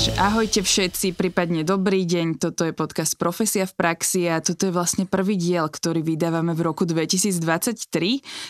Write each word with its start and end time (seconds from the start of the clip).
Ahojte 0.00 0.64
všetci, 0.64 1.12
prípadne 1.12 1.60
dobrý 1.60 2.08
deň. 2.08 2.40
Toto 2.40 2.64
je 2.64 2.72
podcast 2.72 3.20
Profesia 3.20 3.68
v 3.68 3.76
praxi 3.76 4.32
a 4.32 4.40
toto 4.40 4.64
je 4.64 4.72
vlastne 4.72 5.04
prvý 5.04 5.36
diel, 5.36 5.68
ktorý 5.68 6.00
vydávame 6.00 6.56
v 6.56 6.64
roku 6.64 6.88
2023 6.88 7.36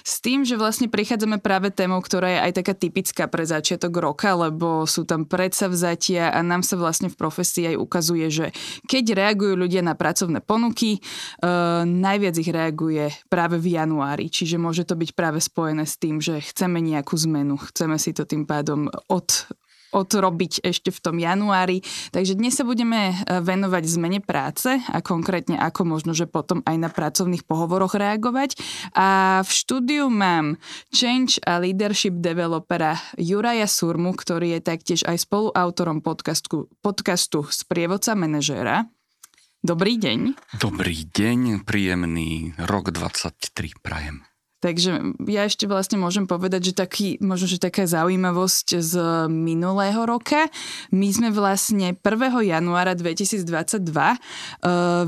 s 0.07 0.15
tým, 0.23 0.47
že 0.47 0.55
vlastne 0.55 0.87
prichádzame 0.87 1.43
práve 1.43 1.75
témou, 1.75 1.99
ktorá 1.99 2.31
je 2.31 2.39
aj 2.47 2.53
taká 2.63 2.75
typická 2.79 3.27
pre 3.27 3.43
začiatok 3.43 3.91
roka, 3.99 4.31
lebo 4.39 4.87
sú 4.87 5.03
tam 5.03 5.27
predsavzatia 5.27 6.31
a 6.31 6.39
nám 6.47 6.63
sa 6.63 6.79
vlastne 6.79 7.11
v 7.11 7.19
profesii 7.19 7.75
aj 7.75 7.83
ukazuje, 7.83 8.31
že 8.31 8.47
keď 8.87 9.19
reagujú 9.19 9.59
ľudia 9.59 9.83
na 9.83 9.99
pracovné 9.99 10.47
ponuky, 10.47 11.03
uh, 11.03 11.83
najviac 11.83 12.39
ich 12.39 12.51
reaguje 12.55 13.11
práve 13.27 13.59
v 13.59 13.75
januári, 13.75 14.31
čiže 14.31 14.55
môže 14.55 14.87
to 14.87 14.95
byť 14.95 15.19
práve 15.19 15.43
spojené 15.43 15.83
s 15.83 15.99
tým, 15.99 16.23
že 16.23 16.39
chceme 16.47 16.79
nejakú 16.79 17.19
zmenu, 17.27 17.59
chceme 17.59 17.99
si 17.99 18.15
to 18.15 18.23
tým 18.23 18.47
pádom 18.47 18.87
od 19.11 19.51
odrobiť 19.91 20.63
ešte 20.63 20.95
v 20.95 20.99
tom 21.03 21.17
januári. 21.19 21.83
Takže 22.15 22.39
dnes 22.39 22.57
sa 22.57 22.65
budeme 22.65 23.13
e, 23.13 23.15
venovať 23.43 23.85
zmene 23.87 24.21
práce 24.23 24.79
a 24.79 24.99
konkrétne 25.03 25.59
ako 25.59 25.87
možno, 25.87 26.15
že 26.15 26.31
potom 26.31 26.63
aj 26.65 26.77
na 26.79 26.89
pracovných 26.89 27.45
pohovoroch 27.45 27.99
reagovať. 27.99 28.57
A 28.95 29.41
v 29.43 29.51
štúdiu 29.51 30.07
mám 30.09 30.57
Change 30.95 31.43
a 31.43 31.59
Leadership 31.59 32.23
developera 32.23 32.97
Juraja 33.19 33.67
Surmu, 33.67 34.15
ktorý 34.15 34.59
je 34.59 34.61
taktiež 34.63 35.01
aj 35.05 35.27
spoluautorom 35.27 36.01
podcastu, 36.01 36.71
podcastu 36.81 37.45
Sprievodca 37.51 38.15
manažéra. 38.15 38.87
Dobrý 39.61 40.01
deň. 40.01 40.41
Dobrý 40.57 41.05
deň, 41.05 41.69
príjemný 41.69 42.57
rok 42.57 42.97
23 42.97 43.77
prajem. 43.85 44.30
Takže 44.61 45.17
ja 45.25 45.49
ešte 45.49 45.65
vlastne 45.65 45.97
môžem 45.97 46.29
povedať, 46.29 46.71
že 46.71 46.75
taký, 46.77 47.17
možno, 47.25 47.49
že 47.49 47.57
taká 47.57 47.89
zaujímavosť 47.89 48.69
z 48.77 48.95
minulého 49.33 50.05
roka. 50.05 50.53
My 50.93 51.09
sme 51.09 51.33
vlastne 51.33 51.97
1. 51.97 52.05
januára 52.45 52.93
2022 52.93 53.41
uh, 53.41 54.17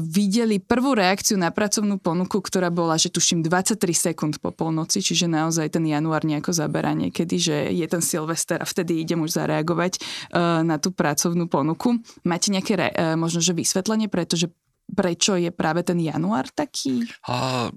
videli 0.00 0.56
prvú 0.56 0.96
reakciu 0.96 1.36
na 1.36 1.52
pracovnú 1.52 2.00
ponuku, 2.00 2.40
ktorá 2.40 2.72
bola, 2.72 2.96
že 2.96 3.12
tuším 3.12 3.44
23 3.44 3.76
sekúnd 3.92 4.34
po 4.40 4.56
polnoci, 4.56 5.04
čiže 5.04 5.28
naozaj 5.28 5.76
ten 5.76 5.84
január 5.84 6.24
nejako 6.24 6.56
zaberá 6.56 6.96
niekedy, 6.96 7.36
že 7.36 7.56
je 7.76 7.84
ten 7.84 8.00
Silvester 8.00 8.56
a 8.56 8.64
vtedy 8.64 9.04
idem 9.04 9.20
už 9.20 9.36
zareagovať 9.36 10.00
uh, 10.00 10.64
na 10.64 10.80
tú 10.80 10.96
pracovnú 10.96 11.44
ponuku. 11.52 12.00
Máte 12.24 12.48
nejaké 12.48 12.72
re, 12.80 12.88
uh, 12.88 13.20
možno, 13.20 13.44
že 13.44 13.52
vysvetlenie, 13.52 14.08
pretože 14.08 14.48
prečo 14.92 15.34
je 15.34 15.50
práve 15.50 15.82
ten 15.82 15.98
január 15.98 16.48
taký? 16.52 17.08
A, 17.28 17.68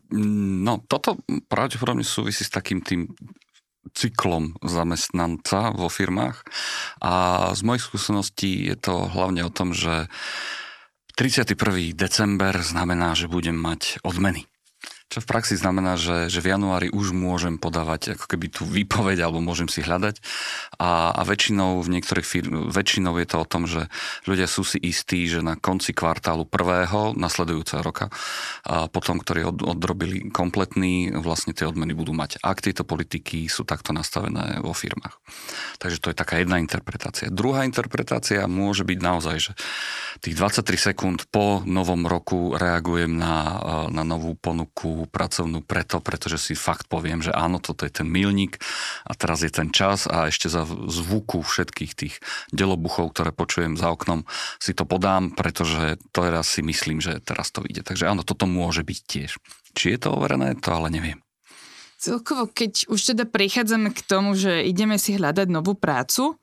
no, 0.61 0.83
toto 0.85 1.19
pravdepodobne 1.47 2.03
súvisí 2.03 2.43
s 2.43 2.51
takým 2.51 2.83
tým 2.83 3.07
cyklom 3.95 4.57
zamestnanca 4.65 5.69
vo 5.71 5.87
firmách 5.87 6.41
a 7.05 7.13
z 7.53 7.61
mojich 7.61 7.85
skúseností 7.85 8.65
je 8.65 8.75
to 8.75 9.07
hlavne 9.07 9.45
o 9.45 9.53
tom, 9.53 9.71
že 9.77 10.09
31. 11.15 11.95
december 11.95 12.59
znamená, 12.59 13.15
že 13.15 13.31
budem 13.31 13.55
mať 13.55 14.03
odmeny. 14.03 14.49
Čo 15.05 15.21
v 15.21 15.29
praxi 15.29 15.53
znamená, 15.53 16.01
že, 16.01 16.33
že 16.33 16.41
v 16.41 16.57
januári 16.57 16.87
už 16.89 17.13
môžem 17.13 17.61
podávať 17.61 18.17
ako 18.17 18.25
keby 18.25 18.49
tú 18.49 18.65
výpoveď 18.65 19.21
alebo 19.21 19.37
môžem 19.37 19.69
si 19.69 19.85
hľadať 19.85 20.17
a, 20.81 21.13
a 21.13 21.21
väčšinou 21.21 21.77
v 21.85 21.91
niektorých 21.93 22.25
firm, 22.25 22.73
väčšinou 22.73 23.13
je 23.21 23.27
to 23.29 23.37
o 23.37 23.45
tom, 23.45 23.69
že 23.69 23.85
ľudia 24.25 24.49
sú 24.49 24.65
si 24.65 24.81
istí, 24.81 25.29
že 25.29 25.45
na 25.45 25.61
konci 25.61 25.93
kvartálu 25.93 26.49
prvého 26.49 27.13
nasledujúceho 27.13 27.85
roka 27.85 28.09
a 28.65 28.89
potom, 28.89 29.21
ktorí 29.21 29.45
od, 29.45 29.61
odrobili 29.77 30.33
kompletný, 30.33 31.13
vlastne 31.13 31.53
tie 31.53 31.69
odmeny 31.69 31.93
budú 31.93 32.17
mať. 32.17 32.41
Ak 32.41 32.65
tieto 32.65 32.81
politiky 32.81 33.45
sú 33.45 33.61
takto 33.61 33.93
nastavené 33.93 34.57
vo 34.65 34.73
firmách. 34.73 35.21
Takže 35.77 36.01
to 36.01 36.09
je 36.09 36.17
taká 36.17 36.41
jedna 36.41 36.57
interpretácia. 36.57 37.29
Druhá 37.29 37.61
interpretácia 37.61 38.49
môže 38.49 38.81
byť 38.81 38.99
naozaj, 38.99 39.37
že 39.37 39.51
tých 40.25 40.33
23 40.33 40.91
sekúnd 40.91 41.19
po 41.29 41.61
novom 41.61 42.09
roku 42.09 42.57
reagujem 42.57 43.13
na, 43.13 43.61
na 43.93 44.01
novú 44.01 44.33
ponuku 44.33 44.94
pracovnú 45.03 45.59
preto, 45.59 45.99
pretože 45.99 46.39
si 46.39 46.53
fakt 46.55 46.87
poviem, 46.87 47.19
že 47.19 47.35
áno, 47.35 47.59
toto 47.59 47.83
je 47.83 47.91
ten 47.91 48.07
milník 48.07 48.63
a 49.03 49.11
teraz 49.19 49.43
je 49.43 49.51
ten 49.51 49.75
čas 49.75 50.07
a 50.07 50.31
ešte 50.31 50.47
za 50.47 50.63
zvuku 50.63 51.43
všetkých 51.43 51.91
tých 51.91 52.15
delobuchov, 52.55 53.11
ktoré 53.11 53.35
počujem 53.35 53.75
za 53.75 53.91
oknom, 53.91 54.23
si 54.63 54.71
to 54.71 54.87
podám, 54.87 55.35
pretože 55.35 55.99
teraz 56.15 56.55
si 56.55 56.63
myslím, 56.63 57.03
že 57.03 57.19
teraz 57.19 57.51
to 57.51 57.59
vyjde. 57.59 57.83
Takže 57.83 58.07
áno, 58.07 58.23
toto 58.23 58.47
môže 58.47 58.87
byť 58.87 58.99
tiež. 59.03 59.31
Či 59.75 59.85
je 59.91 59.99
to 60.07 60.15
overené, 60.15 60.55
to 60.55 60.71
ale 60.71 60.87
neviem. 60.87 61.19
Celkovo, 61.99 62.47
keď 62.47 62.87
už 62.87 63.15
teda 63.15 63.27
prichádzame 63.27 63.91
k 63.91 63.99
tomu, 64.07 64.39
že 64.39 64.63
ideme 64.63 64.95
si 64.95 65.19
hľadať 65.19 65.47
novú 65.51 65.75
prácu, 65.75 66.39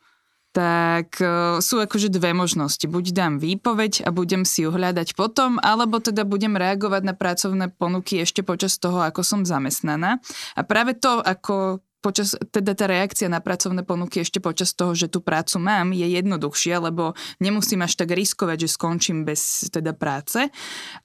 tak 0.53 1.17
uh, 1.19 1.59
sú 1.59 1.81
akože 1.81 2.13
dve 2.13 2.37
možnosti. 2.37 2.85
Buď 2.85 3.17
dám 3.17 3.41
výpoveď 3.41 4.05
a 4.05 4.13
budem 4.13 4.45
si 4.45 4.63
ju 4.63 4.71
hľadať 4.71 5.17
potom, 5.17 5.57
alebo 5.65 5.99
teda 5.99 6.29
budem 6.29 6.55
reagovať 6.55 7.03
na 7.09 7.15
pracovné 7.17 7.73
ponuky 7.73 8.21
ešte 8.21 8.45
počas 8.45 8.77
toho, 8.77 9.01
ako 9.01 9.25
som 9.25 9.41
zamestnaná. 9.49 10.21
A 10.55 10.61
práve 10.61 10.93
to, 10.93 11.25
ako 11.25 11.81
počas, 12.03 12.35
teda 12.51 12.75
tá 12.75 12.85
reakcia 12.91 13.31
na 13.31 13.39
pracovné 13.39 13.87
ponuky 13.87 14.21
ešte 14.21 14.43
počas 14.43 14.75
toho, 14.75 14.93
že 14.93 15.07
tú 15.09 15.23
prácu 15.23 15.63
mám, 15.63 15.95
je 15.95 16.05
jednoduchšia, 16.05 16.83
lebo 16.83 17.15
nemusím 17.39 17.87
až 17.87 17.97
tak 17.97 18.13
riskovať, 18.13 18.67
že 18.67 18.75
skončím 18.75 19.23
bez 19.23 19.71
teda 19.71 19.95
práce. 19.95 20.51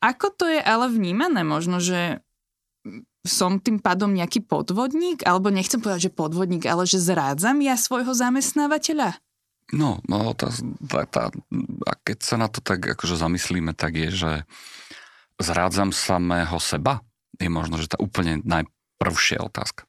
Ako 0.01 0.33
to 0.33 0.49
je 0.49 0.59
ale 0.59 0.89
vnímané? 0.89 1.45
Možno, 1.45 1.77
že 1.77 2.19
som 3.23 3.61
tým 3.61 3.77
pádom 3.77 4.11
nejaký 4.11 4.43
podvodník? 4.49 5.21
Alebo 5.23 5.53
nechcem 5.53 5.77
povedať, 5.77 6.09
že 6.09 6.17
podvodník, 6.17 6.65
ale 6.65 6.89
že 6.89 6.97
zrádzam 6.97 7.61
ja 7.61 7.77
svojho 7.77 8.11
zamestnávateľa? 8.17 9.26
No, 9.75 9.99
no 10.07 10.31
tá, 10.31 10.47
tá, 10.87 11.03
tá, 11.07 11.23
a 11.83 11.91
keď 11.99 12.17
sa 12.23 12.35
na 12.39 12.47
to 12.47 12.63
tak 12.63 12.95
akože 12.95 13.19
zamyslíme, 13.19 13.75
tak 13.75 13.99
je, 13.99 14.09
že 14.11 14.31
zrádzam 15.43 15.91
samého 15.91 16.55
seba, 16.63 17.03
je 17.35 17.51
možno, 17.51 17.75
že 17.75 17.91
tá 17.91 17.99
úplne 17.99 18.39
najprvšia 18.47 19.43
otázka 19.43 19.83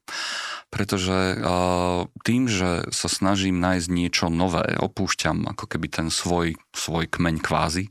pretože 0.68 1.40
tým, 2.28 2.44
že 2.44 2.88
sa 2.92 3.08
snažím 3.08 3.56
nájsť 3.56 3.88
niečo 3.88 4.26
nové, 4.28 4.76
opúšťam 4.76 5.48
ako 5.56 5.64
keby 5.64 5.88
ten 5.88 6.08
svoj, 6.12 6.60
svoj 6.76 7.08
kmeň 7.08 7.36
kvázi, 7.40 7.88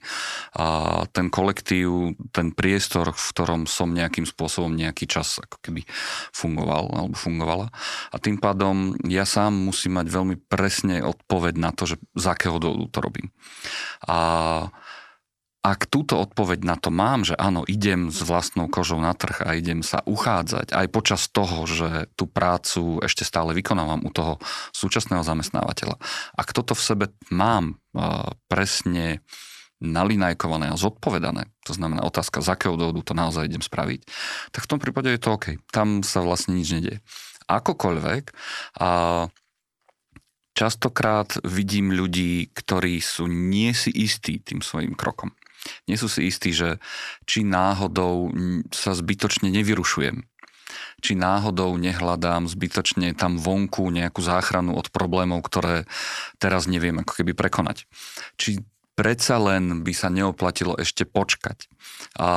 a 0.54 1.04
ten 1.10 1.34
kolektív, 1.34 2.14
ten 2.30 2.54
priestor, 2.54 3.18
v 3.18 3.26
ktorom 3.34 3.66
som 3.66 3.98
nejakým 3.98 4.30
spôsobom 4.30 4.78
nejaký 4.78 5.10
čas 5.10 5.42
ako 5.42 5.58
keby 5.62 5.90
fungoval 6.30 6.94
alebo 6.94 7.18
fungovala. 7.18 7.74
A 8.14 8.16
tým 8.22 8.38
pádom 8.38 8.94
ja 9.10 9.26
sám 9.26 9.58
musím 9.58 9.98
mať 9.98 10.08
veľmi 10.14 10.36
presne 10.46 11.02
odpoveď 11.02 11.58
na 11.58 11.74
to, 11.74 11.90
že 11.90 11.98
z 12.14 12.26
akého 12.30 12.62
dôvodu 12.62 12.86
to 12.94 13.00
robím. 13.02 13.28
A 14.06 14.18
ak 15.66 15.90
túto 15.92 16.16
odpoveď 16.22 16.64
na 16.64 16.80
to 16.80 16.94
mám, 16.94 17.28
že 17.28 17.36
áno, 17.36 17.68
idem 17.68 18.08
s 18.08 18.24
vlastnou 18.24 18.72
kožou 18.72 19.04
na 19.04 19.12
trh 19.12 19.44
a 19.44 19.58
idem 19.58 19.84
sa 19.84 20.00
uchádzať 20.06 20.72
aj 20.72 20.88
počas 20.94 21.28
toho, 21.28 21.68
že 21.68 22.08
tú 22.16 22.24
prácu 22.30 23.04
ešte 23.04 23.28
stále 23.28 23.52
vykonávam 23.52 24.06
u 24.06 24.12
toho 24.14 24.40
súčasného 24.72 25.28
zamestnávateľa. 25.28 26.00
Ak 26.40 26.56
toto 26.56 26.72
v 26.72 26.86
sebe 26.86 27.06
mám 27.34 27.82
presne 28.48 29.20
nalinajkované 29.84 30.72
a 30.72 30.80
zodpovedané, 30.80 31.52
to 31.68 31.76
znamená 31.76 32.02
otázka, 32.06 32.42
z 32.42 32.54
akého 32.54 32.80
dôvodu 32.80 33.04
to 33.04 33.14
naozaj 33.18 33.46
idem 33.46 33.62
spraviť, 33.62 34.08
tak 34.56 34.62
v 34.64 34.70
tom 34.72 34.80
prípade 34.80 35.12
je 35.12 35.20
to 35.20 35.36
OK. 35.36 35.60
Tam 35.70 36.02
sa 36.02 36.24
vlastne 36.24 36.56
nič 36.56 36.70
nedieje. 36.74 37.00
Akokoľvek, 37.46 38.24
a 38.82 38.90
častokrát 40.58 41.38
vidím 41.44 41.94
ľudí, 41.94 42.50
ktorí 42.56 42.98
sú 43.04 43.28
nie 43.28 43.76
si 43.78 43.92
istí 43.94 44.42
tým 44.42 44.64
svojim 44.64 44.96
krokom 44.96 45.36
nie 45.90 45.98
sú 46.00 46.08
si 46.08 46.28
istí, 46.30 46.54
že 46.54 46.82
či 47.26 47.44
náhodou 47.44 48.32
sa 48.72 48.96
zbytočne 48.96 49.52
nevyrušujem 49.52 50.26
či 50.98 51.14
náhodou 51.14 51.78
nehľadám 51.78 52.50
zbytočne 52.50 53.14
tam 53.14 53.38
vonku 53.38 53.94
nejakú 53.94 54.20
záchranu 54.20 54.74
od 54.74 54.90
problémov, 54.90 55.46
ktoré 55.46 55.86
teraz 56.42 56.66
neviem 56.66 56.98
ako 57.02 57.22
keby 57.22 57.38
prekonať. 57.38 57.86
Či 58.42 58.66
predsa 58.98 59.38
len 59.38 59.86
by 59.86 59.94
sa 59.94 60.10
neoplatilo 60.10 60.74
ešte 60.74 61.06
počkať. 61.06 61.70
A 62.18 62.30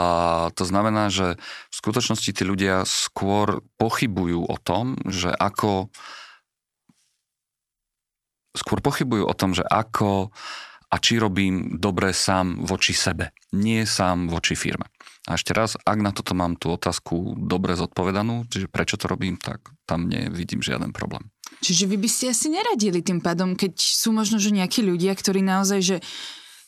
to 0.52 0.68
znamená, 0.68 1.08
že 1.08 1.40
v 1.72 1.74
skutočnosti 1.74 2.30
tí 2.36 2.44
ľudia 2.44 2.84
skôr 2.84 3.64
pochybujú 3.80 4.44
o 4.44 4.56
tom, 4.60 5.00
že 5.08 5.32
ako 5.32 5.88
skôr 8.52 8.84
pochybujú 8.84 9.24
o 9.24 9.34
tom, 9.34 9.56
že 9.56 9.64
ako 9.64 10.34
a 10.90 10.96
či 10.98 11.22
robím 11.22 11.78
dobre 11.78 12.10
sám 12.10 12.66
voči 12.66 12.90
sebe, 12.90 13.30
nie 13.54 13.86
sám 13.86 14.26
voči 14.26 14.58
firme. 14.58 14.90
A 15.30 15.38
ešte 15.38 15.54
raz, 15.54 15.78
ak 15.78 15.98
na 16.02 16.10
toto 16.10 16.34
mám 16.34 16.58
tú 16.58 16.74
otázku 16.74 17.38
dobre 17.38 17.78
zodpovedanú, 17.78 18.50
čiže 18.50 18.66
prečo 18.66 18.98
to 18.98 19.06
robím, 19.06 19.38
tak 19.38 19.62
tam 19.86 20.10
nevidím 20.10 20.58
žiaden 20.58 20.90
problém. 20.90 21.30
Čiže 21.60 21.86
vy 21.86 21.96
by 22.00 22.08
ste 22.08 22.32
asi 22.32 22.48
neradili 22.50 23.04
tým 23.04 23.20
pádom, 23.20 23.54
keď 23.54 23.76
sú 23.76 24.10
možno 24.16 24.40
že 24.40 24.50
nejakí 24.50 24.80
ľudia, 24.80 25.12
ktorí 25.12 25.44
naozaj, 25.44 25.80
že 25.84 25.96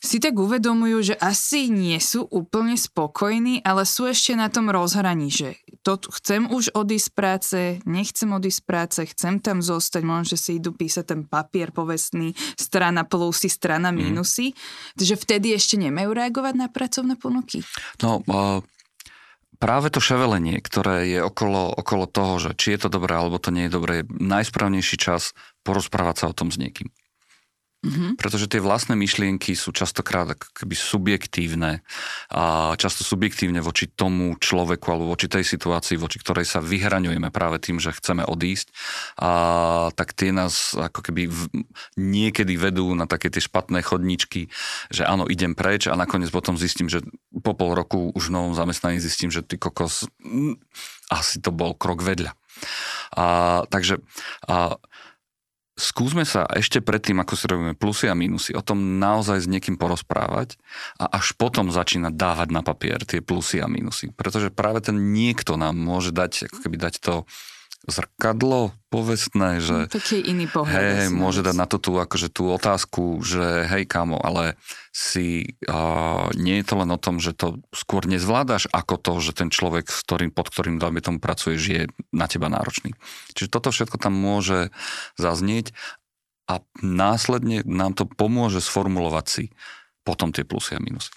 si 0.03 0.19
tak 0.19 0.35
uvedomujú, 0.35 1.15
že 1.15 1.15
asi 1.17 1.71
nie 1.71 1.95
sú 1.97 2.27
úplne 2.27 2.75
spokojní, 2.75 3.63
ale 3.63 3.87
sú 3.87 4.05
ešte 4.05 4.35
na 4.35 4.51
tom 4.51 4.67
rozhraní, 4.67 5.31
že 5.31 5.55
to, 5.83 5.99
chcem 6.15 6.47
už 6.47 6.71
odísť 6.71 7.07
z 7.07 7.13
práce, 7.13 7.59
nechcem 7.83 8.31
odísť 8.31 8.59
z 8.59 8.65
práce, 8.65 8.99
chcem 9.03 9.43
tam 9.43 9.59
zostať, 9.59 10.01
možno, 10.07 10.33
že 10.33 10.37
si 10.39 10.51
idú 10.57 10.71
písať 10.71 11.05
ten 11.11 11.21
papier 11.27 11.75
povestný, 11.75 12.31
strana 12.55 13.03
plusy, 13.03 13.51
strana 13.51 13.91
mínusy. 13.91 14.55
Mm. 14.55 14.57
Takže 14.95 15.15
vtedy 15.19 15.47
ešte 15.51 15.75
nemajú 15.75 16.15
reagovať 16.15 16.53
na 16.55 16.67
pracovné 16.71 17.19
ponuky? 17.19 17.67
No, 17.99 18.23
uh, 18.23 18.63
práve 19.59 19.91
to 19.91 19.99
ševelenie, 19.99 20.63
ktoré 20.63 21.07
je 21.07 21.19
okolo, 21.19 21.75
okolo 21.75 22.07
toho, 22.07 22.39
že 22.39 22.55
či 22.55 22.79
je 22.79 22.87
to 22.87 22.89
dobré 22.89 23.19
alebo 23.19 23.35
to 23.35 23.51
nie 23.51 23.67
je 23.67 23.75
dobré, 23.75 23.91
je 24.01 24.09
najsprávnejší 24.23 24.95
čas 24.95 25.35
porozprávať 25.67 26.15
sa 26.23 26.25
o 26.31 26.37
tom 26.37 26.47
s 26.47 26.59
niekým. 26.59 26.87
Mm-hmm. 27.83 28.15
Pretože 28.15 28.47
tie 28.47 28.63
vlastné 28.63 28.95
myšlienky 28.95 29.59
sú 29.59 29.75
častokrát 29.75 30.39
keby 30.55 30.71
subjektívne 30.71 31.83
a 32.31 32.73
často 32.79 33.03
subjektívne 33.03 33.59
voči 33.59 33.91
tomu 33.91 34.39
človeku 34.39 34.87
alebo 34.87 35.11
voči 35.11 35.27
tej 35.27 35.43
situácii, 35.43 35.99
voči 35.99 36.23
ktorej 36.23 36.47
sa 36.47 36.63
vyhraňujeme 36.63 37.27
práve 37.27 37.59
tým, 37.59 37.83
že 37.83 37.91
chceme 37.91 38.23
odísť. 38.23 38.71
A 39.19 39.31
tak 39.99 40.15
tie 40.15 40.31
nás 40.31 40.71
ako 40.79 41.11
keby 41.11 41.27
v, 41.27 41.67
niekedy 41.99 42.55
vedú 42.55 42.95
na 42.95 43.03
také 43.03 43.27
tie 43.27 43.43
špatné 43.43 43.83
chodničky, 43.83 44.47
že 44.87 45.03
áno, 45.03 45.27
idem 45.27 45.51
preč 45.51 45.91
a 45.91 45.99
nakoniec 45.99 46.31
potom 46.31 46.55
zistím, 46.55 46.87
že 46.87 47.03
po 47.43 47.51
pol 47.51 47.75
roku 47.75 48.15
už 48.15 48.31
v 48.31 48.35
novom 48.39 48.55
zamestnaní 48.55 49.03
zistím, 49.03 49.27
že 49.27 49.43
ty 49.43 49.59
kokos, 49.59 50.07
mm, 50.23 50.55
asi 51.11 51.43
to 51.43 51.51
bol 51.51 51.75
krok 51.75 51.99
vedľa. 51.99 52.31
A, 53.13 53.25
takže 53.67 53.99
a, 54.47 54.79
skúsme 55.73 56.21
sa 56.23 56.45
ešte 56.53 56.79
predtým, 56.79 57.17
ako 57.21 57.33
si 57.33 57.45
robíme 57.49 57.73
plusy 57.73 58.05
a 58.09 58.15
minusy, 58.15 58.53
o 58.53 58.61
tom 58.61 59.01
naozaj 59.01 59.45
s 59.45 59.47
niekým 59.49 59.77
porozprávať 59.77 60.57
a 61.01 61.09
až 61.17 61.33
potom 61.33 61.73
začínať 61.73 62.13
dávať 62.13 62.49
na 62.53 62.61
papier 62.61 63.01
tie 63.01 63.25
plusy 63.25 63.57
a 63.61 63.67
minusy. 63.67 64.13
Pretože 64.13 64.53
práve 64.53 64.85
ten 64.85 65.13
niekto 65.13 65.57
nám 65.57 65.73
môže 65.73 66.13
dať, 66.13 66.49
ako 66.49 66.57
keby 66.69 66.77
dať 66.77 66.93
to 67.01 67.13
zrkadlo 67.83 68.71
povestné, 68.87 69.59
že... 69.59 69.87
No, 69.87 69.91
taký 69.91 70.23
iný 70.23 70.47
pohľad. 70.47 70.71
Hej, 70.71 71.11
môže 71.11 71.43
dať 71.43 71.55
na 71.57 71.67
to 71.67 71.81
tú, 71.83 71.99
akože 71.99 72.31
tú 72.31 72.47
otázku, 72.47 73.19
že 73.19 73.67
hej 73.67 73.83
kamo, 73.83 74.15
ale 74.23 74.55
si 74.95 75.57
uh, 75.67 76.31
nie 76.39 76.63
je 76.63 76.65
to 76.69 76.75
len 76.79 76.89
o 76.95 76.99
tom, 77.01 77.19
že 77.19 77.35
to 77.35 77.59
skôr 77.75 78.07
nezvládaš, 78.07 78.71
ako 78.71 78.95
to, 78.95 79.13
že 79.19 79.31
ten 79.35 79.49
človek, 79.51 79.91
s 79.91 79.99
ktorým, 80.07 80.31
pod 80.31 80.47
ktorým 80.47 80.79
dáme 80.79 81.03
tomu 81.03 81.19
pracuješ, 81.19 81.61
je 81.63 81.81
na 82.15 82.31
teba 82.31 82.47
náročný. 82.47 82.95
Čiže 83.35 83.51
toto 83.51 83.73
všetko 83.73 83.99
tam 83.99 84.15
môže 84.15 84.71
zaznieť 85.19 85.75
a 86.47 86.63
následne 86.79 87.67
nám 87.67 87.99
to 87.99 88.07
pomôže 88.07 88.63
sformulovať 88.63 89.25
si 89.27 89.43
potom 90.03 90.35
tie 90.35 90.43
plusy 90.43 90.75
a 90.75 90.83
minusy. 90.83 91.11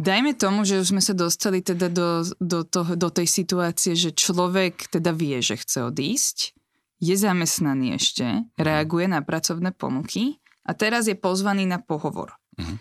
Dajme 0.00 0.32
tomu, 0.32 0.64
že 0.64 0.80
už 0.80 0.96
sme 0.96 1.04
sa 1.04 1.12
dostali 1.12 1.60
teda 1.60 1.92
do, 1.92 2.24
do, 2.40 2.64
toho, 2.64 2.96
do 2.96 3.12
tej 3.12 3.28
situácie, 3.28 3.92
že 3.92 4.16
človek 4.16 4.88
teda 4.88 5.12
vie, 5.12 5.44
že 5.44 5.60
chce 5.60 5.92
odísť, 5.92 6.56
je 7.04 7.14
zamestnaný 7.16 8.00
ešte, 8.00 8.24
mhm. 8.24 8.56
reaguje 8.56 9.06
na 9.12 9.20
pracovné 9.20 9.76
ponuky 9.76 10.40
a 10.64 10.72
teraz 10.72 11.04
je 11.04 11.16
pozvaný 11.16 11.68
na 11.68 11.80
pohovor. 11.80 12.36
Uh-huh. 12.56 12.76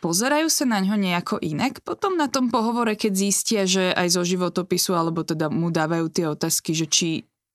Pozerajú 0.00 0.48
sa 0.48 0.64
na 0.64 0.80
ňo 0.80 0.96
nejako 0.96 1.36
inak 1.40 1.84
potom 1.84 2.16
na 2.16 2.28
tom 2.28 2.48
pohovore, 2.48 2.96
keď 2.96 3.12
zistia, 3.12 3.62
že 3.68 3.92
aj 3.92 4.16
zo 4.16 4.22
životopisu, 4.24 4.96
alebo 4.96 5.24
teda 5.24 5.52
mu 5.52 5.68
dávajú 5.68 6.06
tie 6.08 6.26
otázky, 6.30 6.72
že 6.72 6.86
či 6.88 7.08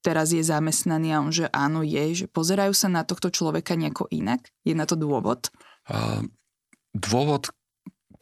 teraz 0.05 0.35
je 0.35 0.43
zamestnaný 0.43 1.15
a 1.15 1.23
on, 1.23 1.31
že 1.31 1.47
áno, 1.49 1.81
je, 1.81 2.25
že 2.25 2.25
pozerajú 2.29 2.75
sa 2.75 2.91
na 2.91 3.07
tohto 3.07 3.31
človeka 3.31 3.79
nejako 3.79 4.11
inak? 4.11 4.51
Je 4.67 4.75
na 4.75 4.83
to 4.83 4.99
dôvod? 4.99 5.49
Uh, 5.87 6.27
dôvod, 6.91 7.49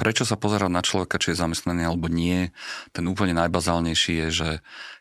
prečo 0.01 0.25
sa 0.25 0.33
pozerať 0.33 0.73
na 0.73 0.81
človeka, 0.81 1.21
či 1.21 1.37
je 1.37 1.41
zamestnaný 1.45 1.85
alebo 1.85 2.09
nie, 2.09 2.49
ten 2.89 3.05
úplne 3.05 3.37
najbazálnejší 3.37 4.25
je, 4.25 4.27
že 4.33 4.49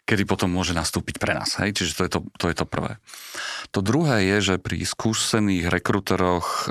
kedy 0.05 0.29
potom 0.29 0.52
môže 0.52 0.76
nastúpiť 0.76 1.17
pre 1.17 1.32
nás. 1.32 1.56
Hej? 1.56 1.81
Čiže 1.81 1.93
to 1.97 2.02
je 2.05 2.11
to, 2.12 2.20
to 2.37 2.47
je 2.52 2.56
to 2.61 2.67
prvé. 2.69 3.00
To 3.73 3.81
druhé 3.81 4.29
je, 4.29 4.52
že 4.52 4.55
pri 4.61 4.85
skúsených 4.85 5.73
rekruteroch 5.73 6.69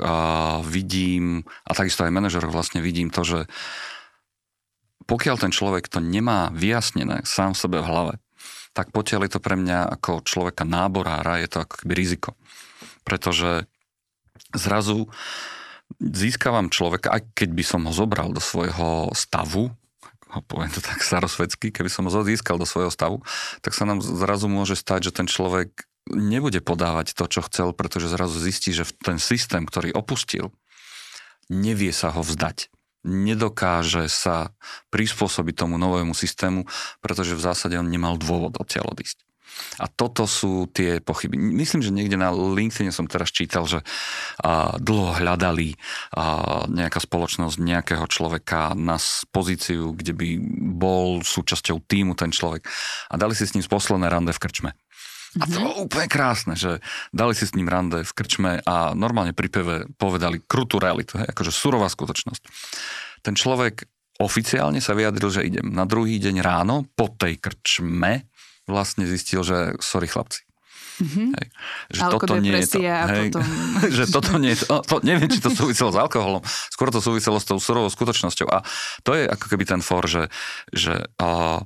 vidím, 0.62 1.42
a 1.66 1.74
takisto 1.74 2.06
aj 2.06 2.14
manažeroch 2.14 2.54
vlastne 2.54 2.78
vidím 2.78 3.10
to, 3.10 3.26
že 3.26 3.40
pokiaľ 5.10 5.42
ten 5.42 5.50
človek 5.50 5.90
to 5.90 5.98
nemá 5.98 6.54
vyjasnené 6.54 7.26
sám 7.26 7.58
sebe 7.58 7.82
v 7.82 7.88
hlave, 7.90 8.14
tak 8.70 8.94
potiaľ 8.94 9.26
je 9.26 9.32
to 9.34 9.42
pre 9.42 9.58
mňa 9.58 9.90
ako 9.98 10.22
človeka 10.22 10.62
náborára, 10.62 11.42
je 11.42 11.50
to 11.50 11.66
ako 11.66 11.82
riziko. 11.90 12.38
Pretože 13.02 13.66
zrazu 14.54 15.10
získavam 15.98 16.70
človeka, 16.70 17.10
aj 17.10 17.34
keď 17.34 17.50
by 17.50 17.64
som 17.66 17.80
ho 17.88 17.92
zobral 17.92 18.30
do 18.30 18.38
svojho 18.38 19.10
stavu, 19.16 19.74
poviem 20.46 20.70
to 20.70 20.78
tak 20.78 21.02
starosvedsky, 21.02 21.74
keby 21.74 21.90
som 21.90 22.06
ho 22.06 22.22
získal 22.22 22.54
do 22.54 22.68
svojho 22.68 22.92
stavu, 22.94 23.26
tak 23.66 23.74
sa 23.74 23.82
nám 23.82 23.98
zrazu 23.98 24.46
môže 24.46 24.78
stať, 24.78 25.10
že 25.10 25.16
ten 25.18 25.26
človek 25.26 25.90
nebude 26.06 26.62
podávať 26.62 27.18
to, 27.18 27.26
čo 27.26 27.40
chcel, 27.50 27.74
pretože 27.74 28.10
zrazu 28.10 28.38
zistí, 28.38 28.70
že 28.70 28.86
ten 29.02 29.18
systém, 29.18 29.66
ktorý 29.66 29.90
opustil, 29.94 30.54
nevie 31.50 31.90
sa 31.90 32.14
ho 32.14 32.22
vzdať. 32.22 32.70
Nedokáže 33.00 34.12
sa 34.12 34.52
prispôsobiť 34.92 35.54
tomu 35.66 35.80
novému 35.80 36.12
systému, 36.12 36.68
pretože 37.00 37.32
v 37.32 37.42
zásade 37.42 37.74
on 37.80 37.88
nemal 37.88 38.20
dôvod 38.20 38.60
odtiaľ 38.60 38.92
odísť. 38.92 39.24
A 39.80 39.86
toto 39.88 40.28
sú 40.28 40.68
tie 40.70 41.00
pochyby. 41.00 41.36
Myslím, 41.36 41.80
že 41.80 41.94
niekde 41.94 42.20
na 42.20 42.30
LinkedIn 42.30 42.92
som 42.92 43.08
teraz 43.08 43.32
čítal, 43.32 43.64
že 43.64 43.80
a, 44.44 44.76
dlho 44.76 45.16
hľadali 45.16 45.76
a, 46.14 46.66
nejaká 46.68 47.00
spoločnosť 47.00 47.56
nejakého 47.60 48.04
človeka 48.06 48.76
na 48.76 49.00
pozíciu, 49.32 49.96
kde 49.96 50.12
by 50.12 50.28
bol 50.76 51.24
súčasťou 51.24 51.82
týmu 51.84 52.12
ten 52.14 52.30
človek 52.30 52.66
a 53.10 53.14
dali 53.16 53.32
si 53.32 53.48
s 53.48 53.54
ním 53.56 53.64
posledné 53.64 54.10
rande 54.10 54.34
v 54.34 54.42
krčme. 54.42 54.70
A 55.38 55.46
to 55.46 55.62
bolo 55.62 55.78
mhm. 55.78 55.86
úplne 55.86 56.08
krásne, 56.10 56.58
že 56.58 56.82
dali 57.14 57.38
si 57.38 57.46
s 57.46 57.54
ním 57.54 57.70
rande 57.70 58.02
v 58.02 58.12
krčme 58.12 58.66
a 58.66 58.98
normálne 58.98 59.30
pri 59.30 59.46
peve 59.46 59.76
povedali 59.94 60.42
krutú 60.42 60.82
realitu, 60.82 61.22
hej, 61.22 61.30
akože 61.30 61.54
surová 61.54 61.86
skutočnosť. 61.86 62.42
Ten 63.22 63.38
človek 63.38 63.86
oficiálne 64.20 64.82
sa 64.82 64.92
vyjadril, 64.92 65.30
že 65.32 65.46
idem. 65.46 65.70
Na 65.70 65.86
druhý 65.88 66.18
deň 66.18 66.44
ráno 66.44 66.84
po 66.92 67.14
tej 67.14 67.38
krčme 67.40 68.28
vlastne 68.70 69.04
zistil, 69.04 69.42
že 69.42 69.76
sorry 69.82 70.06
chlapci. 70.06 70.46
Mm-hmm. 71.00 71.28
Hej, 71.32 71.46
že 71.96 72.00
toto 72.12 72.34
nie 72.36 72.52
je 72.52 72.68
to. 72.68 72.78
Hej, 72.84 73.28
potom... 73.32 73.42
že 73.88 74.04
toto 74.08 74.32
nie 74.36 74.52
je 74.52 74.58
to, 74.68 74.74
to. 74.84 74.96
Neviem, 75.02 75.28
či 75.32 75.40
to 75.40 75.50
súviselo 75.50 75.90
s 75.90 75.98
alkoholom. 75.98 76.42
Skôr 76.44 76.92
to 76.92 77.00
súviselo 77.00 77.40
s 77.40 77.48
tou 77.48 77.56
surovou 77.56 77.88
skutočnosťou. 77.88 78.48
A 78.52 78.62
to 79.02 79.16
je 79.16 79.24
ako 79.26 79.46
keby 79.48 79.64
ten 79.64 79.80
for, 79.80 80.04
že, 80.04 80.28
že 80.70 81.08
uh, 81.18 81.60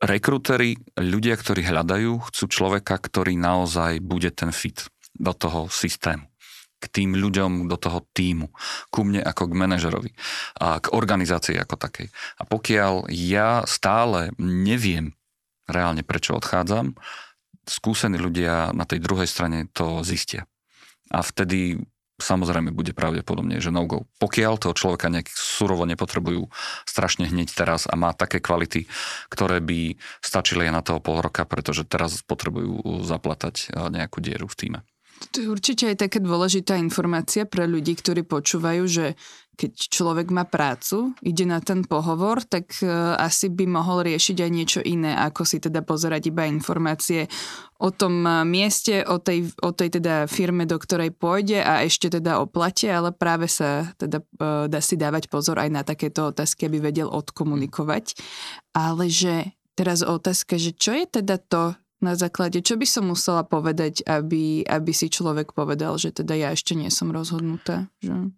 rekrutery, 0.00 0.80
ľudia, 0.96 1.36
ktorí 1.36 1.64
hľadajú, 1.64 2.32
chcú 2.32 2.44
človeka, 2.48 2.96
ktorý 2.96 3.36
naozaj 3.36 4.00
bude 4.00 4.32
ten 4.32 4.52
fit 4.52 4.88
do 5.16 5.32
toho 5.32 5.68
systému 5.72 6.28
k 6.76 6.84
tým 6.92 7.16
ľuďom, 7.16 7.72
do 7.72 7.80
toho 7.80 8.04
týmu, 8.12 8.52
ku 8.92 9.00
mne 9.00 9.24
ako 9.24 9.48
k 9.48 9.56
manažerovi 9.56 10.12
a 10.60 10.76
k 10.76 10.92
organizácii 10.92 11.56
ako 11.56 11.80
takej. 11.80 12.12
A 12.36 12.44
pokiaľ 12.44 13.08
ja 13.08 13.64
stále 13.64 14.36
neviem 14.36 15.15
reálne 15.66 16.02
prečo 16.06 16.34
odchádzam, 16.38 16.94
skúsení 17.66 18.16
ľudia 18.16 18.70
na 18.72 18.86
tej 18.86 19.02
druhej 19.02 19.26
strane 19.26 19.66
to 19.74 20.06
zistia. 20.06 20.46
A 21.10 21.22
vtedy 21.22 21.82
samozrejme 22.16 22.72
bude 22.72 22.96
pravdepodobne, 22.96 23.60
že 23.60 23.68
no 23.68 23.84
go. 23.84 24.08
Pokiaľ 24.16 24.56
toho 24.56 24.72
človeka 24.72 25.12
nejak 25.12 25.28
surovo 25.28 25.84
nepotrebujú 25.84 26.48
strašne 26.88 27.28
hneď 27.28 27.52
teraz 27.52 27.84
a 27.84 27.92
má 27.92 28.16
také 28.16 28.40
kvality, 28.40 28.88
ktoré 29.28 29.60
by 29.60 30.00
stačili 30.24 30.64
aj 30.64 30.72
na 30.72 30.82
toho 30.82 30.98
pol 31.04 31.20
roka, 31.20 31.44
pretože 31.44 31.84
teraz 31.84 32.24
potrebujú 32.24 33.04
zaplatať 33.04 33.68
nejakú 33.92 34.24
dieru 34.24 34.48
v 34.48 34.56
týme. 34.56 34.80
To 35.32 35.40
je 35.40 35.48
určite 35.48 35.88
aj 35.92 36.08
taká 36.08 36.20
dôležitá 36.20 36.76
informácia 36.76 37.48
pre 37.48 37.64
ľudí, 37.64 37.96
ktorí 37.96 38.20
počúvajú, 38.24 38.84
že 38.84 39.06
keď 39.56 39.72
človek 39.88 40.28
má 40.28 40.44
prácu, 40.44 41.16
ide 41.24 41.48
na 41.48 41.64
ten 41.64 41.80
pohovor, 41.82 42.44
tak 42.44 42.76
uh, 42.84 43.16
asi 43.16 43.48
by 43.48 43.64
mohol 43.64 44.04
riešiť 44.04 44.36
aj 44.44 44.50
niečo 44.52 44.80
iné, 44.84 45.16
ako 45.16 45.48
si 45.48 45.58
teda 45.58 45.80
pozerať 45.80 46.28
iba 46.28 46.44
informácie 46.44 47.24
o 47.80 47.88
tom 47.88 48.22
uh, 48.22 48.44
mieste, 48.44 49.00
o 49.08 49.16
tej, 49.16 49.48
o 49.64 49.72
tej 49.72 49.96
teda 49.96 50.28
firme, 50.28 50.68
do 50.68 50.76
ktorej 50.76 51.16
pôjde 51.16 51.64
a 51.64 51.82
ešte 51.82 52.12
teda 52.12 52.38
o 52.38 52.44
plate, 52.44 52.92
ale 52.92 53.16
práve 53.16 53.48
sa 53.48 53.88
teda 53.96 54.20
uh, 54.20 54.68
dá 54.68 54.84
si 54.84 55.00
dávať 55.00 55.32
pozor 55.32 55.56
aj 55.56 55.72
na 55.72 55.82
takéto 55.82 56.28
otázky, 56.28 56.68
aby 56.68 56.92
vedel 56.92 57.08
odkomunikovať. 57.08 58.12
Ale 58.76 59.08
že 59.08 59.56
teraz 59.72 60.04
otázka, 60.04 60.60
že 60.60 60.76
čo 60.76 60.92
je 60.92 61.08
teda 61.08 61.40
to, 61.40 61.72
na 61.96 62.12
základe, 62.12 62.60
čo 62.60 62.76
by 62.76 62.84
som 62.84 63.08
musela 63.08 63.40
povedať, 63.40 64.04
aby, 64.04 64.68
aby 64.68 64.92
si 64.92 65.08
človek 65.08 65.56
povedal, 65.56 65.96
že 65.96 66.12
teda 66.12 66.36
ja 66.36 66.48
ešte 66.52 66.76
nie 66.76 66.92
som 66.92 67.08
rozhodnutá. 67.08 67.88
Že... 68.04 68.36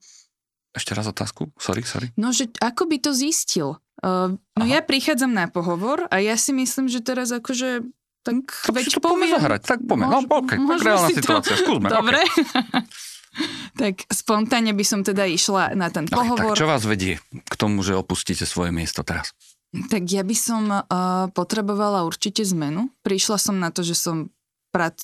Ešte 0.76 0.92
raz 0.92 1.08
otázku? 1.08 1.48
Sorry, 1.56 1.82
sorry. 1.82 2.12
No, 2.14 2.32
že 2.32 2.52
ako 2.60 2.88
by 2.88 2.96
to 3.00 3.10
zistil? 3.16 3.80
Uh, 3.98 4.38
no 4.54 4.62
Aha. 4.62 4.78
ja 4.78 4.80
prichádzam 4.84 5.32
na 5.34 5.50
pohovor 5.50 6.06
a 6.06 6.22
ja 6.22 6.38
si 6.38 6.54
myslím, 6.54 6.86
že 6.86 7.02
teraz 7.02 7.34
akože 7.34 7.82
tak 8.22 8.44
to 8.68 8.72
veď 8.76 8.86
to 8.92 9.00
poviem. 9.00 9.32
zahrať, 9.32 9.62
tak 9.64 9.80
poďme. 9.88 10.06
No, 10.06 10.20
okay, 10.28 10.60
tak 10.60 10.80
reálna 10.84 11.08
situácia, 11.10 11.54
to... 11.56 11.60
skúsme. 11.64 11.88
Dobre. 11.88 12.20
Okay. 12.20 12.84
tak 13.80 13.94
spontánne 14.12 14.76
by 14.76 14.84
som 14.84 15.00
teda 15.00 15.24
išla 15.24 15.72
na 15.72 15.88
ten 15.88 16.04
pohovor. 16.04 16.54
Tak, 16.54 16.58
tak 16.58 16.60
čo 16.60 16.68
vás 16.68 16.82
vedie 16.84 17.22
k 17.32 17.54
tomu, 17.56 17.80
že 17.80 17.96
opustíte 17.96 18.44
svoje 18.44 18.70
miesto 18.74 19.00
teraz? 19.00 19.32
Tak 19.68 20.08
ja 20.08 20.24
by 20.24 20.36
som 20.36 20.62
uh, 20.72 20.84
potrebovala 21.32 22.04
určite 22.08 22.40
zmenu. 22.56 22.88
Prišla 23.04 23.36
som 23.36 23.60
na 23.60 23.68
to, 23.68 23.84
že 23.84 23.96
som 23.96 24.32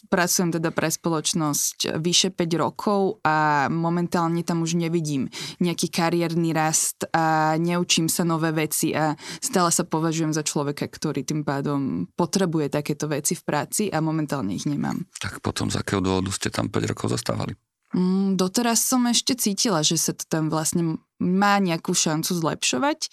pracujem 0.08 0.52
teda 0.52 0.70
pre 0.70 0.92
spoločnosť 0.92 1.96
vyše 1.98 2.30
5 2.30 2.62
rokov 2.62 3.24
a 3.24 3.66
momentálne 3.72 4.44
tam 4.44 4.62
už 4.62 4.76
nevidím 4.76 5.32
nejaký 5.58 5.88
kariérny 5.88 6.52
rast 6.52 7.08
a 7.10 7.56
neučím 7.56 8.12
sa 8.12 8.22
nové 8.22 8.52
veci 8.52 8.92
a 8.92 9.16
stále 9.40 9.72
sa 9.72 9.88
považujem 9.88 10.36
za 10.36 10.44
človeka, 10.44 10.86
ktorý 10.86 11.24
tým 11.24 11.42
pádom 11.42 12.06
potrebuje 12.14 12.70
takéto 12.70 13.08
veci 13.08 13.32
v 13.32 13.42
práci 13.42 13.82
a 13.88 14.04
momentálne 14.04 14.52
ich 14.52 14.68
nemám. 14.68 15.08
Tak 15.18 15.40
potom 15.40 15.72
z 15.72 15.80
akého 15.80 16.04
dôvodu 16.04 16.30
ste 16.30 16.52
tam 16.52 16.68
5 16.68 16.90
rokov 16.92 17.16
zastávali? 17.16 17.56
Mm, 17.94 18.34
doteraz 18.34 18.82
som 18.82 19.06
ešte 19.06 19.38
cítila, 19.38 19.86
že 19.86 19.94
sa 19.94 20.12
to 20.12 20.26
tam 20.26 20.50
vlastne 20.50 20.98
má 21.22 21.62
nejakú 21.62 21.94
šancu 21.94 22.34
zlepšovať 22.34 23.06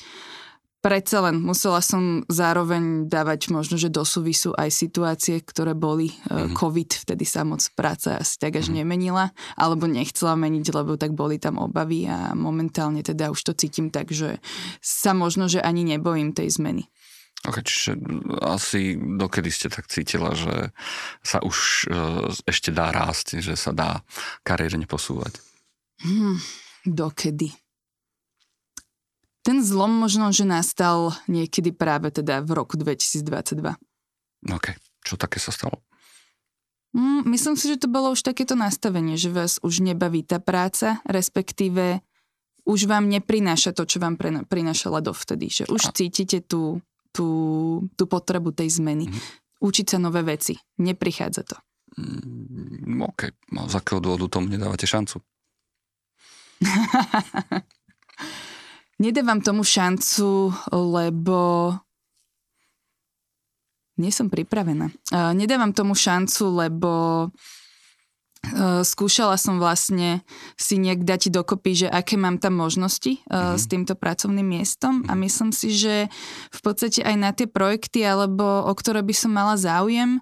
predsa 0.82 1.30
len 1.30 1.40
musela 1.40 1.80
som 1.80 2.26
zároveň 2.28 3.06
dávať 3.06 3.54
možno, 3.54 3.78
že 3.78 3.94
do 3.94 4.02
súvisu 4.02 4.52
aj 4.58 4.74
situácie, 4.74 5.40
ktoré 5.46 5.78
boli 5.78 6.10
mm-hmm. 6.10 6.58
COVID, 6.58 6.90
vtedy 7.08 7.24
sa 7.24 7.46
moc 7.46 7.62
práca 7.78 8.18
asi 8.18 8.42
tak 8.42 8.58
až 8.58 8.68
mm-hmm. 8.68 8.78
nemenila, 8.82 9.26
alebo 9.56 9.86
nechcela 9.86 10.34
meniť, 10.34 10.66
lebo 10.74 10.98
tak 10.98 11.14
boli 11.14 11.38
tam 11.38 11.62
obavy 11.62 12.10
a 12.10 12.34
momentálne 12.34 13.06
teda 13.06 13.30
už 13.30 13.40
to 13.46 13.54
cítim 13.54 13.94
tak, 13.94 14.10
že 14.10 14.42
sa 14.82 15.14
možno, 15.14 15.46
že 15.46 15.62
ani 15.62 15.86
nebojím 15.86 16.34
tej 16.34 16.50
zmeny. 16.58 16.90
Ok, 17.42 17.66
čiže 17.66 17.98
asi 18.46 18.94
dokedy 18.94 19.50
ste 19.50 19.74
tak 19.74 19.90
cítila, 19.90 20.38
že 20.38 20.70
sa 21.26 21.42
už 21.42 21.90
uh, 21.90 22.30
ešte 22.46 22.70
dá 22.70 22.94
rásť, 22.94 23.42
že 23.42 23.58
sa 23.58 23.74
dá 23.74 24.06
kariérne 24.46 24.86
posúvať? 24.86 25.42
Hmm, 26.06 26.38
dokedy? 26.86 27.50
Ten 29.42 29.66
zlom 29.66 29.90
možno, 29.90 30.30
že 30.30 30.46
nastal 30.46 31.18
niekedy 31.26 31.74
práve 31.74 32.14
teda 32.14 32.46
v 32.46 32.52
roku 32.54 32.78
2022. 32.78 33.74
OK. 34.54 34.68
Čo 35.02 35.18
také 35.18 35.42
sa 35.42 35.50
stalo? 35.50 35.82
Mm, 36.94 37.26
myslím 37.34 37.56
si, 37.58 37.72
že 37.72 37.82
to 37.82 37.88
bolo 37.90 38.14
už 38.14 38.22
takéto 38.22 38.54
nastavenie, 38.54 39.18
že 39.18 39.34
vás 39.34 39.58
už 39.66 39.82
nebaví 39.82 40.22
tá 40.22 40.38
práca, 40.38 41.02
respektíve 41.10 42.06
už 42.68 42.86
vám 42.86 43.10
neprináša 43.10 43.74
to, 43.74 43.90
čo 43.90 43.98
vám 43.98 44.20
prinášala 44.46 45.02
dovtedy. 45.02 45.50
Že 45.50 45.74
už 45.74 45.82
A... 45.90 45.94
cítite 45.96 46.46
tú, 46.46 46.84
tú, 47.10 47.28
tú 47.98 48.04
potrebu 48.06 48.54
tej 48.54 48.78
zmeny. 48.78 49.10
Mm. 49.10 49.20
Učiť 49.62 49.86
sa 49.94 49.98
nové 49.98 50.22
veci. 50.22 50.54
Neprichádza 50.78 51.42
to. 51.50 51.58
Mm, 51.98 53.10
OK. 53.10 53.34
No, 53.58 53.66
z 53.66 53.74
akého 53.74 53.98
dôvodu 53.98 54.30
tomu 54.30 54.54
nedávate 54.54 54.86
šancu? 54.86 55.18
Nedávam 59.02 59.42
tomu 59.42 59.66
šancu, 59.66 60.54
lebo 60.70 61.74
nie 63.98 64.14
som 64.14 64.30
pripravená. 64.30 64.94
Uh, 65.10 65.34
nedávam 65.34 65.74
tomu 65.74 65.98
šancu, 65.98 66.54
lebo 66.54 66.92
uh, 67.34 68.86
skúšala 68.86 69.42
som 69.42 69.58
vlastne 69.58 70.22
si 70.54 70.78
nejak 70.78 71.02
dať 71.02 71.34
dokopy, 71.34 71.86
že 71.86 71.88
aké 71.90 72.14
mám 72.14 72.38
tam 72.38 72.62
možnosti 72.62 73.26
uh, 73.26 73.26
mm-hmm. 73.26 73.58
s 73.58 73.64
týmto 73.66 73.94
pracovným 73.98 74.46
miestom 74.46 75.02
a 75.10 75.18
mhm. 75.18 75.20
myslím 75.26 75.50
si, 75.50 75.74
že 75.74 76.06
v 76.54 76.60
podstate 76.62 77.02
aj 77.02 77.16
na 77.18 77.34
tie 77.34 77.50
projekty, 77.50 78.06
alebo 78.06 78.70
o 78.70 78.74
ktoré 78.78 79.02
by 79.02 79.14
som 79.18 79.34
mala 79.34 79.58
záujem, 79.58 80.22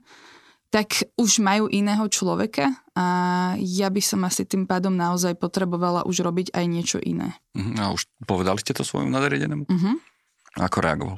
tak 0.69 1.09
už 1.17 1.41
majú 1.41 1.65
iného 1.65 2.05
človeka 2.05 2.77
a 2.93 3.05
ja 3.57 3.89
by 3.89 4.01
som 4.05 4.21
asi 4.21 4.45
tým 4.45 4.69
pádom 4.69 4.93
naozaj 4.93 5.33
potrebovala 5.41 6.05
už 6.05 6.21
robiť 6.21 6.53
aj 6.53 6.65
niečo 6.69 6.97
iné. 7.01 7.33
Uh-huh. 7.57 7.73
A 7.81 7.83
už 7.89 8.05
povedali 8.29 8.61
ste 8.61 8.77
to 8.77 8.85
svojmu 8.85 9.09
nadriadenému? 9.09 9.65
Uh-huh. 9.65 9.95
Ako 10.61 10.77
reagoval? 10.85 11.17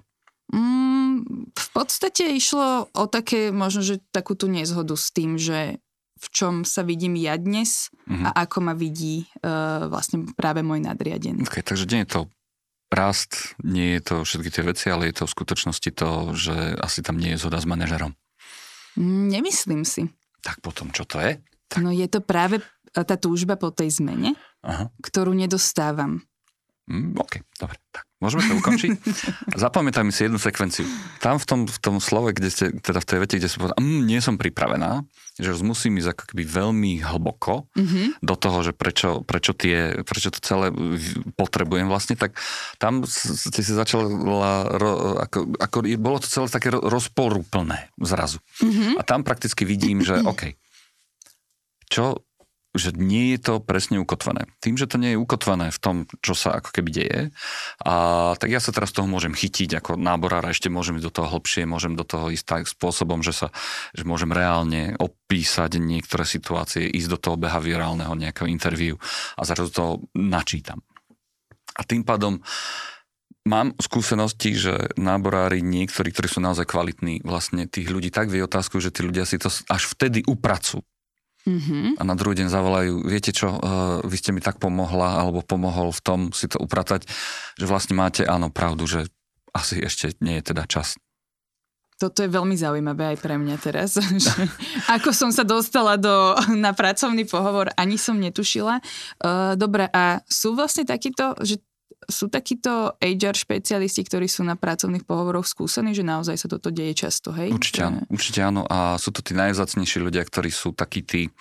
Mm, 0.56 1.52
v 1.52 1.70
podstate 1.76 2.32
išlo 2.32 2.88
o 2.96 3.04
také, 3.12 3.52
možno, 3.52 3.84
že 3.84 4.00
takú 4.16 4.40
tú 4.40 4.48
nezhodu 4.48 4.96
s 4.96 5.12
tým, 5.12 5.36
že 5.36 5.84
v 6.22 6.28
čom 6.32 6.54
sa 6.64 6.88
vidím 6.88 7.20
ja 7.20 7.36
dnes 7.36 7.92
uh-huh. 8.08 8.32
a 8.32 8.48
ako 8.48 8.72
ma 8.72 8.74
vidí 8.78 9.28
uh, 9.44 9.92
vlastne 9.92 10.32
práve 10.38 10.64
môj 10.64 10.80
nadriadený. 10.80 11.44
Okay, 11.44 11.66
takže 11.66 11.92
nie 11.92 12.08
je 12.08 12.12
to 12.16 12.22
rast, 12.92 13.56
nie 13.64 13.98
je 13.98 14.02
to 14.04 14.16
všetky 14.24 14.50
tie 14.52 14.64
veci, 14.64 14.86
ale 14.92 15.10
je 15.10 15.24
to 15.24 15.26
v 15.28 15.34
skutočnosti 15.34 15.90
to, 15.96 16.10
že 16.36 16.56
asi 16.80 17.00
tam 17.04 17.18
nie 17.18 17.34
je 17.34 17.42
zhoda 17.42 17.58
s 17.60 17.68
manažerom. 17.68 18.16
Nemyslím 19.00 19.88
si. 19.88 20.10
Tak 20.42 20.60
potom, 20.60 20.90
čo 20.90 21.06
to 21.06 21.22
je? 21.22 21.40
Tak. 21.72 21.80
No 21.86 21.94
je 21.94 22.08
to 22.10 22.20
práve 22.20 22.60
tá 22.92 23.16
túžba 23.16 23.56
po 23.56 23.72
tej 23.72 23.94
zmene, 24.04 24.36
Aha. 24.66 24.92
ktorú 25.00 25.32
nedostávam. 25.32 26.20
Mm, 26.92 27.16
OK, 27.16 27.40
dobre. 27.56 27.80
Tak, 27.96 28.04
môžeme 28.20 28.44
to 28.44 28.60
ukončiť? 28.60 28.92
Zapamätaj 29.64 30.04
mi 30.04 30.12
si 30.12 30.28
jednu 30.28 30.36
sekvenciu. 30.36 30.84
Tam 31.24 31.40
v 31.40 31.46
tom, 31.48 31.60
v 31.64 31.80
tom 31.80 32.04
slove, 32.04 32.36
kde 32.36 32.52
ste, 32.52 32.66
teda 32.84 33.00
v 33.00 33.08
tej 33.08 33.18
vete, 33.24 33.36
kde 33.40 33.48
som 33.48 33.64
povedal, 33.64 33.80
mm, 33.80 34.02
nie 34.04 34.20
som 34.20 34.36
pripravená, 34.36 35.08
že 35.40 35.56
musím 35.64 36.04
ísť 36.04 36.12
ako 36.12 36.24
keby 36.36 36.44
veľmi 36.44 36.92
hlboko 37.00 37.72
mm-hmm. 37.72 38.20
do 38.20 38.36
toho, 38.36 38.60
že 38.60 38.76
prečo, 38.76 39.24
prečo, 39.24 39.56
tie, 39.56 40.04
prečo 40.04 40.36
to 40.36 40.44
celé 40.44 40.68
potrebujem 41.40 41.88
vlastne, 41.88 42.20
tak 42.20 42.36
tam 42.76 43.08
ste 43.08 43.62
si 43.64 43.72
začala, 43.72 44.12
ako, 45.24 45.56
ako, 45.56 45.78
bolo 45.96 46.20
to 46.20 46.28
celé 46.28 46.52
také 46.52 46.76
rozporúplné 46.76 47.88
zrazu. 48.04 48.44
Mm-hmm. 48.60 49.00
A 49.00 49.02
tam 49.08 49.24
prakticky 49.24 49.64
vidím, 49.64 50.04
že 50.04 50.20
OK, 50.28 50.60
čo 51.88 52.28
že 52.72 52.96
nie 52.96 53.36
je 53.36 53.40
to 53.44 53.54
presne 53.60 54.00
ukotvené. 54.00 54.48
Tým, 54.64 54.80
že 54.80 54.88
to 54.88 54.96
nie 54.96 55.16
je 55.16 55.20
ukotvené 55.20 55.76
v 55.76 55.80
tom, 55.80 55.96
čo 56.24 56.32
sa 56.32 56.56
ako 56.56 56.72
keby 56.72 56.90
deje, 56.92 57.20
a 57.84 57.94
tak 58.40 58.48
ja 58.48 58.64
sa 58.64 58.72
teraz 58.72 58.96
toho 58.96 59.12
môžem 59.12 59.36
chytiť 59.36 59.84
ako 59.84 60.00
náborár 60.00 60.48
ešte 60.48 60.72
môžem 60.72 60.96
ísť 60.96 61.08
do 61.12 61.16
toho 61.20 61.28
hlbšie, 61.36 61.68
môžem 61.68 62.00
do 62.00 62.08
toho 62.08 62.32
ísť 62.32 62.46
tak 62.48 62.64
spôsobom, 62.72 63.20
že 63.20 63.36
sa 63.36 63.48
že 63.92 64.08
môžem 64.08 64.32
reálne 64.32 64.96
opísať 64.96 65.84
niektoré 65.84 66.24
situácie, 66.24 66.88
ísť 66.88 67.10
do 67.12 67.20
toho 67.20 67.36
behaviorálneho 67.36 68.16
nejakého 68.16 68.48
interviu 68.48 68.96
a 69.36 69.44
zrazu 69.44 69.72
to 69.72 69.86
načítam. 70.16 70.80
A 71.76 71.84
tým 71.84 72.08
pádom 72.08 72.40
Mám 73.42 73.74
skúsenosti, 73.82 74.54
že 74.54 74.94
náborári, 75.02 75.66
niektorí, 75.66 76.14
ktorí 76.14 76.30
sú 76.30 76.46
naozaj 76.46 76.70
kvalitní, 76.70 77.26
vlastne 77.26 77.66
tých 77.66 77.90
ľudí 77.90 78.14
tak 78.14 78.30
vie 78.30 78.46
že 78.46 78.94
tí 78.94 79.02
ľudia 79.02 79.26
si 79.26 79.42
to 79.42 79.50
až 79.50 79.90
vtedy 79.90 80.22
upracujú. 80.30 80.86
Mm-hmm. 81.42 81.98
A 81.98 82.02
na 82.06 82.14
druhý 82.14 82.38
deň 82.38 82.48
zavolajú, 82.54 82.94
viete 83.02 83.34
čo, 83.34 83.58
uh, 83.58 83.98
vy 84.06 84.16
ste 84.18 84.30
mi 84.30 84.42
tak 84.46 84.62
pomohla, 84.62 85.26
alebo 85.26 85.42
pomohol 85.42 85.90
v 85.90 86.02
tom 86.06 86.20
si 86.30 86.46
to 86.46 86.62
upratať, 86.62 87.10
že 87.58 87.66
vlastne 87.66 87.98
máte, 87.98 88.22
áno, 88.28 88.54
pravdu, 88.54 88.86
že 88.86 89.10
asi 89.52 89.82
ešte 89.82 90.14
nie 90.22 90.38
je 90.40 90.54
teda 90.54 90.70
čas. 90.70 90.96
Toto 92.02 92.26
je 92.26 92.34
veľmi 92.34 92.58
zaujímavé 92.58 93.14
aj 93.14 93.18
pre 93.22 93.38
mňa 93.38 93.56
teraz. 93.62 93.94
Že 94.26 94.50
ako 94.90 95.14
som 95.14 95.30
sa 95.30 95.46
dostala 95.46 96.02
do, 96.02 96.34
na 96.58 96.74
pracovný 96.74 97.30
pohovor, 97.30 97.70
ani 97.78 98.02
som 98.02 98.18
netušila. 98.18 98.82
Uh, 99.22 99.54
dobre, 99.54 99.86
a 99.94 100.26
sú 100.26 100.58
vlastne 100.58 100.82
takíto, 100.82 101.38
že 101.46 101.62
sú 102.10 102.28
takíto 102.28 102.96
HR 103.00 103.36
špecialisti, 103.36 104.04
ktorí 104.04 104.28
sú 104.28 104.44
na 104.44 104.60
pracovných 104.60 105.08
pohovoroch 105.08 105.48
skúsení, 105.48 105.96
že 105.96 106.04
naozaj 106.04 106.36
sa 106.36 106.48
toto 106.52 106.74
deje 106.74 107.08
často, 107.08 107.32
hej? 107.32 107.54
Určite 107.54 107.82
áno, 107.88 108.00
určite 108.12 108.40
áno 108.44 108.62
a 108.68 108.96
sú 108.98 109.16
to 109.16 109.24
tí 109.24 109.38
najvzácnejší 109.38 110.04
ľudia, 110.04 110.26
ktorí 110.26 110.52
sú 110.52 110.76
takí 110.76 111.06
tí, 111.06 111.32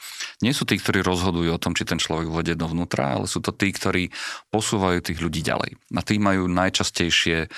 nie 0.45 0.53
sú 0.55 0.69
tí, 0.69 0.79
ktorí 0.79 1.01
rozhodujú 1.01 1.51
o 1.51 1.63
tom, 1.63 1.75
či 1.75 1.89
ten 1.89 1.99
človek 1.99 2.29
vode 2.31 2.53
dovnútra, 2.55 3.19
ale 3.19 3.27
sú 3.27 3.43
to 3.43 3.51
tí, 3.51 3.75
ktorí 3.75 4.13
posúvajú 4.55 5.01
tých 5.03 5.19
ľudí 5.19 5.41
ďalej. 5.43 5.77
A 5.97 6.01
tí 6.07 6.21
majú 6.23 6.47
najčastejšie 6.47 7.51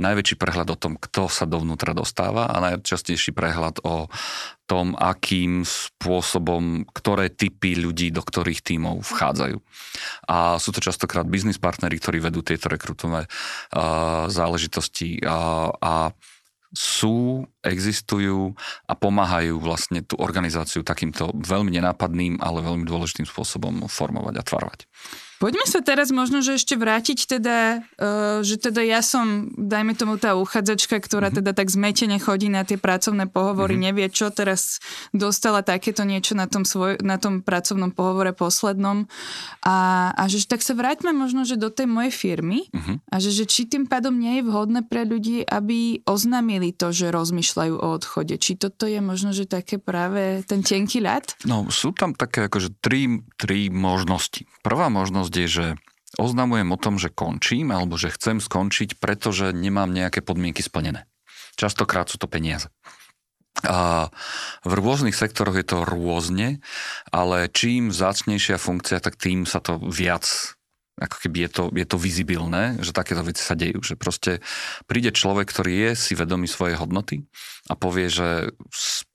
najväčší 0.00 0.40
prehľad 0.40 0.72
o 0.72 0.80
tom, 0.80 0.96
kto 0.96 1.28
sa 1.28 1.44
dovnútra 1.44 1.92
dostáva 1.92 2.48
a 2.48 2.56
najčastejší 2.58 3.36
prehľad 3.36 3.84
o 3.84 4.08
tom, 4.70 4.94
akým 4.94 5.66
spôsobom, 5.66 6.86
ktoré 6.94 7.26
typy 7.26 7.74
ľudí 7.74 8.14
do 8.14 8.22
ktorých 8.22 8.62
tímov 8.62 9.02
vchádzajú. 9.02 9.58
A 10.30 10.62
sú 10.62 10.70
to 10.70 10.78
častokrát 10.78 11.26
biznis 11.26 11.58
partnery, 11.58 11.98
ktorí 11.98 12.22
vedú 12.22 12.46
tieto 12.46 12.70
rekrutové 12.70 13.26
uh, 13.26 14.30
záležitosti 14.30 15.18
a, 15.26 15.74
a 15.74 15.94
sú, 16.70 17.50
existujú 17.66 18.54
a 18.86 18.94
pomáhajú 18.94 19.58
vlastne 19.58 20.06
tú 20.06 20.14
organizáciu 20.22 20.86
takýmto 20.86 21.34
veľmi 21.34 21.74
nenápadným, 21.74 22.38
ale 22.38 22.62
veľmi 22.62 22.86
dôležitým 22.86 23.26
spôsobom 23.26 23.90
formovať 23.90 24.34
a 24.38 24.46
tvarovať. 24.46 24.80
Poďme 25.40 25.64
sa 25.64 25.80
teraz 25.80 26.12
možno, 26.12 26.44
že 26.44 26.60
ešte 26.60 26.76
vrátiť 26.76 27.24
teda, 27.24 27.80
uh, 27.96 28.44
že 28.44 28.60
teda 28.60 28.84
ja 28.84 29.00
som, 29.00 29.48
dajme 29.56 29.96
tomu 29.96 30.20
tá 30.20 30.36
uchádzačka, 30.36 31.00
ktorá 31.00 31.32
mm-hmm. 31.32 31.38
teda 31.40 31.50
tak 31.56 31.72
zmetene 31.72 32.20
chodí 32.20 32.52
na 32.52 32.60
tie 32.60 32.76
pracovné 32.76 33.24
pohovory, 33.24 33.80
mm-hmm. 33.80 33.88
nevie 33.88 34.06
čo, 34.12 34.28
teraz 34.28 34.84
dostala 35.16 35.64
takéto 35.64 36.04
niečo 36.04 36.36
na 36.36 36.44
tom, 36.44 36.68
svoj, 36.68 37.00
na 37.00 37.16
tom 37.16 37.40
pracovnom 37.40 37.88
pohovore 37.88 38.36
poslednom 38.36 39.08
a, 39.64 40.12
a 40.12 40.22
že 40.28 40.44
tak 40.44 40.60
sa 40.60 40.76
vráťme 40.76 41.16
možno, 41.16 41.48
že 41.48 41.56
do 41.56 41.72
tej 41.72 41.88
mojej 41.88 42.12
firmy 42.12 42.68
mm-hmm. 42.68 43.08
a 43.08 43.16
že, 43.16 43.32
že 43.32 43.48
či 43.48 43.64
tým 43.64 43.88
pádom 43.88 44.12
nie 44.12 44.44
je 44.44 44.46
vhodné 44.46 44.84
pre 44.84 45.08
ľudí, 45.08 45.48
aby 45.48 46.04
oznámili 46.04 46.76
to, 46.76 46.92
že 46.92 47.08
rozmýšľajú 47.08 47.80
o 47.80 47.88
odchode. 47.96 48.36
Či 48.36 48.60
toto 48.60 48.84
je 48.84 49.00
možno, 49.00 49.32
že 49.32 49.48
také 49.48 49.80
práve 49.80 50.44
ten 50.44 50.60
tenký 50.60 51.00
ľad? 51.00 51.32
No, 51.48 51.64
sú 51.72 51.96
tam 51.96 52.12
také 52.12 52.44
akože 52.52 52.76
tri, 52.84 53.24
tri 53.40 53.72
možnosti. 53.72 54.44
Prvá 54.60 54.92
možnosť 54.92 55.29
možnosť 55.30 55.46
je, 55.46 55.46
že 55.46 55.66
oznamujem 56.18 56.74
o 56.74 56.78
tom, 56.80 56.98
že 56.98 57.14
končím 57.14 57.70
alebo 57.70 57.94
že 57.94 58.10
chcem 58.10 58.42
skončiť, 58.42 58.98
pretože 58.98 59.54
nemám 59.54 59.94
nejaké 59.94 60.26
podmienky 60.26 60.58
splnené. 60.58 61.06
Častokrát 61.54 62.10
sú 62.10 62.18
to 62.18 62.26
peniaze. 62.26 62.66
A 63.66 64.08
v 64.66 64.72
rôznych 64.74 65.14
sektoroch 65.14 65.58
je 65.58 65.66
to 65.66 65.86
rôzne, 65.86 66.62
ale 67.14 67.50
čím 67.50 67.94
zácnejšia 67.94 68.58
funkcia, 68.58 68.98
tak 69.02 69.18
tým 69.18 69.46
sa 69.46 69.62
to 69.62 69.78
viac 69.78 70.56
ako 71.00 71.16
keby 71.26 71.48
je 71.48 71.50
to, 71.50 71.64
je 71.72 71.86
to 71.88 71.96
vizibilné, 71.96 72.76
že 72.84 72.92
takéto 72.92 73.24
veci 73.24 73.40
sa 73.40 73.56
dejú. 73.56 73.80
Že 73.80 73.94
proste 73.96 74.32
príde 74.84 75.10
človek, 75.10 75.48
ktorý 75.48 75.72
je 75.72 75.90
si 75.96 76.12
vedomý 76.12 76.44
svojej 76.44 76.76
hodnoty 76.76 77.24
a 77.66 77.74
povie, 77.74 78.12
že 78.12 78.52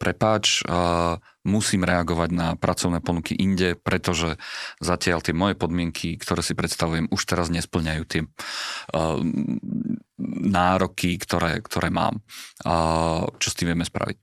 prepáč, 0.01 0.65
uh, 0.65 1.21
musím 1.45 1.85
reagovať 1.85 2.29
na 2.33 2.47
pracovné 2.57 3.05
ponuky 3.05 3.37
inde, 3.37 3.77
pretože 3.77 4.41
zatiaľ 4.81 5.21
tie 5.21 5.37
moje 5.37 5.53
podmienky, 5.53 6.17
ktoré 6.17 6.41
si 6.41 6.57
predstavujem, 6.57 7.05
už 7.13 7.21
teraz 7.29 7.53
nesplňajú 7.53 8.03
tie 8.09 8.25
nároky, 10.49 11.21
ktoré, 11.21 11.61
ktoré 11.61 11.93
mám. 11.93 12.25
Uh, 12.65 13.29
čo 13.37 13.53
s 13.53 13.57
tým 13.61 13.71
vieme 13.71 13.85
spraviť? 13.85 14.17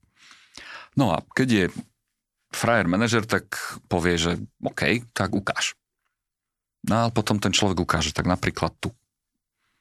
No 0.99 1.15
a 1.15 1.25
keď 1.33 1.49
je 1.49 1.65
frajer 2.53 2.87
manažer, 2.91 3.25
tak 3.25 3.57
povie, 3.89 4.21
že 4.21 4.33
OK, 4.61 5.09
tak 5.17 5.33
ukáž. 5.33 5.73
No 6.89 7.07
a 7.07 7.15
potom 7.15 7.39
ten 7.39 7.55
človek 7.55 7.79
ukáže, 7.79 8.11
tak 8.11 8.27
napríklad 8.27 8.75
tu. 8.83 8.91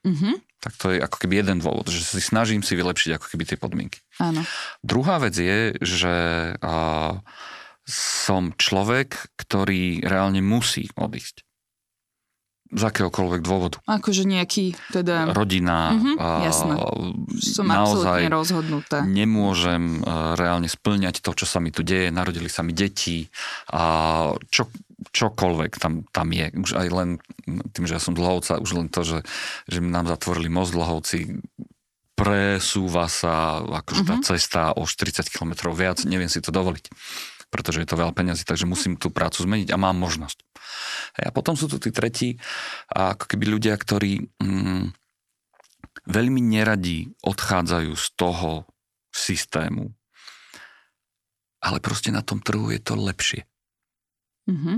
Mm-hmm. 0.05 0.35
Tak 0.61 0.73
to 0.77 0.93
je 0.93 1.01
ako 1.01 1.17
keby 1.25 1.41
jeden 1.41 1.57
dôvod, 1.57 1.89
že 1.89 2.05
si 2.05 2.21
snažím 2.21 2.61
si 2.61 2.77
vylepšiť 2.77 3.17
ako 3.17 3.27
keby 3.33 3.43
tie 3.49 3.57
podmienky. 3.57 3.99
Áno. 4.21 4.45
Druhá 4.85 5.17
vec 5.17 5.33
je, 5.33 5.73
že 5.81 6.15
uh, 6.61 7.17
som 7.89 8.53
človek, 8.53 9.33
ktorý 9.41 10.05
reálne 10.05 10.45
musí 10.45 10.89
odísť 10.93 11.41
z 12.71 12.83
akéhokoľvek 12.87 13.41
dôvodu. 13.43 13.83
Akože 13.83 14.23
nejaký, 14.23 14.71
teda... 14.95 15.35
Rodina. 15.35 15.91
Mm-hmm, 15.91 16.15
uh, 16.15 16.41
jasné. 16.47 16.73
Som 17.43 17.67
naozaj 17.67 18.31
rozhodnutá. 18.31 19.03
Nemôžem 19.03 19.99
uh, 19.99 20.39
reálne 20.39 20.71
splňať 20.71 21.19
to, 21.19 21.35
čo 21.35 21.43
sa 21.43 21.59
mi 21.59 21.75
tu 21.75 21.83
deje. 21.83 22.15
Narodili 22.15 22.47
sa 22.47 22.63
mi 22.63 22.71
deti. 22.71 23.27
A 23.75 23.83
čo, 24.47 24.71
čokoľvek 25.11 25.71
tam, 25.83 26.07
tam 26.15 26.27
je. 26.31 26.47
Už 26.55 26.71
aj 26.79 26.87
len 26.95 27.09
tým, 27.75 27.85
že 27.91 27.99
ja 27.99 28.01
som 28.01 28.15
dlhovca, 28.15 28.63
už 28.63 28.71
len 28.79 28.87
to, 28.87 29.03
že, 29.03 29.19
že 29.67 29.83
nám 29.83 30.07
zatvorili 30.07 30.47
most 30.47 30.71
dlhovci, 30.71 31.43
presúva 32.15 33.11
sa 33.11 33.59
akože 33.59 34.05
mm-hmm. 34.05 34.09
tá 34.09 34.15
mhm. 34.15 34.25
cesta 34.25 34.61
o 34.77 34.87
40 34.87 35.27
km 35.27 35.73
viac, 35.73 36.05
neviem 36.07 36.29
si 36.29 36.39
to 36.39 36.53
dovoliť 36.53 36.87
pretože 37.51 37.83
je 37.83 37.89
to 37.91 37.99
veľa 37.99 38.15
peniazy, 38.15 38.47
takže 38.47 38.63
musím 38.63 38.95
tú 38.95 39.11
prácu 39.11 39.43
zmeniť 39.43 39.75
a 39.75 39.77
mám 39.77 39.99
možnosť. 39.99 40.39
A 41.19 41.29
potom 41.35 41.59
sú 41.59 41.67
tu 41.67 41.77
tí 41.77 41.91
tretí, 41.91 42.39
ako 42.87 43.27
keby 43.27 43.51
ľudia, 43.51 43.75
ktorí 43.75 44.31
mm, 44.39 44.95
veľmi 46.07 46.41
neradí 46.41 47.11
odchádzajú 47.21 47.91
z 47.93 48.07
toho 48.15 48.65
systému, 49.11 49.91
ale 51.61 51.77
proste 51.83 52.09
na 52.09 52.23
tom 52.23 52.39
trhu 52.39 52.71
je 52.71 52.79
to 52.79 52.95
lepšie. 52.95 53.43
Mm-hmm. 54.49 54.77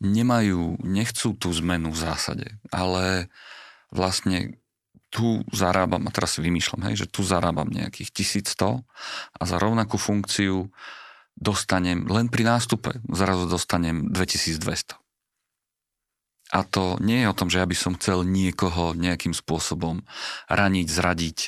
Nemajú, 0.00 0.80
nechcú 0.80 1.36
tú 1.36 1.52
zmenu 1.52 1.92
v 1.92 1.98
zásade, 2.00 2.46
ale 2.72 3.28
vlastne 3.92 4.56
tu 5.10 5.42
zarábam, 5.50 6.06
a 6.06 6.14
teraz 6.14 6.38
si 6.38 6.40
vymýšľam, 6.40 6.86
hej, 6.88 7.04
že 7.04 7.10
tu 7.10 7.26
zarábam 7.26 7.66
nejakých 7.66 8.14
1100 8.40 8.86
a 9.36 9.42
za 9.42 9.56
rovnakú 9.58 9.98
funkciu 9.98 10.70
dostanem, 11.40 12.04
len 12.06 12.28
pri 12.28 12.44
nástupe 12.44 13.00
zrazu 13.08 13.48
dostanem 13.48 14.12
2200. 14.12 15.00
A 16.50 16.66
to 16.66 16.98
nie 16.98 17.22
je 17.22 17.30
o 17.30 17.36
tom, 17.36 17.46
že 17.46 17.62
ja 17.62 17.66
by 17.66 17.76
som 17.78 17.94
chcel 17.94 18.26
niekoho 18.26 18.92
nejakým 18.98 19.30
spôsobom 19.30 20.02
raniť, 20.50 20.86
zradiť 20.90 21.38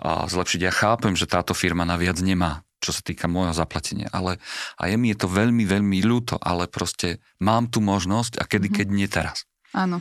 a 0.00 0.24
zlepšiť. 0.26 0.60
Ja 0.64 0.72
chápem, 0.72 1.12
že 1.12 1.28
táto 1.28 1.52
firma 1.52 1.84
naviac 1.84 2.16
nemá, 2.24 2.64
čo 2.80 2.96
sa 2.96 3.04
týka 3.04 3.28
môjho 3.28 3.52
zaplatenia, 3.52 4.08
ale 4.16 4.40
a 4.80 4.88
je 4.88 4.96
mi 4.96 5.12
je 5.12 5.20
to 5.20 5.28
veľmi, 5.28 5.68
veľmi 5.68 6.00
ľúto, 6.00 6.40
ale 6.40 6.72
proste 6.72 7.20
mám 7.36 7.68
tu 7.68 7.84
možnosť 7.84 8.40
a 8.40 8.48
kedy, 8.48 8.72
mm-hmm. 8.72 8.78
keď 8.80 8.86
nie 8.88 9.08
teraz. 9.08 9.38
Áno. 9.76 10.00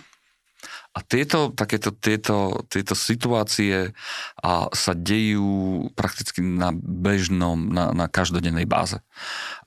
A 0.96 1.04
tieto, 1.04 1.52
takéto, 1.52 1.92
tieto, 1.92 2.64
tieto 2.72 2.96
situácie 2.96 3.92
a 4.40 4.72
sa 4.72 4.96
dejú 4.96 5.92
prakticky 5.92 6.40
na 6.40 6.72
bežnom, 6.72 7.68
na, 7.68 7.92
na 7.92 8.08
každodennej 8.08 8.64
báze. 8.64 9.04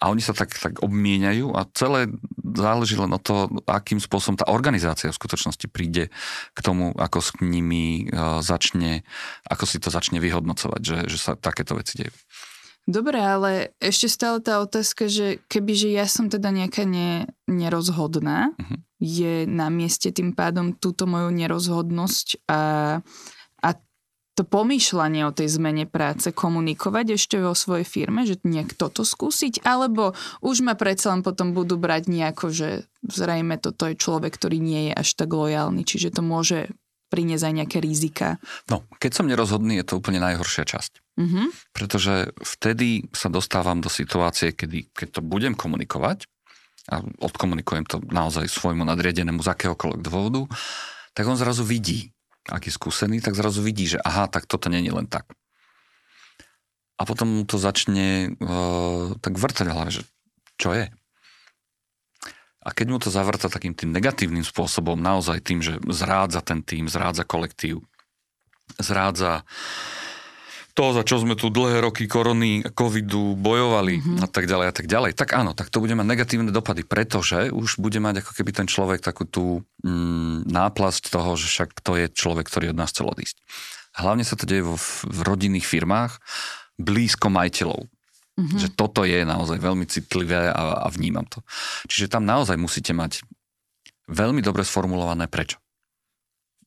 A 0.00 0.08
oni 0.08 0.24
sa 0.24 0.32
tak, 0.32 0.56
tak 0.56 0.80
obmieniajú 0.80 1.52
a 1.52 1.68
celé 1.76 2.08
záleží 2.56 2.96
len 2.96 3.12
o 3.12 3.20
to, 3.20 3.44
akým 3.68 4.00
spôsobom 4.00 4.40
tá 4.40 4.48
organizácia 4.48 5.12
v 5.12 5.20
skutočnosti 5.20 5.68
príde 5.68 6.08
k 6.56 6.58
tomu, 6.64 6.96
ako 6.96 7.20
s 7.20 7.30
nimi 7.44 8.08
uh, 8.08 8.40
začne, 8.40 9.04
ako 9.44 9.68
si 9.68 9.76
to 9.84 9.92
začne 9.92 10.24
vyhodnocovať, 10.24 10.80
že, 10.80 10.98
že 11.12 11.18
sa 11.20 11.32
takéto 11.36 11.76
veci 11.76 12.00
dejú. 12.00 12.14
Dobre, 12.88 13.20
ale 13.20 13.77
ešte 13.85 14.09
stále 14.09 14.40
tá 14.40 14.64
otázka, 14.64 15.12
že 15.12 15.44
kebyže 15.53 15.92
ja 15.92 16.09
som 16.09 16.33
teda 16.33 16.48
nejaká 16.48 16.88
ne, 16.88 17.29
nerozhodná, 17.44 18.57
uh-huh. 18.57 18.81
je 18.96 19.44
na 19.44 19.68
mieste 19.68 20.09
tým 20.09 20.33
pádom 20.33 20.72
túto 20.72 21.05
moju 21.05 21.29
nerozhodnosť 21.29 22.48
a, 22.48 22.61
a 23.61 23.68
to 24.33 24.42
pomýšľanie 24.48 25.29
o 25.29 25.37
tej 25.37 25.53
zmene 25.53 25.85
práce 25.85 26.33
komunikovať 26.33 27.20
ešte 27.20 27.37
vo 27.37 27.53
svojej 27.53 27.85
firme, 27.85 28.24
že 28.24 28.40
nejak 28.40 28.72
toto 28.72 29.05
skúsiť, 29.05 29.68
alebo 29.68 30.16
už 30.40 30.64
ma 30.64 30.72
predsa 30.72 31.12
len 31.12 31.20
potom 31.20 31.53
budú 31.53 31.77
brať 31.77 32.09
nejako, 32.09 32.48
že 32.48 32.88
zrejme 33.05 33.61
toto 33.61 33.85
je 33.85 34.01
človek, 34.01 34.33
ktorý 34.33 34.64
nie 34.64 34.88
je 34.88 34.92
až 34.96 35.12
tak 35.12 35.29
lojálny, 35.29 35.85
čiže 35.85 36.16
to 36.16 36.24
môže 36.24 36.72
priniesť 37.12 37.44
aj 37.44 37.55
nejaké 37.64 37.79
rizika. 37.85 38.40
No, 38.72 38.88
keď 38.96 39.12
som 39.12 39.29
nerozhodný, 39.29 39.77
je 39.81 39.85
to 39.85 40.01
úplne 40.01 40.24
najhoršia 40.24 40.64
časť. 40.64 41.05
Mm-hmm. 41.18 41.74
Pretože 41.74 42.31
vtedy 42.38 43.11
sa 43.11 43.26
dostávam 43.26 43.83
do 43.83 43.90
situácie, 43.90 44.54
kedy 44.54 44.94
keď 44.94 45.18
to 45.18 45.20
budem 45.20 45.59
komunikovať, 45.59 46.31
a 46.88 47.04
odkomunikujem 47.20 47.85
to 47.85 48.00
naozaj 48.09 48.48
svojmu 48.48 48.81
nadriadenému 48.88 49.44
z 49.44 49.52
akéhokoľvek 49.52 50.00
dôvodu, 50.00 50.48
tak 51.12 51.28
on 51.28 51.37
zrazu 51.37 51.61
vidí, 51.61 52.16
aký 52.48 52.72
skúsený, 52.72 53.20
tak 53.20 53.37
zrazu 53.37 53.61
vidí, 53.61 53.85
že 53.85 54.00
aha, 54.00 54.24
tak 54.24 54.48
toto 54.48 54.72
není 54.72 54.88
len 54.88 55.04
tak. 55.04 55.28
A 56.98 57.04
potom 57.04 57.44
to 57.44 57.61
začne 57.61 58.35
uh, 58.40 59.14
tak 59.20 59.37
vrtať 59.37 59.68
hlave, 59.68 60.00
že 60.00 60.02
čo 60.57 60.72
je. 60.74 60.88
A 62.64 62.68
keď 62.74 62.87
mu 62.90 62.98
to 62.98 63.12
zavrta 63.12 63.46
takým 63.46 63.76
tým 63.76 63.94
negatívnym 63.94 64.42
spôsobom, 64.42 64.98
naozaj 64.98 65.44
tým, 65.44 65.62
že 65.62 65.78
zrádza 65.92 66.42
ten 66.42 66.64
tým, 66.64 66.90
zrádza 66.90 67.22
kolektív, 67.22 67.85
zrádza 68.81 69.46
to, 70.78 70.94
za 70.94 71.02
čo 71.02 71.18
sme 71.18 71.34
tu 71.34 71.50
dlhé 71.50 71.82
roky 71.82 72.06
korony, 72.06 72.62
covidu 72.70 73.34
bojovali 73.34 73.98
mm-hmm. 73.98 74.22
a 74.22 74.26
tak 74.30 74.46
ďalej 74.46 74.66
a 74.70 74.74
tak 74.78 74.86
ďalej, 74.86 75.10
tak 75.18 75.34
áno, 75.34 75.50
tak 75.50 75.74
to 75.74 75.82
bude 75.82 75.90
mať 75.98 76.06
negatívne 76.06 76.54
dopady, 76.54 76.86
pretože 76.86 77.50
už 77.50 77.82
bude 77.82 77.98
mať 77.98 78.22
ako 78.22 78.30
keby 78.38 78.50
ten 78.54 78.70
človek 78.70 79.02
takú 79.02 79.26
tú 79.26 79.66
mm, 79.82 80.46
náplasť 80.46 81.10
toho, 81.10 81.34
že 81.34 81.50
však 81.50 81.82
to 81.82 81.98
je 81.98 82.06
človek, 82.14 82.46
ktorý 82.46 82.70
od 82.70 82.78
nás 82.78 82.94
chcel 82.94 83.10
odísť. 83.10 83.42
Hlavne 83.98 84.22
sa 84.22 84.38
to 84.38 84.46
deje 84.46 84.62
vo, 84.62 84.78
v 84.78 85.20
rodinných 85.26 85.66
firmách 85.66 86.22
blízko 86.78 87.26
majiteľov. 87.26 87.90
Mm-hmm. 88.38 88.58
Že 88.62 88.68
toto 88.78 89.02
je 89.02 89.26
naozaj 89.26 89.58
veľmi 89.58 89.82
citlivé 89.90 90.54
a, 90.54 90.86
a 90.86 90.88
vnímam 90.94 91.26
to. 91.26 91.42
Čiže 91.90 92.14
tam 92.14 92.22
naozaj 92.22 92.54
musíte 92.54 92.94
mať 92.94 93.26
veľmi 94.06 94.46
dobre 94.46 94.62
sformulované 94.62 95.26
prečo. 95.26 95.58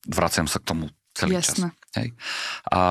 Vraciam 0.04 0.52
sa 0.52 0.60
k 0.60 0.68
tomu 0.68 0.92
celý 1.16 1.40
Jasne. 1.40 1.72
čas. 1.72 1.96
Hej. 1.96 2.10
A 2.68 2.82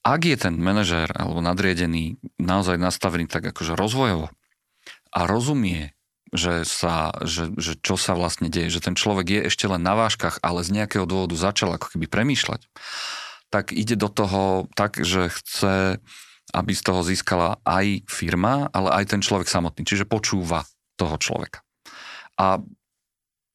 ak 0.00 0.20
je 0.24 0.36
ten 0.36 0.56
manažér 0.56 1.12
alebo 1.12 1.44
nadriedený 1.44 2.16
naozaj 2.40 2.80
nastavený 2.80 3.28
tak 3.28 3.52
akože 3.52 3.76
rozvojovo 3.76 4.32
a 5.10 5.20
rozumie, 5.26 5.92
že, 6.30 6.62
sa, 6.62 7.10
že, 7.26 7.50
že 7.58 7.74
čo 7.82 7.98
sa 7.98 8.14
vlastne 8.14 8.46
deje, 8.46 8.70
že 8.70 8.84
ten 8.86 8.94
človek 8.94 9.26
je 9.26 9.40
ešte 9.50 9.66
len 9.66 9.82
na 9.82 9.98
váškach, 9.98 10.38
ale 10.46 10.62
z 10.62 10.70
nejakého 10.78 11.04
dôvodu 11.04 11.34
začal 11.34 11.74
ako 11.74 11.98
keby 11.98 12.06
premýšľať, 12.06 12.70
tak 13.50 13.74
ide 13.74 13.98
do 13.98 14.06
toho 14.06 14.70
tak, 14.78 15.02
že 15.02 15.26
chce, 15.26 15.98
aby 16.54 16.72
z 16.72 16.82
toho 16.86 17.02
získala 17.02 17.58
aj 17.66 18.06
firma, 18.06 18.70
ale 18.70 19.02
aj 19.02 19.10
ten 19.10 19.20
človek 19.20 19.50
samotný, 19.50 19.82
čiže 19.82 20.06
počúva 20.06 20.62
toho 20.94 21.18
človeka. 21.18 21.66
A 22.38 22.62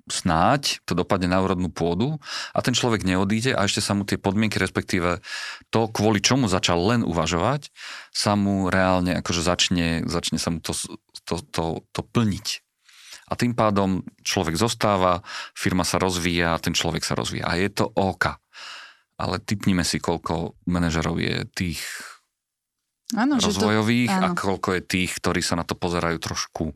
snáď 0.05 0.85
to 0.85 0.93
dopadne 0.93 1.25
na 1.25 1.41
úrodnú 1.41 1.73
pôdu 1.73 2.21
a 2.53 2.59
ten 2.61 2.77
človek 2.77 3.01
neodíde 3.01 3.57
a 3.57 3.65
ešte 3.65 3.81
sa 3.81 3.97
mu 3.97 4.05
tie 4.05 4.21
podmienky, 4.21 4.61
respektíve 4.61 5.19
to, 5.73 5.89
kvôli 5.89 6.21
čomu 6.21 6.45
začal 6.45 6.77
len 6.77 7.01
uvažovať, 7.01 7.73
sa 8.13 8.37
mu 8.37 8.69
reálne 8.69 9.17
akože 9.17 9.41
začne, 9.41 10.05
začne 10.05 10.37
sa 10.37 10.53
mu 10.53 10.61
to, 10.61 10.77
to, 11.25 11.41
to, 11.49 11.65
to 11.89 12.01
plniť. 12.05 12.61
A 13.25 13.33
tým 13.33 13.57
pádom 13.57 14.05
človek 14.21 14.53
zostáva, 14.53 15.25
firma 15.57 15.81
sa 15.81 15.97
rozvíja 15.97 16.61
ten 16.61 16.77
človek 16.77 17.01
sa 17.01 17.17
rozvíja. 17.17 17.49
A 17.49 17.57
je 17.57 17.73
to 17.73 17.89
OK. 17.97 18.37
Ale 19.17 19.41
typnime 19.41 19.81
si, 19.81 19.97
koľko 19.97 20.53
manažerov 20.69 21.17
je 21.17 21.47
tých 21.57 21.81
Áno, 23.13 23.37
rozvojových 23.37 24.09
to, 24.09 24.17
áno. 24.17 24.25
a 24.25 24.27
koľko 24.33 24.69
je 24.73 24.81
tých, 24.81 25.21
ktorí 25.21 25.45
sa 25.45 25.53
na 25.53 25.61
to 25.61 25.77
pozerajú 25.77 26.17
trošku, 26.17 26.73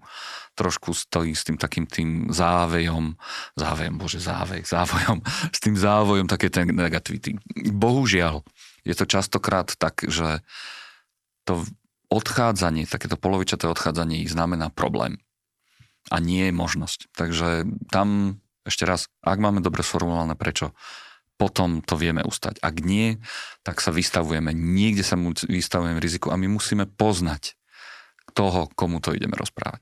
trošku 0.54 0.94
stojí 0.94 1.34
s 1.34 1.42
tým 1.42 1.58
takým 1.58 1.90
tým 1.90 2.30
závejom, 2.30 3.18
závejom, 3.58 3.96
bože, 3.98 4.22
závej, 4.22 4.62
závojom, 4.62 5.26
s 5.58 5.60
tým 5.60 5.74
závojom 5.74 6.30
také 6.30 6.54
ten 6.54 6.70
negativity. 6.70 7.34
Bohužiaľ, 7.74 8.46
je 8.86 8.94
to 8.94 9.10
častokrát 9.10 9.74
tak, 9.74 10.06
že 10.06 10.46
to 11.50 11.66
odchádzanie, 12.14 12.86
takéto 12.86 13.18
polovičaté 13.18 13.66
odchádzanie 13.66 14.22
znamená 14.30 14.70
problém 14.70 15.18
a 16.14 16.22
nie 16.22 16.50
je 16.50 16.54
možnosť. 16.54 17.00
Takže 17.14 17.70
tam 17.90 18.38
ešte 18.66 18.86
raz, 18.86 19.10
ak 19.26 19.42
máme 19.42 19.66
dobre 19.66 19.82
sformulované 19.82 20.38
prečo, 20.38 20.78
potom 21.40 21.80
to 21.80 21.96
vieme 21.96 22.20
ustať. 22.20 22.60
Ak 22.60 22.84
nie, 22.84 23.16
tak 23.64 23.80
sa 23.80 23.96
vystavujeme. 23.96 24.52
Niekde 24.52 25.08
sa 25.08 25.16
vystavujeme 25.48 26.04
riziku 26.04 26.36
a 26.36 26.36
my 26.36 26.52
musíme 26.52 26.84
poznať 26.84 27.56
toho, 28.36 28.68
komu 28.76 29.00
to 29.00 29.16
ideme 29.16 29.40
rozprávať. 29.40 29.80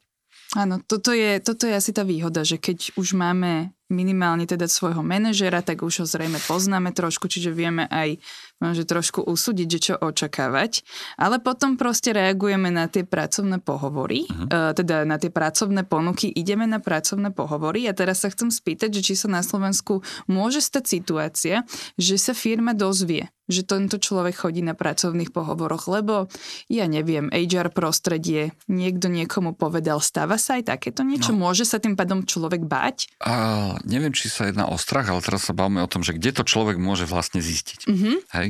Áno, 0.55 0.79
toto 0.85 1.11
je, 1.11 1.41
toto 1.41 1.67
je 1.67 1.75
asi 1.75 1.91
tá 1.91 2.05
výhoda, 2.05 2.45
že 2.45 2.61
keď 2.61 2.95
už 2.95 3.17
máme 3.17 3.75
minimálne 3.87 4.43
teda 4.43 4.67
svojho 4.67 4.99
manažera, 5.03 5.63
tak 5.63 5.83
už 5.83 6.03
ho 6.03 6.05
zrejme 6.05 6.39
poznáme 6.43 6.91
trošku, 6.91 7.31
čiže 7.31 7.55
vieme 7.55 7.87
aj 7.87 8.19
že 8.57 8.89
trošku 8.89 9.21
usúdiť, 9.21 9.67
že 9.69 9.79
čo 9.79 9.93
očakávať. 10.01 10.81
Ale 11.21 11.37
potom 11.37 11.77
proste 11.77 12.09
reagujeme 12.09 12.73
na 12.73 12.89
tie 12.89 13.05
pracovné 13.05 13.61
pohovory, 13.61 14.25
uh-huh. 14.25 14.73
teda 14.73 15.05
na 15.05 15.21
tie 15.21 15.29
pracovné 15.29 15.85
ponuky, 15.85 16.33
ideme 16.33 16.65
na 16.65 16.81
pracovné 16.81 17.29
pohovory 17.29 17.85
a 17.85 17.93
teraz 17.93 18.25
sa 18.25 18.33
chcem 18.33 18.49
spýtať, 18.49 18.89
že 18.97 19.01
či 19.05 19.13
sa 19.13 19.29
na 19.29 19.45
Slovensku 19.45 20.01
môže 20.25 20.59
stať 20.59 20.89
situácia, 20.89 21.55
že 22.01 22.17
sa 22.17 22.33
firma 22.33 22.73
dozvie, 22.73 23.29
že 23.45 23.61
tento 23.63 24.01
človek 24.01 24.49
chodí 24.49 24.65
na 24.65 24.73
pracovných 24.73 25.31
pohovoroch, 25.31 25.87
lebo 25.87 26.27
ja 26.67 26.89
neviem, 26.89 27.29
HR 27.29 27.71
prostredie, 27.71 28.57
niekto 28.65 29.07
niekomu 29.07 29.53
povedal, 29.53 30.01
stáva 30.01 30.41
sa 30.41 30.57
aj 30.57 30.73
takéto 30.73 31.05
niečo? 31.05 31.31
No. 31.31 31.47
Môže 31.47 31.63
sa 31.63 31.77
tým 31.77 31.93
pádom 31.93 32.25
človek 32.25 32.65
báť? 32.65 33.07
A, 33.21 33.76
neviem, 33.83 34.13
či 34.15 34.31
sa 34.31 34.47
jedná 34.47 34.65
o 34.69 34.77
strach, 34.79 35.09
ale 35.09 35.21
teraz 35.21 35.45
sa 35.45 35.53
bavíme 35.53 35.83
o 35.83 35.91
tom, 35.91 36.01
že 36.01 36.15
kde 36.15 36.33
to 36.33 36.43
človek 36.47 36.79
môže 36.79 37.05
vlastne 37.05 37.43
zistiť. 37.43 37.85
Mm-hmm. 37.85 38.15
Hej? 38.33 38.47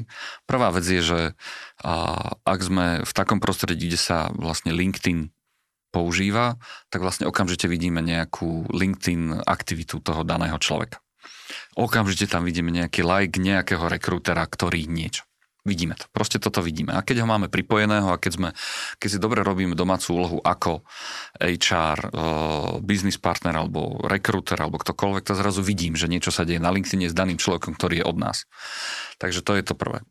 Prvá 0.48 0.70
vec 0.72 0.86
je, 0.86 1.02
že 1.02 1.20
a, 1.82 1.94
ak 2.46 2.60
sme 2.62 2.86
v 3.04 3.12
takom 3.12 3.42
prostredí, 3.42 3.90
kde 3.92 4.00
sa 4.00 4.30
vlastne 4.36 4.72
LinkedIn 4.72 5.34
používa, 5.92 6.60
tak 6.92 7.02
vlastne 7.02 7.26
okamžite 7.26 7.66
vidíme 7.66 8.04
nejakú 8.04 8.70
LinkedIn 8.70 9.44
aktivitu 9.48 10.04
toho 10.04 10.22
daného 10.28 10.60
človeka 10.60 11.00
okamžite 11.78 12.28
tam 12.28 12.44
vidíme 12.44 12.74
nejaký 12.74 13.06
like 13.06 13.38
nejakého 13.38 13.86
rekrútera, 13.86 14.44
ktorý 14.44 14.90
niečo. 14.90 15.24
Vidíme 15.68 16.00
to. 16.00 16.08
Proste 16.16 16.40
toto 16.40 16.64
vidíme. 16.64 16.96
A 16.96 17.04
keď 17.04 17.22
ho 17.22 17.28
máme 17.28 17.52
pripojeného 17.52 18.08
a 18.08 18.16
keď, 18.16 18.32
sme, 18.40 18.50
keď 19.04 19.10
si 19.12 19.20
dobre 19.20 19.44
robíme 19.44 19.76
domácu 19.76 20.16
úlohu 20.16 20.40
ako 20.40 20.88
HR, 21.44 22.00
uh, 22.08 22.80
business 22.80 23.20
partner 23.20 23.52
alebo 23.52 24.00
rekrúter 24.08 24.56
alebo 24.56 24.80
ktokoľvek, 24.80 25.28
to 25.28 25.36
zrazu 25.36 25.60
vidím, 25.60 26.00
že 26.00 26.08
niečo 26.08 26.32
sa 26.32 26.48
deje 26.48 26.64
na 26.64 26.72
LinkedIn 26.72 27.12
s 27.12 27.18
daným 27.18 27.36
človekom, 27.36 27.76
ktorý 27.76 28.00
je 28.00 28.08
od 28.08 28.16
nás. 28.16 28.48
Takže 29.20 29.44
to 29.44 29.60
je 29.60 29.64
to 29.68 29.76
prvé. 29.76 30.08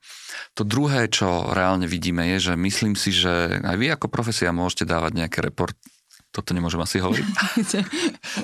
To 0.61 0.63
druhé, 0.69 1.09
čo 1.09 1.49
reálne 1.57 1.89
vidíme, 1.89 2.29
je, 2.37 2.53
že 2.53 2.55
myslím 2.61 2.93
si, 2.93 3.17
že 3.17 3.65
aj 3.65 3.77
vy 3.81 3.97
ako 3.97 4.13
profesia 4.13 4.53
môžete 4.53 4.85
dávať 4.85 5.25
nejaké 5.25 5.41
report, 5.41 5.73
toto 6.37 6.53
nemôžem 6.53 6.85
asi 6.85 7.01
hovoriť 7.01 7.25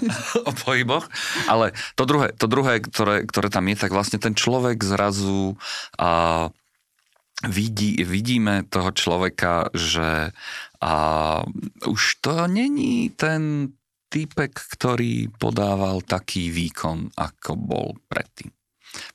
o 0.49 0.53
pohyboch, 0.65 1.05
ale 1.45 1.77
to 1.93 2.09
druhé, 2.09 2.33
to 2.33 2.49
druhé 2.49 2.81
ktoré, 2.81 3.29
ktoré 3.29 3.53
tam 3.53 3.69
je, 3.69 3.77
tak 3.77 3.93
vlastne 3.93 4.17
ten 4.17 4.33
človek 4.33 4.81
zrazu 4.81 5.61
a, 6.01 6.49
vidí, 7.49 7.99
vidíme 8.05 8.63
toho 8.69 8.93
človeka, 8.95 9.73
že 9.75 10.31
a, 10.83 10.95
už 11.87 12.03
to 12.23 12.47
není 12.47 13.11
ten 13.15 13.73
typek, 14.13 14.53
ktorý 14.53 15.33
podával 15.41 16.05
taký 16.05 16.53
výkon, 16.53 17.17
ako 17.17 17.51
bol 17.57 17.89
predtým. 18.13 18.53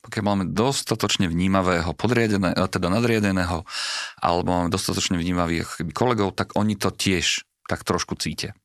Pokiaľ 0.02 0.24
máme 0.26 0.46
dostatočne 0.50 1.30
vnímavého 1.30 1.94
podriadeného, 1.94 2.66
teda 2.66 2.90
nadriadeného, 2.90 3.62
alebo 4.18 4.50
máme 4.50 4.74
dostatočne 4.74 5.22
vnímavých 5.22 5.94
kolegov, 5.94 6.34
tak 6.34 6.58
oni 6.58 6.74
to 6.74 6.90
tiež 6.90 7.46
tak 7.70 7.86
trošku 7.86 8.18
cítia. 8.18 8.58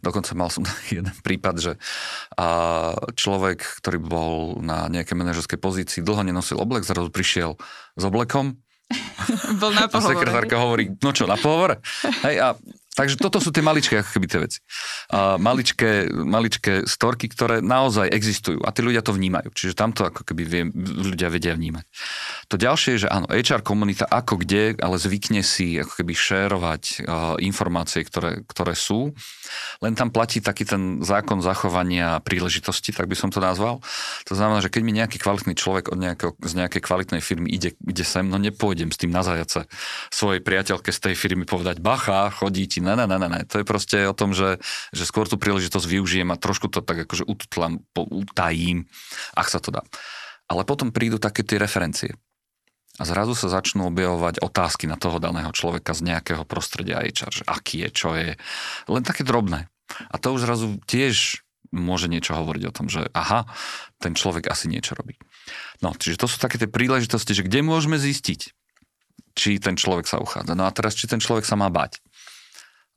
Dokonca 0.00 0.32
mal 0.32 0.48
som 0.48 0.64
jeden 0.94 1.12
prípad, 1.20 1.54
že 1.60 1.72
človek, 3.18 3.58
ktorý 3.84 3.98
bol 4.00 4.34
na 4.64 4.88
nejakej 4.88 5.16
manažerskej 5.18 5.58
pozícii, 5.60 6.00
dlho 6.06 6.24
nenosil 6.24 6.56
oblek, 6.56 6.88
zrazu 6.88 7.12
prišiel 7.12 7.60
s 7.98 8.02
oblekom. 8.06 8.56
Bol 9.60 9.72
na 9.74 9.86
pohovore. 9.86 10.14
A 10.14 10.18
sekretárka 10.18 10.54
hovorí, 10.58 10.84
no 10.98 11.10
čo, 11.14 11.24
na 11.30 11.38
pohovore? 11.38 11.78
Hej, 12.26 12.36
a 12.42 12.48
Takže 12.90 13.22
toto 13.22 13.38
sú 13.38 13.54
tie 13.54 13.62
maličké 13.62 14.02
ako 14.02 14.10
keby 14.18 14.26
tie 14.26 14.40
veci. 14.42 14.58
Uh, 15.14 15.38
maličké, 15.38 16.10
maličké 16.10 16.90
storky, 16.90 17.30
ktoré 17.30 17.62
naozaj 17.62 18.10
existujú 18.10 18.66
a 18.66 18.74
tí 18.74 18.82
ľudia 18.82 18.98
to 18.98 19.14
vnímajú. 19.14 19.54
Čiže 19.54 19.78
tamto 19.78 20.02
ako 20.02 20.26
keby 20.26 20.42
vie, 20.42 20.62
ľudia 20.74 21.30
vedia 21.30 21.54
vnímať. 21.54 21.86
To 22.50 22.58
ďalšie 22.58 22.98
je, 22.98 23.06
že 23.06 23.08
áno, 23.08 23.30
HR 23.30 23.62
komunita 23.62 24.10
ako 24.10 24.42
kde, 24.42 24.74
ale 24.82 24.98
zvykne 24.98 25.46
si 25.46 25.78
ako 25.78 26.02
keby 26.02 26.12
šérovať 26.18 26.82
uh, 27.06 27.38
informácie, 27.38 28.02
ktoré, 28.02 28.42
ktoré 28.42 28.74
sú. 28.74 29.14
Len 29.78 29.94
tam 29.94 30.10
platí 30.10 30.42
taký 30.42 30.66
ten 30.66 30.98
zákon 30.98 31.38
zachovania 31.46 32.18
príležitosti, 32.26 32.90
tak 32.90 33.06
by 33.06 33.14
som 33.14 33.30
to 33.30 33.38
nazval. 33.38 33.78
To 34.26 34.34
znamená, 34.34 34.66
že 34.66 34.68
keď 34.68 34.82
mi 34.82 34.92
nejaký 34.98 35.22
kvalitný 35.22 35.54
človek 35.54 35.94
od 35.94 35.98
nejakého, 36.02 36.34
z 36.42 36.52
nejakej 36.58 36.82
kvalitnej 36.82 37.22
firmy 37.22 37.54
ide, 37.54 37.70
ide 37.86 38.02
sem, 38.02 38.26
no 38.26 38.34
nepôjdem 38.34 38.90
s 38.90 38.98
tým 38.98 39.14
na 39.14 39.22
zajace 39.22 39.70
svojej 40.10 40.42
priateľke 40.42 40.90
z 40.90 40.98
tej 40.98 41.14
firmy 41.14 41.46
povedať, 41.46 41.78
bacha, 41.78 42.34
chodí 42.34 42.66
ti 42.66 42.79
Ne, 42.80 42.96
ne, 42.96 43.06
ne, 43.06 43.16
ne, 43.16 43.40
To 43.46 43.60
je 43.60 43.66
proste 43.68 43.96
o 44.08 44.16
tom, 44.16 44.32
že, 44.32 44.58
že 44.90 45.04
skôr 45.04 45.28
tú 45.28 45.36
príležitosť 45.36 45.86
využijem 45.86 46.28
a 46.32 46.40
trošku 46.40 46.72
to 46.72 46.80
tak 46.80 47.04
akože 47.04 47.28
ututlám, 47.28 47.84
utajím, 47.94 48.88
ak 49.36 49.46
sa 49.52 49.60
to 49.60 49.70
dá. 49.70 49.82
Ale 50.50 50.66
potom 50.66 50.90
prídu 50.90 51.22
také 51.22 51.46
tie 51.46 51.60
referencie. 51.60 52.16
A 53.00 53.08
zrazu 53.08 53.32
sa 53.32 53.48
začnú 53.48 53.88
objavovať 53.88 54.44
otázky 54.44 54.84
na 54.84 55.00
toho 55.00 55.16
daného 55.22 55.48
človeka 55.56 55.96
z 55.96 56.10
nejakého 56.10 56.44
prostredia 56.44 57.00
HR, 57.00 57.32
že 57.32 57.44
aký 57.48 57.86
je, 57.86 57.88
čo 57.94 58.08
je. 58.12 58.36
Len 58.90 59.02
také 59.06 59.24
drobné. 59.24 59.72
A 60.12 60.20
to 60.20 60.36
už 60.36 60.44
zrazu 60.44 60.76
tiež 60.84 61.40
môže 61.70 62.10
niečo 62.10 62.34
hovoriť 62.34 62.62
o 62.66 62.74
tom, 62.74 62.90
že 62.90 63.06
aha, 63.14 63.46
ten 64.02 64.18
človek 64.18 64.50
asi 64.50 64.66
niečo 64.66 64.98
robí. 64.98 65.16
No, 65.80 65.94
čiže 65.94 66.18
to 66.18 66.26
sú 66.26 66.42
také 66.42 66.58
tie 66.58 66.66
príležitosti, 66.66 67.32
že 67.32 67.46
kde 67.46 67.62
môžeme 67.62 67.96
zistiť, 67.96 68.52
či 69.38 69.50
ten 69.62 69.78
človek 69.78 70.10
sa 70.10 70.18
uchádza. 70.18 70.58
No 70.58 70.66
a 70.66 70.74
teraz, 70.74 70.98
či 70.98 71.06
ten 71.06 71.22
človek 71.22 71.46
sa 71.46 71.54
má 71.54 71.70
bať 71.70 72.02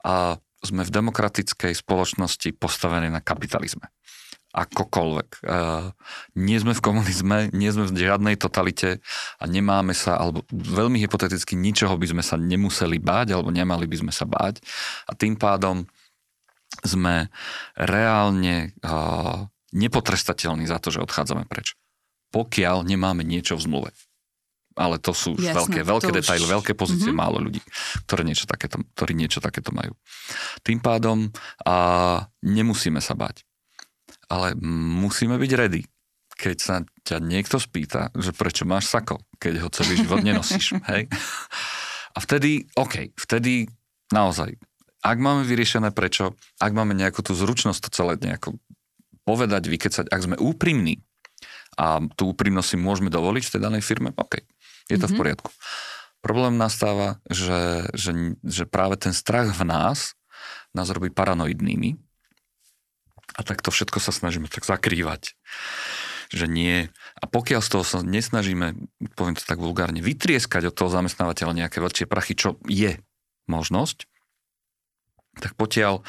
a 0.04 0.36
sme 0.64 0.84
v 0.84 0.94
demokratickej 0.94 1.72
spoločnosti 1.76 2.56
postavení 2.56 3.12
na 3.12 3.20
kapitalizme. 3.20 3.92
Akokoľvek. 4.54 5.30
E, 5.42 5.58
nie 6.38 6.56
sme 6.62 6.78
v 6.78 6.84
komunizme, 6.84 7.50
nie 7.50 7.74
sme 7.74 7.90
v 7.90 8.06
žiadnej 8.06 8.38
totalite 8.38 9.02
a 9.42 9.44
nemáme 9.50 9.92
sa, 9.92 10.14
alebo 10.16 10.46
veľmi 10.54 11.02
hypoteticky 11.02 11.58
ničoho 11.58 11.98
by 11.98 12.06
sme 12.14 12.22
sa 12.22 12.38
nemuseli 12.38 13.02
báť, 13.02 13.34
alebo 13.34 13.50
nemali 13.50 13.90
by 13.90 14.06
sme 14.06 14.12
sa 14.14 14.24
báť. 14.24 14.62
A 15.10 15.18
tým 15.18 15.34
pádom 15.34 15.90
sme 16.86 17.34
reálne 17.74 18.70
e, 18.78 18.92
nepotrestateľní 19.74 20.70
za 20.70 20.78
to, 20.78 20.94
že 20.94 21.02
odchádzame 21.02 21.50
preč. 21.50 21.74
Pokiaľ 22.30 22.86
nemáme 22.86 23.26
niečo 23.26 23.58
v 23.58 23.64
zmluve 23.66 23.90
ale 24.74 24.98
to 24.98 25.14
sú 25.14 25.38
už 25.38 25.46
Jasne, 25.46 25.58
veľké, 25.62 25.80
veľké 25.86 26.10
detaily, 26.10 26.46
už... 26.46 26.52
veľké 26.60 26.72
pozície, 26.74 27.10
mm-hmm. 27.10 27.22
málo 27.22 27.38
ľudí, 27.38 27.62
ktoré 28.06 28.26
niečo 28.26 28.44
takéto, 28.50 28.82
ktorí 28.98 29.14
niečo 29.14 29.38
takéto 29.38 29.70
majú. 29.70 29.94
Tým 30.66 30.82
pádom 30.82 31.30
a 31.62 31.76
nemusíme 32.42 32.98
sa 32.98 33.14
bať. 33.14 33.46
Ale 34.26 34.58
musíme 34.60 35.38
byť 35.38 35.52
ready. 35.54 35.82
Keď 36.34 36.56
sa 36.58 36.82
ťa 37.06 37.22
niekto 37.22 37.62
spýta, 37.62 38.10
že 38.18 38.34
prečo 38.34 38.66
máš 38.66 38.90
sako, 38.90 39.22
keď 39.38 39.62
ho 39.62 39.68
celý 39.70 40.02
život 40.02 40.26
nenosíš. 40.26 40.74
hej? 40.90 41.06
A 42.14 42.18
vtedy, 42.18 42.66
OK, 42.74 43.14
vtedy 43.14 43.70
naozaj, 44.10 44.58
ak 45.04 45.18
máme 45.20 45.46
vyriešené 45.46 45.94
prečo, 45.94 46.34
ak 46.58 46.72
máme 46.74 46.96
nejakú 46.98 47.22
tú 47.22 47.36
zručnosť 47.36 47.78
to 47.86 47.88
celé 47.94 48.12
nejako 48.18 48.58
povedať, 49.22 49.70
vykecať, 49.70 50.06
ak 50.10 50.20
sme 50.20 50.36
úprimní, 50.40 51.00
a 51.74 51.98
tú 52.14 52.30
úprimnosť 52.30 52.68
si 52.74 52.76
môžeme 52.78 53.10
dovoliť 53.10 53.42
v 53.46 53.52
tej 53.56 53.60
danej 53.60 53.82
firme, 53.82 54.14
OK, 54.14 54.38
je 54.88 54.96
to 54.96 55.06
mm-hmm. 55.06 55.08
v 55.08 55.12
mhm. 55.12 55.20
poriadku. 55.20 55.50
Problém 56.24 56.56
nastáva, 56.56 57.20
že, 57.28 57.84
že, 57.92 58.40
že 58.40 58.64
práve 58.64 58.96
ten 58.96 59.12
strach 59.12 59.52
v 59.52 59.68
nás 59.68 60.16
nás 60.72 60.88
robí 60.88 61.12
paranoidnými 61.12 62.00
a 63.36 63.40
tak 63.44 63.60
to 63.60 63.68
všetko 63.68 64.00
sa 64.00 64.10
snažíme 64.10 64.48
tak 64.48 64.64
zakrývať 64.64 65.36
že 66.34 66.50
nie. 66.50 66.90
A 67.20 67.24
pokiaľ 67.30 67.60
z 67.62 67.68
toho 67.70 67.84
sa 67.86 67.98
nesnažíme, 68.02 68.74
poviem 69.14 69.38
to 69.38 69.46
tak 69.46 69.62
vulgárne, 69.62 70.02
vytrieskať 70.02 70.72
od 70.72 70.74
toho 70.74 70.90
zamestnávateľa 70.90 71.64
nejaké 71.64 71.78
väčšie 71.78 72.10
prachy, 72.10 72.34
čo 72.34 72.58
je 72.66 72.98
možnosť, 73.46 74.10
tak 75.38 75.54
potiaľ 75.54 76.02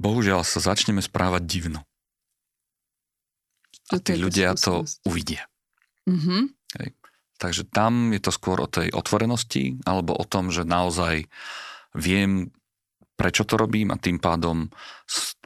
bohužiaľ 0.00 0.46
sa 0.46 0.62
začneme 0.62 1.04
správať 1.04 1.42
divno. 1.44 1.84
A 3.92 4.00
tí 4.00 4.16
ľudia 4.16 4.56
to 4.56 4.88
uvidia. 5.04 5.44
Mm-hmm. 6.08 6.42
Hej 6.80 7.01
Takže 7.42 7.66
tam 7.66 8.14
je 8.14 8.22
to 8.22 8.30
skôr 8.30 8.62
o 8.62 8.70
tej 8.70 8.94
otvorenosti 8.94 9.82
alebo 9.82 10.14
o 10.14 10.22
tom, 10.22 10.54
že 10.54 10.62
naozaj 10.62 11.26
viem, 11.98 12.54
prečo 13.18 13.42
to 13.42 13.58
robím 13.58 13.90
a 13.90 13.98
tým 13.98 14.22
pádom 14.22 14.70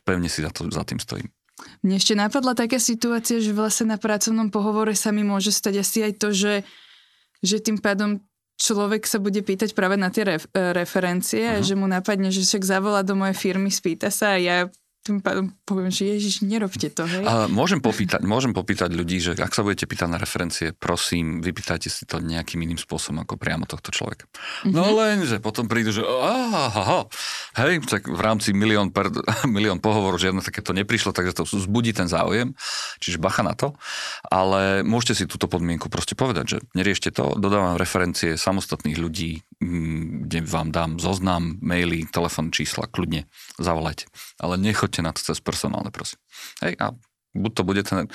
pevne 0.04 0.28
si 0.28 0.44
za, 0.44 0.52
to, 0.52 0.68
za 0.68 0.84
tým 0.84 1.00
stojím. 1.00 1.32
Mne 1.80 1.96
ešte 1.96 2.12
napadla 2.12 2.52
taká 2.52 2.76
situácia, 2.76 3.40
že 3.40 3.56
vlastne 3.56 3.96
na 3.96 3.98
pracovnom 3.98 4.52
pohovore 4.52 4.92
sa 4.92 5.08
mi 5.08 5.24
môže 5.24 5.48
stať 5.48 5.80
asi 5.80 6.04
aj 6.04 6.12
to, 6.20 6.28
že, 6.36 6.54
že 7.40 7.64
tým 7.64 7.80
pádom 7.80 8.20
človek 8.60 9.08
sa 9.08 9.16
bude 9.16 9.40
pýtať 9.40 9.72
práve 9.72 9.96
na 9.96 10.12
tie 10.12 10.36
ref, 10.36 10.44
referencie 10.52 11.44
uh-huh. 11.48 11.64
že 11.64 11.72
mu 11.72 11.88
napadne, 11.88 12.28
že 12.28 12.44
však 12.44 12.60
zavolá 12.60 13.00
do 13.00 13.16
mojej 13.16 13.36
firmy, 13.36 13.72
spýta 13.72 14.12
sa 14.12 14.36
a 14.36 14.40
ja 14.40 14.56
tým 15.06 15.22
pádom 15.22 15.54
poviem, 15.62 15.94
že 15.94 16.10
Ježiš, 16.18 16.42
nerobte 16.42 16.90
to, 16.90 17.06
hej. 17.06 17.22
A 17.22 17.46
môžem 17.46 17.78
popýtať, 17.78 18.26
môžem 18.26 18.50
popýtať 18.50 18.90
ľudí, 18.90 19.22
že 19.22 19.38
ak 19.38 19.54
sa 19.54 19.62
budete 19.62 19.86
pýtať 19.86 20.08
na 20.10 20.18
referencie, 20.18 20.74
prosím, 20.74 21.38
vypýtajte 21.38 21.86
si 21.86 22.02
to 22.10 22.18
nejakým 22.18 22.58
iným 22.66 22.80
spôsobom 22.80 23.22
ako 23.22 23.38
priamo 23.38 23.70
tohto 23.70 23.94
človeka. 23.94 24.26
Mm-hmm. 24.26 24.74
No 24.74 24.90
len, 24.98 25.22
že 25.22 25.38
potom 25.38 25.70
prídu, 25.70 25.94
že 25.94 26.02
aha, 26.02 27.06
hej, 27.62 27.86
tak 27.86 28.10
v 28.10 28.18
rámci 28.18 28.50
milión, 28.50 28.90
per, 28.90 29.14
milión 29.46 29.78
pohovorov 29.78 30.18
žiadne 30.18 30.42
takéto 30.42 30.74
neprišlo, 30.74 31.14
takže 31.14 31.38
to 31.38 31.46
zbudí 31.46 31.94
ten 31.94 32.10
záujem, 32.10 32.58
čiže 32.98 33.22
bacha 33.22 33.46
na 33.46 33.54
to, 33.54 33.78
ale 34.26 34.82
môžete 34.82 35.22
si 35.22 35.24
túto 35.30 35.46
podmienku 35.46 35.86
proste 35.86 36.18
povedať, 36.18 36.44
že 36.44 36.58
neriešte 36.74 37.14
to, 37.14 37.38
dodávam 37.38 37.78
referencie 37.78 38.34
samostatných 38.34 38.98
ľudí, 38.98 39.46
mm, 39.62 40.26
kde 40.26 40.38
vám 40.42 40.68
dám 40.74 40.90
zoznam, 40.98 41.62
maily, 41.62 42.08
telefón, 42.10 42.50
čísla, 42.50 42.90
kľudne 42.90 43.28
zavolajte. 43.60 44.08
Ale 44.40 44.56
nechoďte 44.56 44.95
nechoďte 44.96 45.02
na 45.04 45.12
to 45.12 45.20
cez 45.20 45.38
personálne, 45.44 45.90
prosím. 45.92 46.18
Hej, 46.64 46.74
a 46.80 46.86
buď 47.36 47.52
to 47.52 47.62
bude 47.64 47.82
ten, 47.84 48.08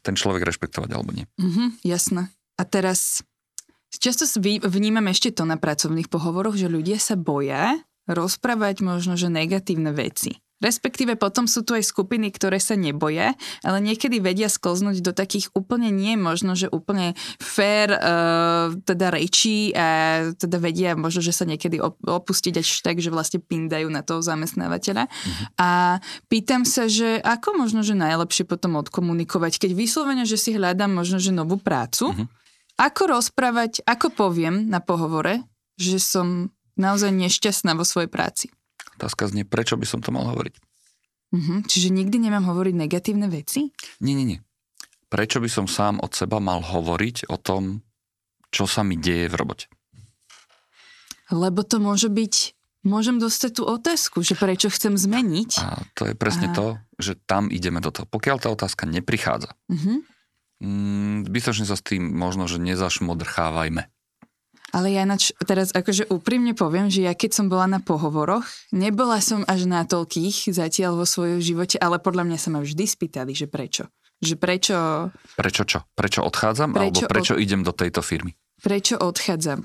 ten 0.00 0.14
človek 0.16 0.44
rešpektovať, 0.48 0.90
alebo 0.92 1.12
nie. 1.12 1.28
Mm-hmm, 1.36 1.84
jasné. 1.84 2.32
A 2.56 2.62
teraz, 2.64 3.20
často 3.92 4.24
vnímam 4.40 5.04
ešte 5.10 5.34
to 5.34 5.44
na 5.44 5.60
pracovných 5.60 6.08
pohovoroch, 6.08 6.56
že 6.56 6.72
ľudia 6.72 6.96
sa 6.96 7.18
boja 7.18 7.76
rozprávať 8.08 8.84
možno, 8.84 9.16
že 9.16 9.32
negatívne 9.32 9.92
veci. 9.92 10.43
Respektíve 10.62 11.18
potom 11.18 11.50
sú 11.50 11.66
tu 11.66 11.74
aj 11.74 11.82
skupiny, 11.82 12.30
ktoré 12.30 12.62
sa 12.62 12.78
neboja, 12.78 13.34
ale 13.66 13.78
niekedy 13.82 14.22
vedia 14.22 14.46
sklznúť 14.46 15.02
do 15.02 15.10
takých 15.10 15.50
úplne 15.52 15.90
nie 15.90 16.14
možno, 16.14 16.54
že 16.54 16.70
úplne 16.70 17.18
fair 17.42 17.90
uh, 17.90 18.70
teda 18.86 19.12
rečí 19.12 19.74
a 19.74 20.30
teda 20.32 20.62
vedia 20.62 20.94
možno, 20.94 21.20
že 21.20 21.34
sa 21.34 21.42
niekedy 21.44 21.82
opustiť 22.06 22.54
až 22.62 22.68
tak, 22.80 23.02
že 23.02 23.10
vlastne 23.10 23.42
pindajú 23.42 23.90
na 23.90 24.06
toho 24.06 24.22
zamestnávateľa. 24.22 25.10
Uh-huh. 25.10 25.44
A 25.58 25.70
pýtam 26.30 26.62
sa, 26.62 26.86
že 26.86 27.18
ako 27.20 27.58
možno, 27.60 27.82
že 27.82 27.98
najlepšie 27.98 28.46
potom 28.46 28.78
odkomunikovať, 28.78 29.58
keď 29.58 29.70
vyslovene, 29.74 30.24
že 30.24 30.38
si 30.38 30.54
hľadám 30.54 30.94
možno, 30.96 31.18
že 31.18 31.34
novú 31.34 31.58
prácu, 31.60 32.14
uh-huh. 32.14 32.26
ako 32.78 33.20
rozprávať, 33.20 33.82
ako 33.84 34.14
poviem 34.14 34.70
na 34.70 34.78
pohovore, 34.78 35.44
že 35.76 35.98
som 35.98 36.54
naozaj 36.78 37.10
nešťastná 37.10 37.74
vo 37.74 37.82
svojej 37.82 38.08
práci. 38.08 38.54
Otázka 39.00 39.30
znie, 39.30 39.44
prečo 39.46 39.74
by 39.74 39.86
som 39.86 40.00
to 40.00 40.14
mal 40.14 40.26
hovoriť? 40.30 40.54
Mm-hmm. 41.34 41.58
Čiže 41.66 41.88
nikdy 41.90 42.16
nemám 42.30 42.46
hovoriť 42.46 42.74
negatívne 42.78 43.26
veci? 43.26 43.74
Nie, 43.98 44.14
nie, 44.14 44.36
nie. 44.36 44.40
Prečo 45.10 45.42
by 45.42 45.50
som 45.50 45.66
sám 45.66 45.98
od 46.02 46.14
seba 46.14 46.38
mal 46.38 46.62
hovoriť 46.62 47.30
o 47.30 47.36
tom, 47.38 47.82
čo 48.54 48.70
sa 48.70 48.86
mi 48.86 48.94
deje 48.94 49.26
v 49.30 49.34
robote? 49.34 49.66
Lebo 51.34 51.66
to 51.66 51.82
môže 51.82 52.06
byť 52.06 52.54
môžem 52.86 53.16
dostať 53.18 53.50
tú 53.58 53.62
otázku, 53.64 54.20
že 54.20 54.36
prečo 54.36 54.68
chcem 54.70 54.94
zmeniť. 54.94 55.50
A 55.58 55.82
to 55.96 56.12
je 56.12 56.14
presne 56.14 56.52
a... 56.52 56.54
to, 56.54 56.66
že 57.00 57.18
tam 57.24 57.48
ideme 57.48 57.80
do 57.80 57.90
toho. 57.90 58.06
Pokiaľ 58.06 58.36
tá 58.38 58.48
otázka 58.52 58.84
neprichádza, 58.86 59.56
mm-hmm. 59.72 59.98
mm, 60.62 61.16
zbytočne 61.32 61.66
sa 61.66 61.74
s 61.74 61.82
tým 61.82 62.04
možno, 62.04 62.46
že 62.46 62.60
nezašmodrchávajme. 62.62 63.90
Ale 64.74 64.90
ja 64.90 65.06
nač, 65.06 65.30
teraz 65.46 65.70
akože 65.70 66.10
úprimne 66.10 66.50
poviem, 66.50 66.90
že 66.90 67.06
ja 67.06 67.14
keď 67.14 67.30
som 67.30 67.46
bola 67.46 67.70
na 67.70 67.78
pohovoroch, 67.78 68.42
nebola 68.74 69.22
som 69.22 69.46
až 69.46 69.70
na 69.70 69.86
toľkých 69.86 70.50
zatiaľ 70.50 70.98
vo 70.98 71.06
svojom 71.06 71.38
živote, 71.38 71.78
ale 71.78 72.02
podľa 72.02 72.26
mňa 72.26 72.38
sa 72.42 72.50
ma 72.50 72.58
vždy 72.58 72.82
spýtali, 72.82 73.38
že 73.38 73.46
prečo. 73.46 73.86
Že 74.18 74.34
prečo... 74.34 74.76
Prečo 75.38 75.62
čo? 75.62 75.78
Prečo 75.94 76.26
odchádzam? 76.26 76.74
Prečo 76.74 77.06
alebo 77.06 77.12
prečo 77.14 77.38
od... 77.38 77.42
idem 77.46 77.62
do 77.62 77.70
tejto 77.70 78.02
firmy? 78.02 78.34
Prečo 78.58 78.98
odchádzam? 78.98 79.62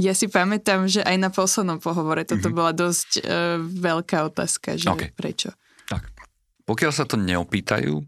Ja 0.00 0.16
si 0.16 0.32
pamätám, 0.32 0.88
že 0.88 1.04
aj 1.04 1.16
na 1.20 1.28
poslednom 1.28 1.76
pohovore 1.82 2.24
toto 2.24 2.48
mm-hmm. 2.48 2.56
bola 2.56 2.72
dosť 2.72 3.10
uh, 3.20 3.60
veľká 3.60 4.32
otázka, 4.32 4.80
že 4.80 4.88
okay. 4.88 5.12
prečo. 5.12 5.52
Tak. 5.92 6.08
Pokiaľ 6.64 6.92
sa 6.94 7.04
to 7.04 7.20
neopýtajú, 7.20 8.00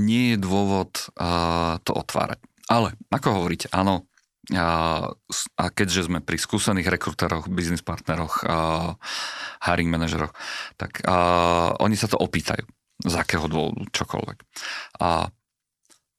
nie 0.00 0.24
je 0.32 0.36
dôvod 0.40 1.10
uh, 1.20 1.76
to 1.84 1.92
otvárať. 1.92 2.40
Ale, 2.70 2.94
ako 3.10 3.42
hovoríte, 3.42 3.66
áno, 3.74 4.06
a, 4.50 5.06
a 5.58 5.64
keďže 5.70 6.10
sme 6.10 6.18
pri 6.18 6.34
skúsených 6.34 6.90
rekrutéroch, 6.90 7.46
biznis 7.46 7.86
partneroch, 7.86 8.42
a 8.42 8.56
hiring 9.62 9.90
manažeroch, 9.90 10.34
tak 10.74 11.02
a, 11.06 11.76
oni 11.78 11.94
sa 11.94 12.10
to 12.10 12.18
opýtajú. 12.18 12.66
Z 13.00 13.14
akého 13.16 13.48
dôvodu, 13.48 13.80
čokoľvek. 13.96 14.38
A 15.00 15.32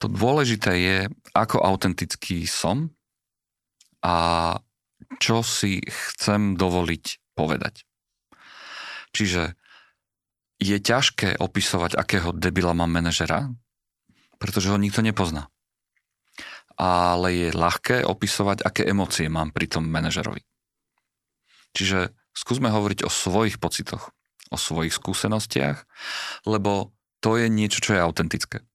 to 0.01 0.09
dôležité 0.09 0.71
je, 0.81 0.97
ako 1.37 1.61
autentický 1.61 2.49
som 2.49 2.89
a 4.01 4.57
čo 5.21 5.45
si 5.45 5.77
chcem 5.85 6.57
dovoliť 6.57 7.35
povedať. 7.37 7.85
Čiže 9.13 9.53
je 10.57 10.77
ťažké 10.81 11.37
opisovať, 11.37 11.93
akého 11.93 12.33
debila 12.33 12.73
mám 12.73 12.89
manažera, 12.89 13.53
pretože 14.41 14.73
ho 14.73 14.77
nikto 14.81 15.05
nepozná 15.05 15.50
ale 16.81 17.29
je 17.29 17.49
ľahké 17.53 18.01
opisovať, 18.09 18.65
aké 18.65 18.89
emócie 18.89 19.29
mám 19.29 19.53
pri 19.53 19.69
tom 19.69 19.85
manažerovi. 19.85 20.41
Čiže 21.77 22.09
skúsme 22.33 22.73
hovoriť 22.73 23.05
o 23.05 23.09
svojich 23.13 23.61
pocitoch, 23.61 24.09
o 24.49 24.57
svojich 24.57 24.97
skúsenostiach, 24.97 25.85
lebo 26.49 26.89
to 27.21 27.37
je 27.37 27.53
niečo, 27.53 27.85
čo 27.85 27.93
je 27.93 28.01
autentické. 28.01 28.65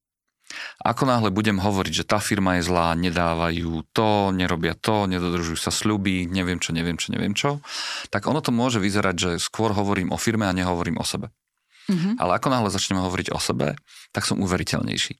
Ako 0.79 1.03
náhle 1.03 1.27
budem 1.35 1.59
hovoriť, 1.59 1.93
že 1.93 2.07
tá 2.07 2.23
firma 2.23 2.55
je 2.55 2.71
zlá, 2.71 2.95
nedávajú 2.95 3.83
to, 3.91 4.31
nerobia 4.31 4.79
to, 4.79 5.03
nedodržujú 5.03 5.59
sa 5.59 5.75
sľuby, 5.75 6.23
neviem 6.23 6.63
čo, 6.63 6.71
neviem 6.71 6.95
čo, 6.95 7.11
neviem 7.11 7.35
čo, 7.35 7.59
tak 8.07 8.31
ono 8.31 8.39
to 8.39 8.55
môže 8.55 8.79
vyzerať, 8.79 9.15
že 9.19 9.31
skôr 9.43 9.75
hovorím 9.75 10.15
o 10.15 10.17
firme 10.17 10.47
a 10.47 10.55
nehovorím 10.55 11.03
o 11.03 11.05
sebe. 11.05 11.35
Mm-hmm. 11.91 12.15
Ale 12.23 12.39
ako 12.39 12.47
náhle 12.47 12.71
začneme 12.71 13.03
hovoriť 13.03 13.35
o 13.35 13.39
sebe, 13.43 13.75
tak 14.15 14.23
som 14.23 14.39
uveriteľnejší. 14.39 15.19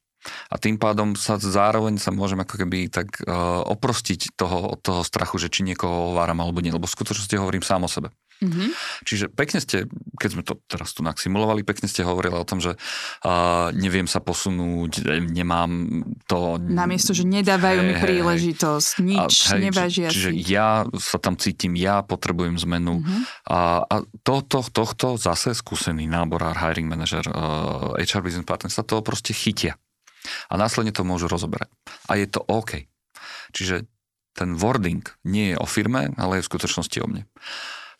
A 0.52 0.56
tým 0.60 0.80
pádom 0.80 1.13
sa 1.18 1.36
zároveň 1.38 2.00
sa 2.00 2.13
môžem 2.13 2.40
ako 2.42 2.66
keby 2.66 2.92
tak 2.92 3.22
uh, 3.24 3.63
oprostiť 3.68 4.36
toho, 4.38 4.78
od 4.78 4.80
toho 4.82 5.02
strachu, 5.02 5.42
že 5.42 5.52
či 5.52 5.63
niekoho 5.63 6.16
ováram 6.16 6.40
alebo 6.40 6.62
nie, 6.62 6.74
lebo 6.74 6.88
v 6.88 6.96
skutočnosti 6.96 7.36
hovorím 7.38 7.63
sám 7.66 7.86
o 7.86 7.90
sebe. 7.90 8.10
Mm-hmm. 8.38 8.70
Čiže 9.02 9.26
pekne 9.34 9.58
ste, 9.58 9.90
keď 10.13 10.30
sme 10.30 10.44
to 10.46 10.62
teraz 10.70 10.94
tu 10.94 11.02
simulovali, 11.02 11.66
pekne 11.66 11.90
ste 11.90 12.06
hovorili 12.06 12.38
o 12.38 12.46
tom, 12.46 12.62
že 12.62 12.78
uh, 12.78 13.74
neviem 13.74 14.06
sa 14.06 14.22
posunúť, 14.22 15.10
nemám 15.26 16.06
to... 16.30 16.62
Namiesto, 16.62 17.18
že 17.18 17.26
nedávajú 17.26 17.82
hej, 17.82 17.88
mi 17.90 17.94
príležitosť, 17.98 18.94
nič, 19.02 19.34
a, 19.50 19.58
hej, 19.58 19.62
nevážia 19.66 20.08
či, 20.13 20.13
Čiže 20.13 20.32
ja 20.54 20.86
sa 21.02 21.18
tam 21.18 21.34
cítim, 21.34 21.74
ja 21.74 22.06
potrebujem 22.06 22.62
zmenu. 22.62 23.02
Mm-hmm. 23.02 23.22
A, 23.50 23.82
a 23.82 23.96
to, 24.22 24.46
to, 24.46 24.62
tohto 24.70 25.18
zase 25.18 25.58
skúsený 25.58 26.06
náborár, 26.06 26.54
hiring 26.62 26.86
manager, 26.86 27.26
uh, 27.34 27.98
HR 27.98 28.22
business 28.22 28.46
partner 28.46 28.70
sa 28.70 28.86
toho 28.86 29.02
proste 29.02 29.34
chytia. 29.34 29.82
A 30.48 30.54
následne 30.60 30.94
to 30.94 31.08
môžu 31.08 31.32
rozoberať. 31.32 31.72
A 32.08 32.20
je 32.20 32.28
to 32.28 32.44
OK. 32.46 32.88
Čiže 33.52 33.88
ten 34.38 34.54
wording 34.54 35.02
nie 35.26 35.54
je 35.54 35.58
o 35.58 35.66
firme, 35.66 36.13
ale 36.16 36.40
je 36.40 36.44
v 36.46 36.50
skutočnosti 36.54 36.98
o 37.02 37.08
mne. 37.10 37.24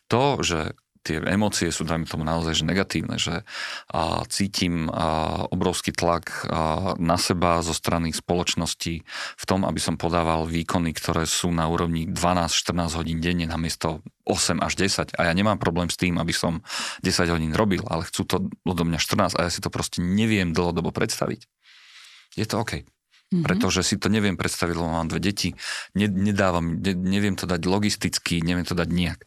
To, 0.08 0.40
že 0.40 0.78
tie 1.08 1.24
emócie 1.24 1.72
sú, 1.72 1.88
dajme 1.88 2.04
tomu 2.04 2.26
naozaj, 2.26 2.60
že 2.60 2.68
negatívne, 2.68 3.16
že 3.16 3.42
a, 3.88 4.22
cítim 4.28 4.92
a, 4.92 5.48
obrovský 5.48 5.96
tlak 5.96 6.44
a, 6.44 6.92
na 7.00 7.16
seba 7.16 7.64
zo 7.64 7.72
strany 7.72 8.12
spoločnosti 8.12 8.94
v 9.40 9.44
tom, 9.48 9.64
aby 9.64 9.80
som 9.80 9.96
podával 9.96 10.44
výkony, 10.44 10.92
ktoré 10.92 11.24
sú 11.24 11.48
na 11.48 11.64
úrovni 11.64 12.04
12-14 12.04 12.98
hodín 13.00 13.18
denne 13.24 13.48
namiesto 13.48 14.04
8 14.28 14.60
až 14.60 14.72
10 14.76 15.16
a 15.16 15.20
ja 15.24 15.32
nemám 15.32 15.56
problém 15.56 15.88
s 15.88 15.96
tým, 15.96 16.20
aby 16.20 16.36
som 16.36 16.60
10 17.00 17.32
hodín 17.32 17.56
robil, 17.56 17.80
ale 17.88 18.04
chcú 18.04 18.28
to 18.28 18.36
odo 18.68 18.84
mňa 18.84 19.00
14 19.00 19.38
a 19.38 19.48
ja 19.48 19.50
si 19.50 19.64
to 19.64 19.72
proste 19.72 20.04
neviem 20.04 20.52
dlhodobo 20.52 20.92
predstaviť 20.92 21.48
je 22.38 22.46
to 22.46 22.62
OK. 22.62 22.86
Mm-hmm. 23.28 23.44
Pretože 23.44 23.84
si 23.84 24.00
to 24.00 24.08
neviem 24.08 24.40
predstaviť, 24.40 24.72
lebo 24.72 24.88
mám 24.88 25.12
dve 25.12 25.20
deti, 25.20 25.52
ne, 25.92 26.08
nedávam, 26.08 26.80
ne, 26.80 26.96
neviem 26.96 27.36
to 27.36 27.44
dať 27.44 27.60
logisticky, 27.68 28.40
neviem 28.40 28.64
to 28.64 28.72
dať 28.72 28.88
nejak. 28.88 29.20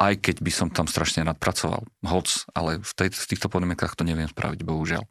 Aj 0.00 0.16
keď 0.16 0.40
by 0.40 0.52
som 0.52 0.68
tam 0.72 0.88
strašne 0.88 1.20
rád 1.20 1.36
pracoval, 1.36 1.84
hoc, 2.08 2.28
ale 2.56 2.80
v, 2.80 2.92
tej, 2.96 3.08
v 3.12 3.26
týchto 3.28 3.52
podmienkach 3.52 3.92
to 3.92 4.08
neviem 4.08 4.28
spraviť, 4.28 4.60
bohužiaľ. 4.64 5.04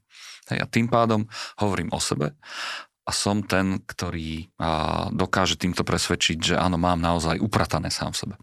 Hej, 0.50 0.58
a 0.58 0.66
tým 0.66 0.90
pádom 0.90 1.30
hovorím 1.62 1.94
o 1.94 2.02
sebe 2.02 2.34
a 3.06 3.12
som 3.14 3.46
ten, 3.46 3.86
ktorý 3.86 4.50
a, 4.58 5.06
dokáže 5.14 5.62
týmto 5.62 5.86
presvedčiť, 5.86 6.38
že 6.42 6.56
áno, 6.58 6.82
mám 6.82 6.98
naozaj 6.98 7.38
upratané 7.38 7.94
sám 7.94 8.18
v 8.18 8.20
sebe. 8.26 8.36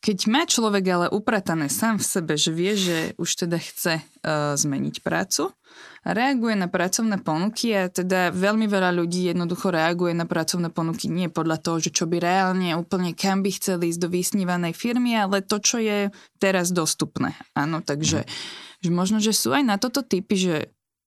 Keď 0.00 0.18
má 0.32 0.48
človek 0.48 0.84
ale 0.88 1.06
upratané 1.12 1.68
sám 1.68 2.00
v 2.00 2.08
sebe, 2.08 2.32
že 2.40 2.50
vie, 2.56 2.72
že 2.72 2.98
už 3.20 3.44
teda 3.44 3.60
chce 3.60 4.00
uh, 4.00 4.56
zmeniť 4.56 5.04
prácu, 5.04 5.52
reaguje 6.08 6.56
na 6.56 6.72
pracovné 6.72 7.20
ponuky 7.20 7.76
a 7.76 7.92
teda 7.92 8.32
veľmi 8.32 8.64
veľa 8.64 8.96
ľudí 8.96 9.28
jednoducho 9.28 9.68
reaguje 9.68 10.16
na 10.16 10.24
pracovné 10.24 10.72
ponuky 10.72 11.12
nie 11.12 11.28
podľa 11.28 11.60
toho, 11.60 11.76
že 11.84 11.92
čo 11.92 12.08
by 12.08 12.16
reálne 12.16 12.72
úplne 12.80 13.12
kam 13.12 13.44
by 13.44 13.52
chceli 13.52 13.92
ísť 13.92 14.00
do 14.00 14.08
vysnívanej 14.08 14.72
firmy, 14.72 15.12
ale 15.20 15.44
to, 15.44 15.60
čo 15.60 15.76
je 15.76 16.08
teraz 16.40 16.72
dostupné. 16.72 17.36
Áno, 17.52 17.84
takže 17.84 18.24
mm. 18.24 18.30
že 18.80 18.90
možno, 18.90 19.18
že 19.20 19.36
sú 19.36 19.52
aj 19.52 19.64
na 19.68 19.76
toto 19.76 20.00
typy, 20.00 20.34
že 20.40 20.56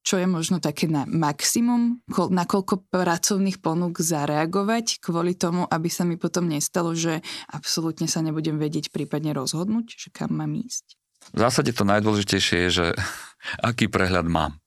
čo 0.04 0.20
je 0.20 0.28
možno 0.28 0.60
také 0.60 0.92
na 0.92 1.08
maximum, 1.08 2.04
na 2.30 2.44
koľko 2.44 2.84
pracovných 2.92 3.63
ponúk 3.63 4.04
zareagovať 4.04 5.00
kvôli 5.00 5.34
tomu, 5.34 5.63
aby 5.63 5.88
sa 5.88 6.04
mi 6.04 6.20
potom 6.20 6.52
nestalo, 6.52 6.92
že 6.92 7.24
absolútne 7.48 8.12
sa 8.12 8.20
nebudem 8.20 8.60
vedieť 8.60 8.92
prípadne 8.92 9.32
rozhodnúť, 9.32 9.88
že 9.96 10.10
kam 10.12 10.36
mám 10.36 10.52
ísť? 10.60 11.00
V 11.32 11.39
zásade 11.39 11.72
to 11.72 11.88
najdôležitejšie 11.88 12.68
je, 12.68 12.70
že 12.70 12.86
aký 13.70 13.88
prehľad 13.88 14.28
mám. 14.28 14.60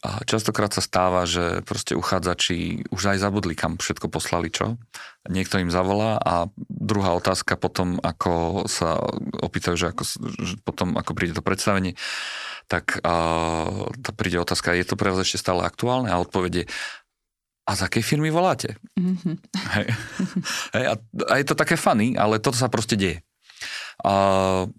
A 0.00 0.24
častokrát 0.24 0.72
sa 0.72 0.80
stáva, 0.80 1.28
že 1.28 1.60
proste 1.60 1.92
uchádzači 1.92 2.88
už 2.88 3.02
aj 3.12 3.20
zabudli, 3.20 3.52
kam 3.52 3.76
všetko 3.76 4.08
poslali, 4.08 4.48
čo. 4.48 4.80
Niekto 5.28 5.60
im 5.60 5.68
zavolá 5.68 6.16
a 6.16 6.48
druhá 6.56 7.12
otázka 7.12 7.60
potom, 7.60 8.00
ako 8.00 8.64
sa 8.64 8.96
opýtajú, 9.44 9.76
že, 9.76 9.92
ako, 9.92 10.02
že 10.40 10.56
potom, 10.64 10.96
ako 10.96 11.12
príde 11.12 11.36
to 11.36 11.44
predstavenie, 11.44 12.00
tak 12.70 13.02
tá 13.02 14.10
príde 14.14 14.38
otázka, 14.38 14.78
je 14.78 14.86
to 14.86 14.94
pre 14.94 15.10
vás 15.10 15.26
ešte 15.26 15.42
stále 15.42 15.66
aktuálne? 15.66 16.06
A 16.06 16.22
odpovede 16.22 16.70
a 17.66 17.74
z 17.74 17.80
akej 17.82 18.02
firmy 18.06 18.30
voláte? 18.30 18.78
Mm-hmm. 18.94 19.36
Hej. 19.74 19.86
Hej, 20.78 20.84
a, 20.86 20.94
a 21.26 21.32
je 21.42 21.46
to 21.50 21.58
také 21.58 21.74
funny, 21.74 22.14
ale 22.14 22.38
toto 22.38 22.54
sa 22.54 22.70
proste 22.70 22.94
deje. 22.94 23.26
A, 24.06 24.70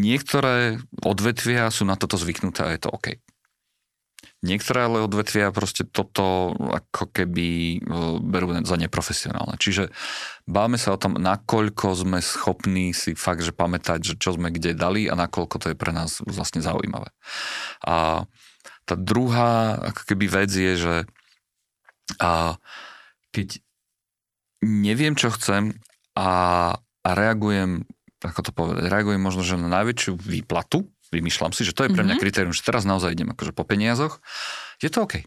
niektoré 0.00 0.80
odvetvia 1.02 1.68
sú 1.68 1.84
na 1.84 1.98
toto 1.98 2.14
zvyknuté 2.16 2.64
a 2.64 2.72
je 2.72 2.80
to 2.80 2.90
OK. 2.94 3.18
Niektoré 4.40 4.88
ale 4.88 5.04
odvetvia 5.04 5.52
proste 5.52 5.84
toto 5.84 6.56
ako 6.56 7.12
keby 7.12 7.76
berú 8.24 8.56
za 8.64 8.80
neprofesionálne. 8.80 9.60
Čiže 9.60 9.92
báme 10.50 10.76
sa 10.76 10.92
o 10.92 11.00
tom, 11.00 11.14
nakoľko 11.14 11.86
sme 11.94 12.18
schopní 12.18 12.90
si 12.90 13.14
fakt, 13.14 13.46
že 13.46 13.54
pamätať, 13.54 14.02
že 14.02 14.14
čo 14.18 14.34
sme 14.34 14.50
kde 14.50 14.74
dali 14.74 15.06
a 15.06 15.14
nakoľko 15.14 15.56
to 15.62 15.66
je 15.70 15.76
pre 15.78 15.94
nás 15.94 16.18
vlastne 16.26 16.58
zaujímavé. 16.58 17.14
A 17.86 18.26
tá 18.84 18.94
druhá 18.98 19.78
ako 19.94 20.02
keby 20.02 20.26
vec 20.26 20.50
je, 20.50 20.74
že 20.74 20.96
a 22.18 22.58
keď 23.30 23.62
neviem, 24.66 25.14
čo 25.14 25.30
chcem 25.30 25.78
a, 26.18 26.30
a 27.06 27.10
reagujem, 27.14 27.86
ako 28.18 28.40
to 28.42 28.50
povedať, 28.50 28.90
reagujem 28.90 29.22
možno, 29.22 29.46
že 29.46 29.54
na 29.54 29.70
najväčšiu 29.70 30.18
výplatu, 30.18 30.90
vymýšľam 31.14 31.54
si, 31.54 31.62
že 31.62 31.74
to 31.74 31.86
je 31.86 31.94
pre 31.94 32.02
mňa 32.02 32.18
mm-hmm. 32.18 32.22
kritérium, 32.22 32.54
že 32.54 32.66
teraz 32.66 32.82
naozaj 32.82 33.14
idem 33.14 33.30
akože 33.30 33.54
po 33.54 33.62
peniazoch, 33.62 34.18
je 34.82 34.90
to 34.90 35.06
OK. 35.06 35.22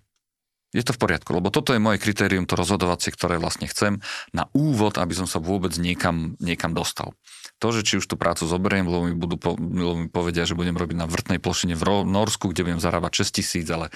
Je 0.74 0.82
to 0.82 0.98
v 0.98 1.02
poriadku, 1.06 1.38
lebo 1.38 1.54
toto 1.54 1.72
je 1.72 1.80
moje 1.80 2.02
kritérium, 2.02 2.50
to 2.50 2.58
rozhodovacie, 2.58 3.14
ktoré 3.14 3.38
vlastne 3.38 3.70
chcem 3.70 4.02
na 4.34 4.50
úvod, 4.58 4.98
aby 4.98 5.14
som 5.14 5.30
sa 5.30 5.38
vôbec 5.38 5.78
niekam, 5.78 6.34
niekam 6.42 6.74
dostal. 6.74 7.14
To, 7.62 7.70
že 7.70 7.86
či 7.86 8.02
už 8.02 8.10
tú 8.10 8.18
prácu 8.18 8.50
zoberiem, 8.50 8.90
lebo 8.90 9.06
mi, 9.06 9.14
budú 9.14 9.38
po, 9.38 9.54
lebo 9.54 9.94
mi 9.94 10.10
povedia, 10.10 10.50
že 10.50 10.58
budem 10.58 10.74
robiť 10.74 10.98
na 10.98 11.06
vrtnej 11.06 11.38
plošine 11.38 11.78
v 11.78 12.10
Norsku, 12.10 12.50
kde 12.50 12.66
budem 12.66 12.82
zarábať 12.82 13.22
6 13.22 13.38
tisíc, 13.38 13.68
ale 13.70 13.94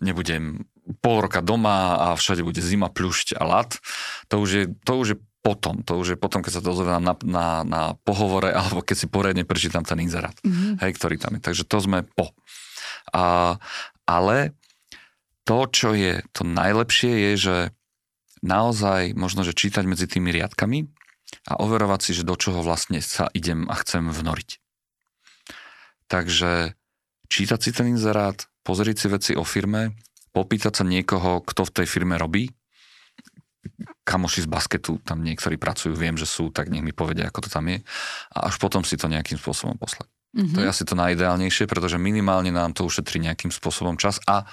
nebudem 0.00 0.64
pol 1.04 1.20
roka 1.20 1.44
doma 1.44 2.00
a 2.00 2.06
všade 2.16 2.40
bude 2.40 2.64
zima, 2.64 2.88
pľušť 2.88 3.36
a 3.36 3.42
lat, 3.44 3.76
to 4.32 4.40
už 4.40 4.50
je, 4.50 4.64
to 4.88 4.92
už 4.96 5.06
je 5.12 5.18
potom, 5.46 5.86
to 5.86 5.94
už 5.94 6.16
je 6.16 6.18
potom, 6.18 6.42
keď 6.42 6.58
sa 6.58 6.60
to 6.64 6.74
dozvedám 6.74 7.04
na, 7.06 7.14
na, 7.22 7.46
na 7.62 7.82
pohovore, 8.02 8.50
alebo 8.58 8.82
keď 8.82 8.96
si 8.98 9.06
poriadne 9.06 9.44
prečítam 9.46 9.86
ten 9.86 10.00
inzerát, 10.00 10.34
mm-hmm. 10.42 10.82
hej, 10.82 10.90
ktorý 10.96 11.20
tam 11.20 11.38
je. 11.38 11.40
Takže 11.44 11.62
to 11.68 11.78
sme 11.78 12.02
po. 12.02 12.34
A, 13.14 13.54
ale 14.08 14.56
to, 15.46 15.58
čo 15.70 15.94
je 15.94 16.26
to 16.34 16.42
najlepšie, 16.42 17.12
je, 17.14 17.32
že 17.38 17.56
naozaj 18.42 19.14
možno, 19.14 19.46
že 19.46 19.54
čítať 19.54 19.86
medzi 19.86 20.10
tými 20.10 20.34
riadkami 20.34 20.90
a 21.46 21.62
overovať 21.62 22.00
si, 22.02 22.10
že 22.18 22.26
do 22.26 22.34
čoho 22.34 22.60
vlastne 22.66 22.98
sa 22.98 23.30
idem 23.30 23.70
a 23.70 23.74
chcem 23.78 24.10
vnoriť. 24.10 24.58
Takže 26.10 26.74
čítať 27.30 27.58
si 27.62 27.70
ten 27.70 27.94
inzerát, 27.94 28.46
pozrieť 28.66 28.96
si 28.98 29.06
veci 29.06 29.32
o 29.38 29.46
firme, 29.46 29.94
popýtať 30.34 30.82
sa 30.82 30.84
niekoho, 30.84 31.42
kto 31.42 31.62
v 31.66 31.74
tej 31.82 31.86
firme 31.86 32.18
robí, 32.18 32.50
kamoši 34.06 34.46
z 34.46 34.48
basketu 34.50 35.02
tam 35.02 35.26
niektorí 35.26 35.58
pracujú, 35.58 35.98
viem, 35.98 36.14
že 36.14 36.26
sú, 36.26 36.54
tak 36.54 36.70
nech 36.70 36.82
mi 36.82 36.94
povedia, 36.94 37.26
ako 37.26 37.46
to 37.46 37.50
tam 37.50 37.66
je. 37.66 37.82
A 38.30 38.46
až 38.46 38.62
potom 38.62 38.86
si 38.86 38.94
to 38.94 39.10
nejakým 39.10 39.38
spôsobom 39.38 39.74
poslať. 39.74 40.06
Mm-hmm. 40.36 40.54
To 40.54 40.58
je 40.62 40.68
asi 40.70 40.84
to 40.86 40.94
najideálnejšie, 40.94 41.64
pretože 41.66 41.98
minimálne 41.98 42.54
nám 42.54 42.76
to 42.76 42.86
ušetrí 42.86 43.18
nejakým 43.18 43.50
spôsobom 43.50 43.98
čas 43.98 44.22
a 44.28 44.46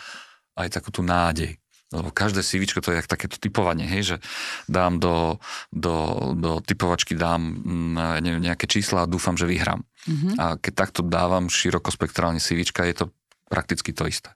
aj 0.58 0.70
takú 0.70 0.90
tú 0.94 1.02
nádej. 1.02 1.58
Lebo 1.94 2.10
každé 2.10 2.42
CV 2.42 2.66
to 2.66 2.90
je 2.90 2.98
jak 2.98 3.06
takéto 3.06 3.38
typovanie, 3.38 3.86
hej, 3.86 4.02
že 4.02 4.18
dám 4.66 4.98
do, 4.98 5.38
do, 5.70 6.34
do 6.34 6.52
typovačky 6.66 7.14
dám 7.14 7.54
mm, 7.54 8.18
neviem, 8.26 8.42
nejaké 8.42 8.66
čísla 8.66 9.06
a 9.06 9.10
dúfam, 9.10 9.38
že 9.38 9.46
vyhrám. 9.46 9.86
Mm-hmm. 10.10 10.34
A 10.42 10.58
keď 10.58 10.74
takto 10.74 11.06
dávam 11.06 11.54
širokospektrálne 11.54 12.42
CV, 12.42 12.66
je 12.66 12.98
to 12.98 13.14
prakticky 13.46 13.94
to 13.94 14.10
isté. 14.10 14.34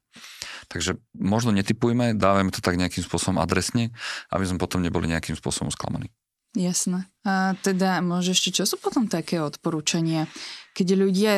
Takže 0.69 1.01
možno 1.17 1.49
netypujme, 1.55 2.13
dávame 2.13 2.53
to 2.53 2.61
tak 2.61 2.77
nejakým 2.77 3.01
spôsobom 3.01 3.41
adresne, 3.41 3.89
aby 4.29 4.45
sme 4.45 4.61
potom 4.61 4.85
neboli 4.85 5.09
nejakým 5.09 5.33
spôsobom 5.33 5.73
sklamaní. 5.73 6.13
Jasné. 6.53 7.09
A 7.25 7.57
teda 7.65 7.99
môže 8.05 8.37
ešte, 8.37 8.53
čo 8.53 8.69
sú 8.69 8.77
potom 8.77 9.09
také 9.09 9.41
odporúčania? 9.41 10.29
Keď 10.77 10.87
ľudia 10.93 11.33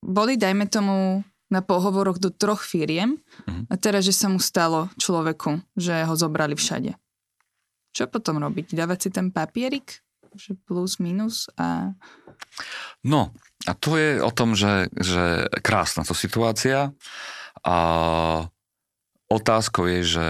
boli, 0.00 0.40
dajme 0.40 0.64
tomu, 0.68 1.24
na 1.50 1.60
pohovoroch 1.60 2.22
do 2.22 2.30
troch 2.30 2.62
firiem 2.62 3.18
uh-huh. 3.18 3.66
a 3.66 3.74
teraz, 3.74 4.06
že 4.06 4.14
sa 4.14 4.30
mu 4.30 4.38
stalo 4.38 4.88
človeku, 4.96 5.60
že 5.74 6.06
ho 6.06 6.14
zobrali 6.14 6.54
všade. 6.54 6.94
Čo 7.90 8.06
potom 8.06 8.38
robiť? 8.38 8.72
Dávať 8.72 8.98
si 9.02 9.08
ten 9.10 9.34
papierik? 9.34 10.00
Že 10.30 10.54
plus, 10.62 11.02
minus 11.02 11.50
a... 11.58 11.98
No, 13.02 13.34
a 13.66 13.74
to 13.74 13.98
je 13.98 14.22
o 14.22 14.30
tom, 14.30 14.54
že, 14.54 14.86
že 14.94 15.50
krásna 15.58 16.06
to 16.06 16.14
situácia 16.14 16.94
a 17.66 17.76
Otázkou 19.30 19.86
je, 19.86 20.00
že 20.02 20.26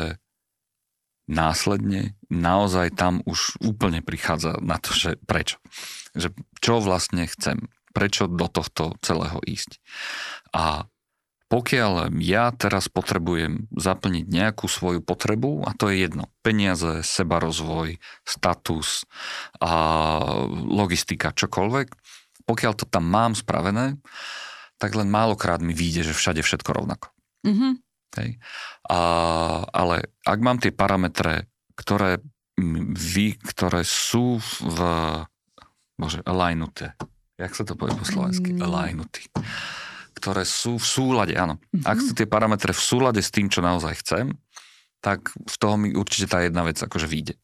následne 1.24 2.18
naozaj 2.28 2.92
tam 2.92 3.24
už 3.24 3.56
úplne 3.64 4.04
prichádza 4.04 4.60
na 4.60 4.76
to, 4.76 4.92
že 4.92 5.16
prečo. 5.24 5.56
Že 6.12 6.36
čo 6.60 6.84
vlastne 6.84 7.24
chcem, 7.24 7.72
prečo 7.96 8.28
do 8.28 8.44
tohto 8.50 8.98
celého 9.00 9.40
ísť. 9.46 9.80
A 10.52 10.84
pokiaľ 11.50 12.14
ja 12.22 12.54
teraz 12.54 12.86
potrebujem 12.86 13.66
zaplniť 13.74 14.24
nejakú 14.30 14.70
svoju 14.70 15.02
potrebu, 15.02 15.66
a 15.66 15.74
to 15.74 15.90
je 15.90 16.06
jedno, 16.06 16.30
peniaze, 16.46 17.02
sebarozvoj, 17.02 17.98
status, 18.22 19.02
a 19.58 19.72
logistika, 20.54 21.34
čokoľvek, 21.34 21.88
pokiaľ 22.46 22.72
to 22.78 22.86
tam 22.86 23.10
mám 23.10 23.34
spravené, 23.34 23.98
tak 24.78 24.94
len 24.94 25.10
málokrát 25.10 25.58
mi 25.58 25.74
vyjde, 25.74 26.08
že 26.10 26.14
všade 26.14 26.40
všetko 26.46 26.70
rovnako. 26.70 27.10
Mm-hmm. 27.42 27.72
Hej. 28.22 28.30
A, 28.86 29.00
ale 29.70 30.14
ak 30.22 30.38
mám 30.38 30.62
tie 30.62 30.70
parametre, 30.70 31.50
ktoré 31.74 32.22
vy, 32.94 33.38
ktoré 33.42 33.82
sú 33.82 34.38
v 34.60 34.78
bože, 36.00 36.24
alignuté. 36.24 36.96
Jak 37.40 37.52
sa 37.56 37.64
to 37.64 37.76
povie 37.76 37.96
po 37.96 38.04
slovensky? 38.04 38.52
Mm. 38.52 38.60
Alignutý. 38.64 39.28
Ktoré 40.20 40.44
sú 40.44 40.76
v 40.76 40.84
súlade, 40.84 41.32
áno. 41.32 41.56
Mm-hmm. 41.56 41.88
Ak 41.88 41.98
sú 42.04 42.12
tie 42.12 42.28
parametre 42.28 42.76
v 42.76 42.82
súlade 42.84 43.24
s 43.24 43.32
tým, 43.32 43.48
čo 43.48 43.64
naozaj 43.64 44.04
chcem, 44.04 44.36
tak 45.00 45.32
v 45.32 45.56
toho 45.56 45.80
mi 45.80 45.96
určite 45.96 46.28
tá 46.28 46.44
jedna 46.44 46.60
vec 46.68 46.76
akože 46.76 47.08
vyjde. 47.08 47.40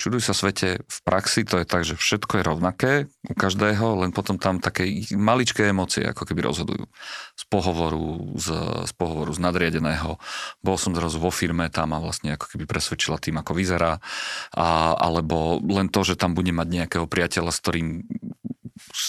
Čuduj 0.00 0.24
sa 0.24 0.32
svete, 0.32 0.80
v 0.80 0.98
praxi 1.04 1.44
to 1.44 1.60
je 1.60 1.68
tak, 1.68 1.84
že 1.84 1.92
všetko 1.92 2.40
je 2.40 2.48
rovnaké 2.48 2.92
u 3.28 3.36
každého, 3.36 4.00
len 4.00 4.16
potom 4.16 4.40
tam 4.40 4.56
také 4.56 4.88
maličké 5.12 5.68
emócie 5.68 6.00
ako 6.08 6.24
keby 6.24 6.40
rozhodujú. 6.40 6.88
Z 7.36 7.44
pohovoru, 7.52 8.32
z, 8.32 8.48
z 8.88 8.92
pohovoru 8.96 9.28
z 9.36 9.44
nadriadeného. 9.44 10.16
Bol 10.64 10.80
som 10.80 10.96
zrazu 10.96 11.20
vo 11.20 11.28
firme, 11.28 11.68
tam 11.68 11.92
ma 11.92 12.00
vlastne 12.00 12.32
ako 12.32 12.48
keby 12.48 12.64
presvedčila 12.64 13.20
tým, 13.20 13.44
ako 13.44 13.52
vyzerá. 13.52 14.00
A, 14.56 14.96
alebo 14.96 15.60
len 15.60 15.92
to, 15.92 16.00
že 16.00 16.16
tam 16.16 16.32
budem 16.32 16.56
mať 16.56 16.68
nejakého 16.80 17.04
priateľa, 17.04 17.52
s 17.52 17.60
ktorým 17.60 18.00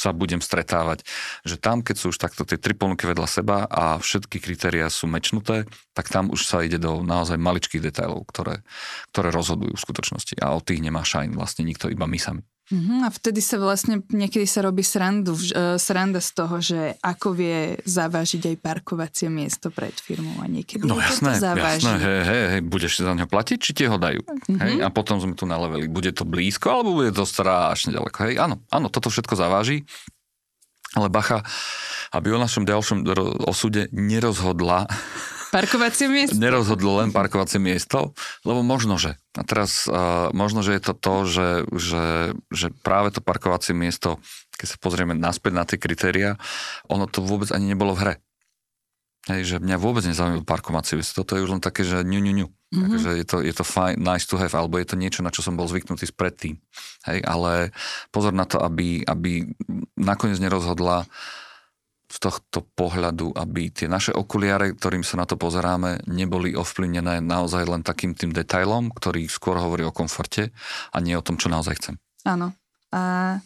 sa 0.02 0.10
budem 0.10 0.42
stretávať, 0.42 1.06
že 1.46 1.62
tam, 1.62 1.86
keď 1.86 1.96
sú 2.02 2.10
už 2.10 2.18
takto 2.18 2.42
tie 2.42 2.58
tri 2.58 2.74
ponuky 2.74 3.06
vedľa 3.06 3.30
seba 3.30 3.70
a 3.70 4.02
všetky 4.02 4.42
kritériá 4.42 4.90
sú 4.90 5.06
mečnuté, 5.06 5.70
tak 5.94 6.10
tam 6.10 6.34
už 6.34 6.42
sa 6.50 6.66
ide 6.66 6.82
do 6.82 7.06
naozaj 7.06 7.38
maličkých 7.38 7.86
detailov, 7.86 8.26
ktoré, 8.26 8.66
ktoré 9.14 9.30
rozhodujú 9.30 9.78
v 9.78 9.86
skutočnosti 9.86 10.42
a 10.42 10.58
o 10.58 10.64
tých 10.66 10.82
nemá 10.82 11.06
šajn 11.06 11.38
vlastne 11.38 11.62
nikto, 11.70 11.94
iba 11.94 12.10
my 12.10 12.18
sami. 12.18 12.42
Uh-huh, 12.72 13.04
a 13.04 13.12
vtedy 13.12 13.44
sa 13.44 13.60
vlastne, 13.60 14.00
niekedy 14.08 14.48
sa 14.48 14.64
robí 14.64 14.80
srandu, 14.80 15.36
uh, 15.36 15.76
sranda 15.76 16.24
z 16.24 16.32
toho, 16.32 16.56
že 16.64 16.96
ako 17.04 17.36
vie 17.36 17.76
zavážiť 17.84 18.48
aj 18.48 18.56
parkovacie 18.64 19.28
miesto 19.28 19.68
pred 19.76 19.92
firmou 19.92 20.40
a 20.40 20.48
niekedy 20.48 20.88
No 20.88 20.96
jasné, 20.96 21.36
jasné, 21.36 22.00
hej, 22.00 22.22
hej, 22.24 22.44
hej, 22.56 22.62
budeš 22.64 23.04
za 23.04 23.12
ňo 23.12 23.28
platiť, 23.28 23.58
či 23.60 23.72
ti 23.76 23.84
ho 23.92 24.00
dajú. 24.00 24.24
Uh-huh. 24.24 24.56
Hej, 24.56 24.80
a 24.80 24.88
potom 24.88 25.20
sme 25.20 25.36
tu 25.36 25.44
naleveli, 25.44 25.92
bude 25.92 26.16
to 26.16 26.24
blízko, 26.24 26.80
alebo 26.80 27.04
bude 27.04 27.12
to 27.12 27.28
strašne 27.28 27.92
ďaleko. 27.92 28.18
Hej, 28.32 28.40
áno, 28.40 28.64
áno, 28.72 28.88
toto 28.88 29.12
všetko 29.12 29.36
zaváži, 29.36 29.84
ale 30.96 31.12
bacha, 31.12 31.44
aby 32.16 32.32
o 32.32 32.40
našom 32.40 32.64
ďalšom 32.64 33.04
osude 33.48 33.92
nerozhodla 33.92 34.88
Parkovacie 35.52 36.08
miesto? 36.08 36.40
Nerozhodlo 36.40 37.04
len 37.04 37.12
parkovacie 37.12 37.60
miesto, 37.60 38.16
lebo 38.48 38.64
možno, 38.64 38.96
že. 38.96 39.20
A 39.36 39.44
teraz 39.44 39.84
uh, 39.86 40.32
možno, 40.32 40.64
že 40.64 40.80
je 40.80 40.82
to 40.82 40.94
to, 40.96 41.16
že, 41.28 41.50
že, 41.76 42.06
že 42.48 42.68
práve 42.82 43.12
to 43.12 43.20
parkovacie 43.20 43.76
miesto, 43.76 44.24
keď 44.56 44.68
sa 44.72 44.78
pozrieme 44.80 45.12
naspäť 45.12 45.52
na 45.52 45.68
tie 45.68 45.76
kritéria, 45.76 46.40
ono 46.88 47.04
to 47.04 47.20
vôbec 47.20 47.52
ani 47.52 47.76
nebolo 47.76 47.92
v 47.92 48.00
hre. 48.00 48.16
Hej, 49.30 49.42
že 49.46 49.56
mňa 49.62 49.78
vôbec 49.78 50.02
nezaujímavé 50.02 50.42
parkovacie 50.48 50.98
miesto. 50.98 51.22
Toto 51.22 51.38
je 51.38 51.46
už 51.46 51.60
len 51.60 51.62
také, 51.62 51.86
že 51.86 52.02
ňu, 52.02 52.20
ňu, 52.26 52.34
ňu. 52.42 52.48
Mm-hmm. 52.48 52.92
Takže 52.96 53.10
je 53.20 53.26
to, 53.28 53.38
je 53.44 53.54
to 53.54 53.66
fine, 53.68 54.00
nice 54.00 54.26
to 54.26 54.40
have, 54.40 54.56
alebo 54.56 54.80
je 54.80 54.88
to 54.88 54.96
niečo, 54.98 55.22
na 55.22 55.30
čo 55.30 55.44
som 55.44 55.60
bol 55.60 55.68
zvyknutý 55.68 56.10
predtým. 56.16 56.58
Hej, 57.06 57.20
ale 57.28 57.76
pozor 58.10 58.34
na 58.34 58.48
to, 58.48 58.58
aby, 58.64 59.04
aby 59.06 59.46
nakoniec 60.00 60.40
nerozhodla 60.42 61.06
z 62.12 62.18
tohto 62.20 62.68
pohľadu, 62.76 63.32
aby 63.40 63.72
tie 63.72 63.88
naše 63.88 64.12
okuliare, 64.12 64.76
ktorým 64.76 65.08
sa 65.08 65.16
na 65.16 65.26
to 65.26 65.40
pozeráme, 65.40 66.04
neboli 66.12 66.52
ovplyvnené 66.52 67.24
naozaj 67.24 67.64
len 67.64 67.82
takým 67.82 68.12
tým 68.12 68.36
detailom, 68.36 68.92
ktorý 68.92 69.32
skôr 69.32 69.56
hovorí 69.56 69.88
o 69.88 69.96
komforte 69.96 70.52
a 70.92 70.98
nie 71.00 71.16
o 71.16 71.24
tom, 71.24 71.40
čo 71.40 71.48
naozaj 71.48 71.80
chcem. 71.80 71.96
Áno. 72.28 72.52
A 72.92 73.40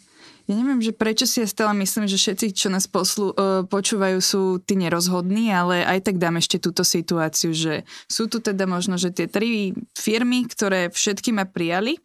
ja 0.46 0.54
neviem, 0.54 0.78
že 0.78 0.94
prečo 0.94 1.26
si 1.26 1.42
ja 1.42 1.46
stále 1.46 1.74
myslím, 1.82 2.06
že 2.06 2.18
všetci, 2.18 2.54
čo 2.54 2.70
nás 2.70 2.86
poslu, 2.86 3.34
uh, 3.34 3.66
počúvajú, 3.66 4.18
sú 4.22 4.42
tí 4.62 4.78
nerozhodní, 4.78 5.50
ale 5.50 5.82
aj 5.82 6.06
tak 6.06 6.22
dám 6.22 6.38
ešte 6.38 6.62
túto 6.62 6.86
situáciu, 6.86 7.50
že 7.50 7.82
sú 8.06 8.30
tu 8.30 8.38
teda 8.38 8.62
možno, 8.66 8.94
že 8.94 9.10
tie 9.10 9.26
tri 9.26 9.74
firmy, 9.98 10.46
ktoré 10.46 10.90
všetky 10.94 11.34
ma 11.34 11.50
prijali 11.50 11.98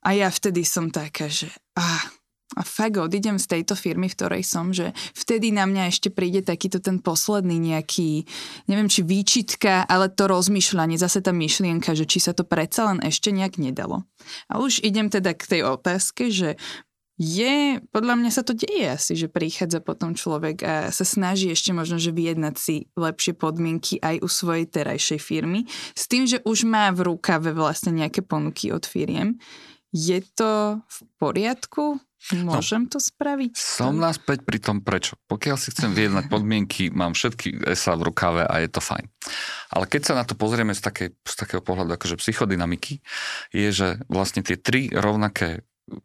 a 0.00 0.16
ja 0.16 0.32
vtedy 0.32 0.64
som 0.64 0.88
taká, 0.88 1.28
že 1.28 1.52
ah, 1.76 2.00
a 2.58 2.66
fakt 2.66 2.98
odídem 2.98 3.38
z 3.38 3.46
tejto 3.46 3.78
firmy, 3.78 4.10
v 4.10 4.16
ktorej 4.18 4.42
som, 4.42 4.74
že 4.74 4.90
vtedy 5.14 5.54
na 5.54 5.70
mňa 5.70 5.94
ešte 5.94 6.10
príde 6.10 6.42
takýto 6.42 6.82
ten 6.82 6.98
posledný 6.98 7.62
nejaký, 7.62 8.26
neviem 8.66 8.90
či 8.90 9.06
výčitka, 9.06 9.86
ale 9.86 10.10
to 10.10 10.26
rozmýšľanie, 10.26 10.98
zase 10.98 11.22
tá 11.22 11.30
myšlienka, 11.30 11.94
že 11.94 12.10
či 12.10 12.18
sa 12.18 12.34
to 12.34 12.42
predsa 12.42 12.90
len 12.90 12.98
ešte 13.06 13.30
nejak 13.30 13.62
nedalo. 13.62 14.02
A 14.50 14.58
už 14.58 14.82
idem 14.82 15.06
teda 15.06 15.30
k 15.38 15.46
tej 15.46 15.62
otázke, 15.62 16.34
že 16.34 16.58
je, 17.20 17.84
podľa 17.92 18.16
mňa 18.16 18.30
sa 18.32 18.40
to 18.40 18.56
deje 18.56 18.96
asi, 18.96 19.12
že 19.12 19.28
prichádza 19.28 19.84
potom 19.84 20.16
človek 20.16 20.56
a 20.64 20.74
sa 20.88 21.04
snaží 21.04 21.52
ešte 21.52 21.76
možno, 21.76 22.00
že 22.00 22.16
vyjednať 22.16 22.54
si 22.56 22.88
lepšie 22.96 23.36
podmienky 23.36 24.00
aj 24.00 24.24
u 24.24 24.28
svojej 24.32 24.64
terajšej 24.64 25.20
firmy, 25.20 25.68
s 25.92 26.08
tým, 26.08 26.24
že 26.24 26.40
už 26.48 26.64
má 26.64 26.88
v 26.96 27.12
rukave 27.12 27.52
vlastne 27.52 27.92
nejaké 27.92 28.24
ponuky 28.24 28.72
od 28.72 28.88
firiem. 28.88 29.36
Je 29.92 30.24
to 30.32 30.80
v 30.80 30.98
poriadku? 31.20 32.00
Môžem 32.44 32.84
no, 32.84 32.90
to 32.92 32.98
spraviť? 33.00 33.56
Som 33.56 33.96
naspäť 33.96 34.44
pri 34.44 34.60
tom 34.60 34.84
prečo. 34.84 35.16
Pokiaľ 35.26 35.56
si 35.56 35.72
chcem 35.72 35.96
vyjednať 35.96 36.28
podmienky, 36.32 36.92
mám 36.92 37.16
všetky 37.16 37.64
SA 37.72 37.96
v 37.96 38.12
rukave 38.12 38.44
a 38.44 38.54
je 38.60 38.68
to 38.68 38.84
fajn. 38.84 39.08
Ale 39.72 39.84
keď 39.88 40.02
sa 40.04 40.14
na 40.14 40.24
to 40.28 40.36
pozrieme 40.36 40.76
z, 40.76 40.84
takej, 40.84 41.08
z 41.16 41.34
takého 41.34 41.64
pohľadu 41.64 41.96
akože 41.96 42.20
psychodynamiky, 42.20 43.00
je, 43.56 43.68
že 43.72 43.88
vlastne 44.12 44.44
tie 44.44 44.60
tri 44.60 44.92
rovnaké 44.92 45.64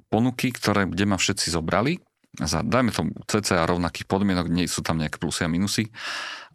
ponuky, 0.09 0.55
ktoré, 0.55 0.87
kde 0.89 1.05
ma 1.05 1.19
všetci 1.19 1.51
zobrali, 1.51 1.99
za, 2.35 2.63
dajme 2.63 2.91
tomu 2.91 3.15
cca 3.27 3.63
rovnakých 3.63 4.07
podmienok, 4.11 4.51
nie 4.51 4.67
sú 4.67 4.83
tam 4.83 4.99
nejaké 4.99 5.19
plusy 5.19 5.47
a 5.47 5.51
minusy, 5.51 5.87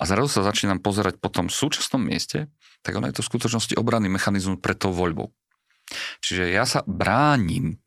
a 0.00 0.08
zrazu 0.08 0.28
sa 0.28 0.44
začínam 0.44 0.80
pozerať 0.80 1.20
po 1.20 1.32
tom 1.32 1.48
súčasnom 1.48 2.00
mieste, 2.00 2.48
tak 2.80 2.96
ono 2.96 3.08
je 3.08 3.20
to 3.20 3.24
v 3.24 3.30
skutočnosti 3.36 3.74
obranný 3.76 4.08
mechanizmus 4.08 4.60
pred 4.60 4.76
tou 4.76 4.92
voľbou. 4.92 5.32
Čiže 6.24 6.52
ja 6.52 6.64
sa 6.64 6.80
bránim 6.84 7.80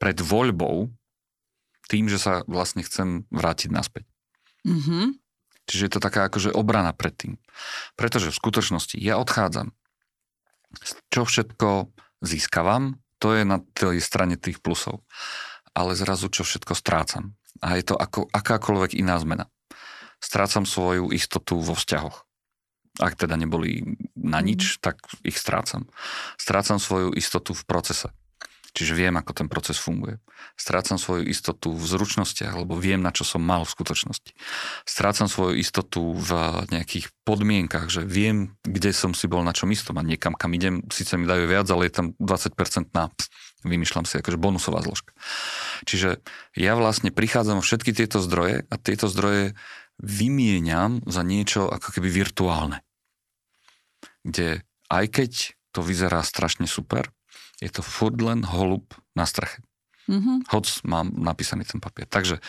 pred 0.00 0.16
voľbou 0.16 0.88
tým, 1.92 2.08
že 2.08 2.16
sa 2.16 2.40
vlastne 2.48 2.80
chcem 2.80 3.28
vrátiť 3.28 3.68
naspäť. 3.68 4.08
Mm-hmm. 4.64 5.20
Čiže 5.68 5.82
je 5.86 5.92
to 5.92 6.00
taká 6.02 6.26
akože 6.26 6.50
obrana 6.50 6.90
pred 6.96 7.14
tým. 7.14 7.34
Pretože 7.94 8.32
v 8.32 8.40
skutočnosti 8.40 8.96
ja 8.98 9.20
odchádzam. 9.20 9.70
Čo 11.12 11.26
všetko 11.26 11.92
získavam, 12.24 12.98
to 13.20 13.36
je 13.36 13.42
na 13.44 13.60
tej 13.76 14.00
strane 14.00 14.40
tých 14.40 14.58
plusov. 14.64 15.04
Ale 15.76 15.94
zrazu 15.94 16.32
čo 16.32 16.42
všetko 16.42 16.74
strácam. 16.74 17.36
A 17.60 17.76
je 17.76 17.84
to 17.84 17.94
ako 17.94 18.26
akákoľvek 18.32 18.98
iná 18.98 19.20
zmena. 19.20 19.46
Strácam 20.18 20.64
svoju 20.64 21.12
istotu 21.12 21.60
vo 21.60 21.76
vzťahoch. 21.76 22.24
Ak 22.98 23.14
teda 23.14 23.38
neboli 23.38 23.96
na 24.18 24.42
nič, 24.42 24.78
mhm. 24.78 24.80
tak 24.82 24.96
ich 25.22 25.38
strácam. 25.38 25.86
Strácam 26.34 26.82
svoju 26.82 27.14
istotu 27.14 27.54
v 27.54 27.62
procese. 27.66 28.10
Čiže 28.70 28.94
viem, 28.94 29.14
ako 29.18 29.34
ten 29.34 29.48
proces 29.50 29.76
funguje. 29.76 30.22
Strácam 30.54 30.96
svoju 30.96 31.26
istotu 31.26 31.74
v 31.74 31.84
zručnostiach, 31.84 32.54
lebo 32.54 32.78
viem, 32.78 33.02
na 33.02 33.10
čo 33.10 33.26
som 33.26 33.42
mal 33.42 33.66
v 33.66 33.72
skutočnosti. 33.74 34.32
Strácam 34.86 35.26
svoju 35.26 35.58
istotu 35.58 36.14
v 36.14 36.30
nejakých 36.70 37.10
podmienkach, 37.26 37.90
že 37.90 38.06
viem, 38.06 38.54
kde 38.62 38.94
som 38.94 39.12
si 39.12 39.26
bol 39.26 39.42
na 39.42 39.50
čom 39.50 39.68
istom 39.74 39.98
a 39.98 40.06
niekam, 40.06 40.38
kam 40.38 40.54
idem, 40.54 40.86
síce 40.88 41.18
mi 41.18 41.26
dajú 41.26 41.50
viac, 41.50 41.66
ale 41.68 41.90
je 41.90 41.94
tam 41.98 42.06
20% 42.22 42.94
na 42.94 43.10
vymýšľam 43.64 44.08
si 44.08 44.20
akože 44.20 44.40
bonusová 44.40 44.80
zložka. 44.80 45.12
Čiže 45.84 46.24
ja 46.56 46.72
vlastne 46.76 47.12
prichádzam 47.12 47.60
o 47.60 47.64
všetky 47.64 47.92
tieto 47.92 48.20
zdroje 48.24 48.64
a 48.68 48.74
tieto 48.80 49.04
zdroje 49.08 49.52
vymieňam 50.00 51.04
za 51.04 51.20
niečo 51.20 51.68
ako 51.68 52.00
keby 52.00 52.08
virtuálne. 52.08 52.80
Kde 54.24 54.64
aj 54.88 55.04
keď 55.12 55.32
to 55.76 55.80
vyzerá 55.84 56.24
strašne 56.24 56.64
super, 56.64 57.12
je 57.60 57.70
to 57.70 57.84
furt 57.84 58.16
len 58.18 58.42
holub 58.42 58.88
na 59.12 59.28
streche. 59.28 59.60
Mm-hmm. 60.08 60.50
Hoc 60.50 60.66
mám 60.82 61.12
napísaný 61.14 61.68
ten 61.68 61.78
papier. 61.78 62.08
Takže 62.08 62.40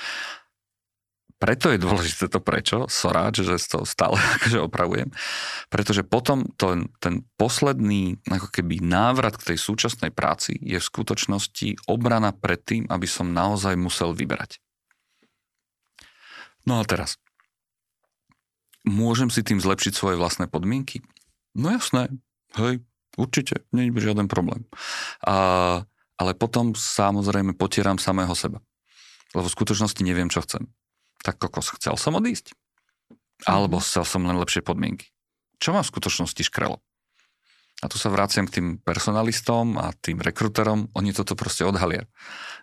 preto 1.41 1.73
je 1.73 1.81
dôležité 1.81 2.29
to 2.29 2.37
prečo, 2.37 2.85
soráč, 2.85 3.41
že 3.41 3.57
to 3.65 3.81
stále 3.81 4.13
akože 4.37 4.61
opravujem, 4.61 5.09
pretože 5.73 6.05
potom 6.05 6.45
to, 6.53 6.85
ten 7.01 7.25
posledný 7.33 8.21
ako 8.29 8.53
keby 8.53 8.77
návrat 8.77 9.41
k 9.41 9.53
tej 9.53 9.57
súčasnej 9.57 10.13
práci 10.13 10.53
je 10.61 10.77
v 10.77 10.85
skutočnosti 10.85 11.89
obrana 11.89 12.29
pred 12.29 12.61
tým, 12.61 12.85
aby 12.93 13.09
som 13.09 13.33
naozaj 13.33 13.73
musel 13.73 14.13
vyberať. 14.13 14.61
No 16.61 16.77
a 16.77 16.85
teraz, 16.85 17.17
môžem 18.85 19.33
si 19.33 19.41
tým 19.41 19.57
zlepšiť 19.57 19.97
svoje 19.97 20.21
vlastné 20.21 20.45
podmienky? 20.45 21.01
No 21.57 21.73
jasné, 21.73 22.13
hej, 22.53 22.85
Určite, 23.19 23.67
nie 23.75 23.91
je 23.91 23.99
žiaden 23.99 24.31
problém. 24.31 24.63
A, 25.25 25.83
ale 26.15 26.31
potom 26.35 26.71
samozrejme 26.71 27.57
potieram 27.59 27.99
samého 27.99 28.31
seba. 28.35 28.63
Lebo 29.35 29.47
v 29.47 29.55
skutočnosti 29.55 30.01
neviem, 30.03 30.31
čo 30.31 30.43
chcem. 30.43 30.67
Tak 31.23 31.39
kokos, 31.39 31.75
chcel 31.75 31.95
som 31.99 32.15
odísť. 32.15 32.55
Alebo 33.47 33.79
mhm. 33.79 33.83
chcel 33.83 34.03
som 34.07 34.23
len 34.23 34.37
lepšie 34.39 34.63
podmienky. 34.63 35.11
Čo 35.61 35.75
ma 35.75 35.85
v 35.85 35.91
skutočnosti 35.91 36.41
škrelo? 36.47 36.81
A 37.81 37.89
tu 37.89 37.97
sa 37.97 38.13
vraciam 38.13 38.45
k 38.45 38.61
tým 38.61 38.67
personalistom 38.77 39.73
a 39.81 39.89
tým 39.97 40.21
rekruterom. 40.21 40.93
Oni 40.93 41.09
toto 41.17 41.33
proste 41.33 41.65
odhalia. 41.65 42.05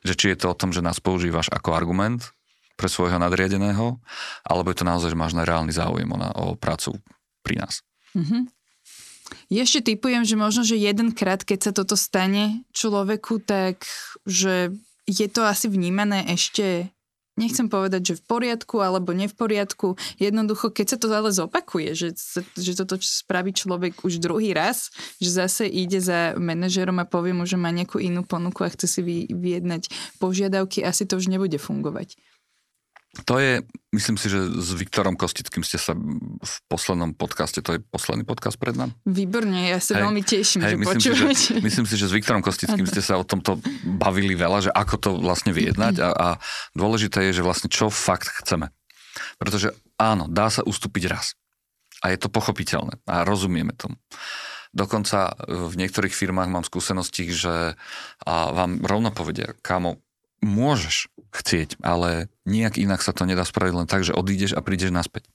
Že 0.06 0.14
či 0.14 0.26
je 0.30 0.38
to 0.38 0.54
o 0.54 0.58
tom, 0.58 0.70
že 0.70 0.78
nás 0.78 1.02
používaš 1.02 1.50
ako 1.50 1.74
argument 1.74 2.30
pre 2.78 2.86
svojho 2.86 3.18
nadriadeného, 3.18 3.98
alebo 4.46 4.70
je 4.70 4.78
to 4.78 4.86
naozaj, 4.86 5.10
že 5.10 5.18
máš 5.18 5.34
na 5.34 5.42
reálny 5.42 5.74
záujem 5.74 6.06
o, 6.06 6.14
na, 6.14 6.30
o 6.38 6.54
prácu 6.54 7.02
pri 7.42 7.58
nás. 7.58 7.82
Mm-hmm. 8.14 8.42
Ešte 9.48 9.94
typujem, 9.94 10.24
že 10.24 10.36
možno, 10.36 10.64
že 10.64 10.80
jedenkrát, 10.80 11.44
keď 11.44 11.70
sa 11.70 11.72
toto 11.72 11.96
stane 11.96 12.64
človeku, 12.72 13.44
tak 13.44 13.84
že 14.24 14.72
je 15.08 15.26
to 15.28 15.44
asi 15.44 15.72
vnímané 15.72 16.28
ešte 16.28 16.92
nechcem 17.38 17.70
povedať, 17.70 18.02
že 18.12 18.14
v 18.18 18.26
poriadku 18.26 18.82
alebo 18.82 19.14
nie 19.14 19.30
v 19.30 19.38
poriadku. 19.38 19.94
Jednoducho, 20.18 20.74
keď 20.74 20.86
sa 20.90 20.96
to 20.98 21.06
ale 21.14 21.30
zopakuje, 21.30 21.94
že, 21.94 22.08
že 22.58 22.72
toto 22.74 22.98
spraví 22.98 23.54
človek 23.54 24.02
už 24.02 24.18
druhý 24.18 24.50
raz, 24.50 24.90
že 25.22 25.30
zase 25.30 25.70
ide 25.70 26.02
za 26.02 26.34
manažerom 26.34 26.98
a 26.98 27.06
povie 27.06 27.32
mu, 27.32 27.46
že 27.46 27.54
má 27.54 27.70
nejakú 27.70 28.02
inú 28.02 28.26
ponuku 28.26 28.66
a 28.66 28.72
chce 28.74 28.90
si 28.90 29.00
vyjednať 29.30 29.86
požiadavky, 30.18 30.82
asi 30.82 31.06
to 31.06 31.22
už 31.22 31.30
nebude 31.30 31.56
fungovať. 31.62 32.18
To 33.26 33.42
je, 33.42 33.64
myslím 33.96 34.14
si, 34.14 34.30
že 34.30 34.38
s 34.38 34.70
Viktorom 34.78 35.18
Kostickým 35.18 35.66
ste 35.66 35.80
sa 35.80 35.96
v 35.96 36.54
poslednom 36.70 37.16
podcaste, 37.18 37.58
to 37.64 37.76
je 37.76 37.80
posledný 37.82 38.22
podcast 38.22 38.54
pred 38.60 38.78
nám? 38.78 38.94
Výborne, 39.02 39.74
ja 39.74 39.82
sa 39.82 39.98
hej, 39.98 40.02
veľmi 40.06 40.22
teším, 40.22 40.60
hej, 40.62 40.74
že 40.74 40.76
myslím 40.78 41.00
počúvate. 41.02 41.34
Si, 41.34 41.52
že, 41.56 41.64
myslím 41.64 41.86
si, 41.88 41.94
že 41.98 42.06
s 42.06 42.14
Viktorom 42.14 42.42
Kostickým 42.44 42.86
ste 42.86 43.02
sa 43.02 43.18
o 43.18 43.26
tomto 43.26 43.58
bavili 43.98 44.38
veľa, 44.38 44.68
že 44.68 44.70
ako 44.70 44.94
to 45.00 45.10
vlastne 45.18 45.50
vyjednať 45.50 45.94
a, 45.98 46.08
a 46.14 46.28
dôležité 46.78 47.26
je, 47.28 47.42
že 47.42 47.46
vlastne 47.46 47.66
čo 47.66 47.90
fakt 47.90 48.30
chceme. 48.44 48.70
Pretože 49.40 49.74
áno, 49.98 50.30
dá 50.30 50.46
sa 50.48 50.62
ustúpiť 50.62 51.10
raz. 51.10 51.34
A 51.98 52.14
je 52.14 52.18
to 52.22 52.30
pochopiteľné 52.30 53.02
a 53.10 53.26
rozumieme 53.26 53.74
tomu. 53.74 53.98
Dokonca 54.70 55.34
v 55.48 55.74
niektorých 55.74 56.12
firmách 56.12 56.52
mám 56.52 56.62
skúsenosti, 56.62 57.26
že 57.32 57.74
a 58.22 58.34
vám 58.52 58.84
rovno 58.84 59.10
povedia, 59.10 59.56
kámo, 59.64 59.98
môžeš 60.42 61.10
chcieť, 61.34 61.80
ale 61.84 62.32
nejak 62.48 62.78
inak 62.80 63.04
sa 63.04 63.12
to 63.12 63.28
nedá 63.28 63.44
spraviť 63.44 63.74
len 63.74 63.88
tak, 63.90 64.06
že 64.06 64.16
odídeš 64.16 64.54
a 64.56 64.64
prídeš 64.64 64.94
naspäť. 64.94 65.28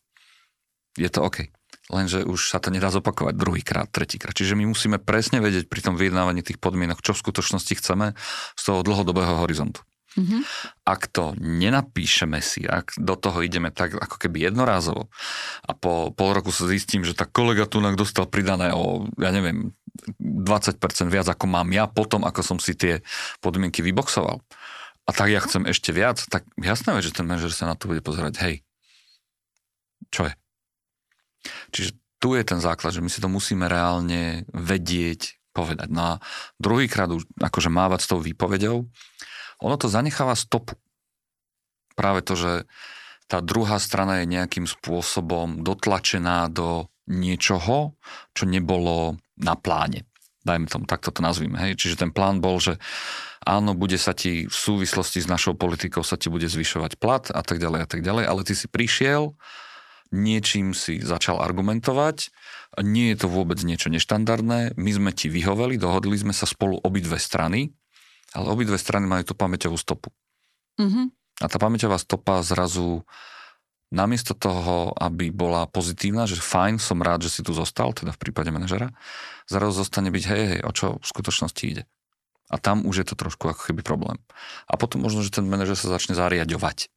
Je 0.98 1.10
to 1.10 1.26
OK. 1.26 1.50
Lenže 1.92 2.24
už 2.24 2.48
sa 2.48 2.64
to 2.64 2.72
nedá 2.72 2.88
zopakovať 2.88 3.36
druhýkrát, 3.36 3.92
tretíkrát. 3.92 4.32
Čiže 4.32 4.56
my 4.56 4.72
musíme 4.72 5.04
presne 5.04 5.44
vedieť 5.44 5.68
pri 5.68 5.84
tom 5.84 6.00
vyjednávaní 6.00 6.40
tých 6.40 6.58
podmienok, 6.58 7.04
čo 7.04 7.12
v 7.12 7.22
skutočnosti 7.28 7.74
chceme 7.76 8.16
z 8.56 8.62
toho 8.64 8.80
dlhodobého 8.88 9.44
horizontu. 9.44 9.84
Mm-hmm. 10.14 10.42
Ak 10.86 11.10
to 11.10 11.34
nenapíšeme 11.42 12.38
si, 12.38 12.70
ak 12.70 12.94
do 13.02 13.18
toho 13.18 13.42
ideme 13.42 13.74
tak 13.74 13.98
ako 13.98 14.22
keby 14.22 14.46
jednorázovo 14.46 15.10
a 15.66 15.74
po 15.74 16.14
pol 16.14 16.38
roku 16.38 16.54
sa 16.54 16.70
zistím, 16.70 17.02
že 17.02 17.18
tá 17.18 17.26
kolega 17.26 17.66
tu 17.66 17.82
dostal 17.98 18.30
pridané 18.30 18.70
o, 18.78 19.10
ja 19.18 19.34
neviem, 19.34 19.74
20% 20.22 20.78
viac 21.10 21.28
ako 21.34 21.46
mám 21.50 21.66
ja 21.74 21.90
potom, 21.90 22.30
ako 22.30 22.46
som 22.46 22.58
si 22.62 22.78
tie 22.78 23.02
podmienky 23.42 23.82
vyboxoval 23.82 24.38
a 25.04 25.12
tak 25.12 25.28
ja 25.32 25.44
chcem 25.44 25.68
ešte 25.68 25.92
viac, 25.92 26.24
tak 26.32 26.48
jasné, 26.56 26.96
že 27.04 27.12
ten 27.12 27.28
manažer 27.28 27.52
sa 27.52 27.68
na 27.68 27.76
to 27.76 27.92
bude 27.92 28.00
pozerať, 28.00 28.34
hej, 28.40 28.56
čo 30.08 30.32
je? 30.32 30.34
Čiže 31.76 31.92
tu 32.24 32.40
je 32.40 32.44
ten 32.48 32.64
základ, 32.64 32.96
že 32.96 33.04
my 33.04 33.12
si 33.12 33.20
to 33.20 33.28
musíme 33.28 33.68
reálne 33.68 34.48
vedieť, 34.56 35.44
povedať. 35.52 35.92
No 35.92 36.16
a 36.18 36.24
druhýkrát 36.58 37.12
už 37.12 37.28
akože 37.36 37.70
mávať 37.70 38.00
s 38.08 38.10
tou 38.10 38.20
výpovedou, 38.24 38.88
ono 39.62 39.76
to 39.76 39.92
zanecháva 39.92 40.34
stopu. 40.34 40.80
Práve 41.94 42.26
to, 42.26 42.34
že 42.34 42.52
tá 43.30 43.40
druhá 43.40 43.78
strana 43.78 44.24
je 44.24 44.34
nejakým 44.34 44.66
spôsobom 44.66 45.62
dotlačená 45.62 46.50
do 46.50 46.90
niečoho, 47.06 47.96
čo 48.34 48.44
nebolo 48.48 49.20
na 49.38 49.54
pláne. 49.60 50.08
Dajme 50.44 50.68
tomu, 50.68 50.84
takto 50.84 51.12
to 51.16 51.24
nazvime. 51.24 51.56
Hej? 51.56 51.80
Čiže 51.80 52.04
ten 52.04 52.12
plán 52.12 52.44
bol, 52.44 52.60
že 52.60 52.76
áno, 53.44 53.76
bude 53.78 54.00
sa 54.00 54.16
ti 54.16 54.48
v 54.48 54.56
súvislosti 54.56 55.24
s 55.24 55.28
našou 55.28 55.54
politikou 55.54 56.02
sa 56.02 56.20
ti 56.20 56.28
bude 56.28 56.48
zvyšovať 56.48 56.98
plat 56.98 57.28
a 57.32 57.42
tak 57.44 57.60
ďalej 57.60 57.80
a 57.84 57.88
tak 57.88 58.02
ďalej, 58.02 58.26
ale 58.28 58.42
ty 58.48 58.54
si 58.56 58.68
prišiel, 58.68 59.36
niečím 60.14 60.72
si 60.78 61.02
začal 61.02 61.42
argumentovať, 61.42 62.32
nie 62.82 63.14
je 63.14 63.26
to 63.26 63.28
vôbec 63.30 63.62
niečo 63.62 63.94
neštandardné, 63.94 64.78
my 64.78 64.92
sme 64.94 65.12
ti 65.14 65.30
vyhoveli, 65.30 65.78
dohodli 65.78 66.18
sme 66.18 66.34
sa 66.34 66.50
spolu 66.50 66.80
obidve 66.82 67.22
strany, 67.22 67.74
ale 68.34 68.50
obidve 68.50 68.82
strany 68.82 69.06
majú 69.06 69.30
tú 69.30 69.36
pamäťovú 69.38 69.78
stopu. 69.78 70.10
Mm-hmm. 70.82 71.06
A 71.42 71.46
tá 71.50 71.58
pamäťová 71.62 72.02
stopa 72.02 72.42
zrazu 72.42 73.06
namiesto 73.94 74.34
toho, 74.34 74.90
aby 74.98 75.30
bola 75.30 75.70
pozitívna, 75.70 76.26
že 76.26 76.42
fajn, 76.42 76.82
som 76.82 76.98
rád, 76.98 77.30
že 77.30 77.30
si 77.30 77.42
tu 77.46 77.54
zostal, 77.54 77.94
teda 77.94 78.10
v 78.10 78.22
prípade 78.22 78.50
manažera, 78.50 78.90
zrazu 79.46 79.86
zostane 79.86 80.10
byť 80.10 80.24
hej, 80.34 80.44
hej, 80.50 80.62
o 80.66 80.72
čo 80.74 80.98
v 80.98 81.06
skutočnosti 81.06 81.64
ide. 81.66 81.84
A 82.52 82.60
tam 82.60 82.84
už 82.84 83.04
je 83.04 83.08
to 83.08 83.16
trošku 83.16 83.48
ako 83.48 83.72
keby 83.72 83.82
problém. 83.86 84.20
A 84.68 84.76
potom 84.76 85.00
možno, 85.00 85.24
že 85.24 85.32
ten 85.32 85.48
manažer 85.48 85.80
sa 85.80 85.92
začne 85.92 86.16
zariadovať 86.18 86.92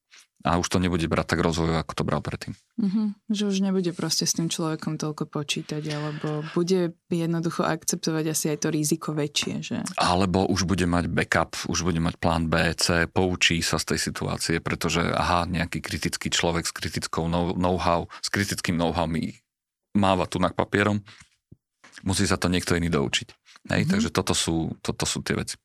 a 0.47 0.63
už 0.63 0.71
to 0.71 0.79
nebude 0.79 1.03
brať 1.11 1.35
tak 1.35 1.43
rozvoj, 1.43 1.83
ako 1.83 1.93
to 1.97 2.07
bral 2.07 2.23
predtým. 2.23 2.55
Mm-hmm. 2.79 3.07
Že 3.35 3.45
už 3.51 3.57
nebude 3.67 3.91
proste 3.91 4.31
s 4.31 4.39
tým 4.39 4.47
človekom 4.47 4.95
toľko 4.95 5.27
počítať, 5.27 5.83
alebo 5.91 6.47
bude 6.55 6.95
jednoducho 7.11 7.67
akceptovať 7.67 8.25
asi 8.31 8.55
aj 8.55 8.59
to 8.63 8.69
riziko 8.71 9.11
väčšie. 9.11 9.55
Že? 9.65 9.77
Alebo 9.99 10.47
už 10.47 10.71
bude 10.71 10.87
mať 10.87 11.11
backup, 11.11 11.59
už 11.67 11.83
bude 11.83 11.99
mať 11.99 12.15
plán 12.23 12.47
B, 12.47 12.77
C, 12.79 13.11
poučí 13.11 13.59
sa 13.59 13.83
z 13.83 13.97
tej 13.97 14.13
situácie, 14.13 14.63
pretože 14.63 15.03
aha, 15.03 15.51
nejaký 15.51 15.83
kritický 15.83 16.31
človek 16.31 16.63
s 16.63 16.71
kritickou 16.71 17.27
know-how, 17.59 18.07
s 18.23 18.31
kritickým 18.31 18.79
know-how 18.79 19.11
mi 19.11 19.35
máva 19.99 20.31
tu 20.31 20.39
na 20.39 20.55
papierom, 20.55 21.03
musí 22.07 22.23
sa 22.23 22.39
to 22.39 22.47
niekto 22.47 22.79
iný 22.79 22.87
doučiť. 22.87 23.46
Hej, 23.67 23.83
mm-hmm. 23.83 23.93
Takže 23.93 24.09
toto 24.15 24.35
sú, 24.35 24.75
toto 24.81 25.05
sú 25.07 25.23
tie 25.23 25.35
veci. 25.35 25.59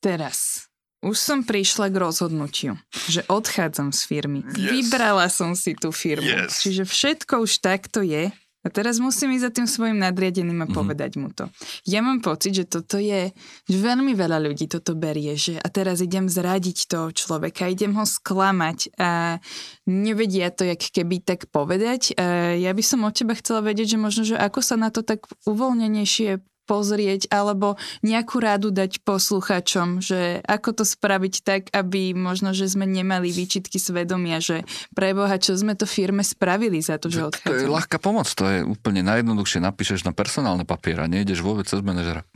Teraz, 0.00 0.68
už 1.04 1.16
som 1.16 1.44
prišla 1.44 1.92
k 1.92 1.96
rozhodnutiu, 2.00 2.72
že 3.08 3.24
odchádzam 3.28 3.92
z 3.92 4.00
firmy. 4.08 4.40
Yes. 4.56 4.70
Vybrala 4.72 5.28
som 5.28 5.52
si 5.52 5.76
tú 5.76 5.92
firmu. 5.92 6.26
Yes. 6.26 6.64
Čiže 6.64 6.88
všetko 6.88 7.44
už 7.44 7.60
takto 7.60 8.00
je. 8.00 8.32
A 8.66 8.72
teraz 8.72 8.98
musím 8.98 9.38
ísť 9.38 9.46
za 9.46 9.52
tým 9.54 9.68
svojim 9.70 9.98
nadriadeným 10.02 10.58
a 10.58 10.66
mm-hmm. 10.66 10.74
povedať 10.74 11.12
mu 11.22 11.30
to. 11.30 11.46
Ja 11.86 12.02
mám 12.02 12.18
pocit, 12.18 12.50
že 12.50 12.66
toto 12.66 12.98
je, 12.98 13.30
že 13.62 13.76
veľmi 13.78 14.10
veľa 14.18 14.42
ľudí 14.42 14.66
toto 14.66 14.98
berie, 14.98 15.38
že 15.38 15.54
a 15.54 15.70
teraz 15.70 16.02
idem 16.02 16.26
zradiť 16.26 16.90
toho 16.90 17.14
človeka, 17.14 17.70
idem 17.70 17.94
ho 17.94 18.02
sklamať 18.02 18.90
a 18.98 19.38
nevedia 19.86 20.50
to, 20.50 20.66
jak 20.66 20.82
keby 20.82 21.22
tak 21.22 21.46
povedať. 21.54 22.18
A 22.18 22.58
ja 22.58 22.74
by 22.74 22.82
som 22.82 23.06
od 23.06 23.14
teba 23.14 23.38
chcela 23.38 23.62
vedieť, 23.62 23.94
že 23.94 23.98
možno, 24.02 24.22
že 24.26 24.34
ako 24.34 24.58
sa 24.58 24.74
na 24.74 24.90
to 24.90 25.06
tak 25.06 25.22
uvoľnenejšie 25.46 26.42
pozrieť 26.66 27.30
alebo 27.30 27.78
nejakú 28.02 28.42
rádu 28.42 28.74
dať 28.74 29.00
posluchačom, 29.06 30.02
že 30.02 30.42
ako 30.42 30.82
to 30.82 30.84
spraviť 30.84 31.34
tak, 31.46 31.62
aby 31.70 32.12
možno, 32.12 32.50
že 32.50 32.66
sme 32.66 32.84
nemali 32.84 33.30
výčitky 33.30 33.78
svedomia, 33.78 34.42
že 34.42 34.66
pre 34.92 35.14
Boha, 35.14 35.38
čo 35.38 35.54
sme 35.54 35.78
to 35.78 35.86
firme 35.86 36.26
spravili 36.26 36.82
za 36.82 36.98
to, 36.98 37.08
že 37.08 37.30
odchádzame. 37.30 37.54
To 37.54 37.62
je 37.62 37.70
ľahká 37.70 37.96
pomoc, 38.02 38.26
to 38.26 38.44
je 38.44 38.66
úplne 38.66 39.06
najjednoduchšie. 39.06 39.62
Napíšeš 39.62 40.02
na 40.02 40.10
personálne 40.10 40.66
papier 40.66 40.98
a 40.98 41.06
nejdeš 41.06 41.40
vôbec 41.46 41.70
cez 41.70 41.78
manažera. 41.80 42.26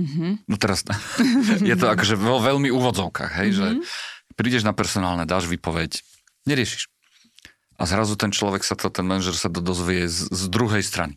Mm-hmm. 0.00 0.48
No 0.48 0.56
teraz, 0.56 0.86
je 1.70 1.76
to 1.76 1.86
akože 1.92 2.16
vo 2.16 2.40
veľmi 2.40 2.72
úvodzovkách, 2.72 3.32
hej, 3.44 3.48
mm-hmm. 3.52 3.84
že 3.84 4.32
prídeš 4.40 4.64
na 4.64 4.72
personálne, 4.72 5.28
dáš 5.28 5.50
výpoveď, 5.50 6.00
neriešiš. 6.48 6.88
A 7.80 7.88
zrazu 7.88 8.16
ten 8.16 8.32
človek 8.32 8.60
sa 8.60 8.76
to, 8.76 8.92
ten 8.92 9.08
manažer 9.08 9.32
sa 9.36 9.48
to 9.48 9.64
dozvie 9.64 10.04
z, 10.04 10.28
z 10.28 10.42
druhej 10.52 10.84
strany. 10.84 11.16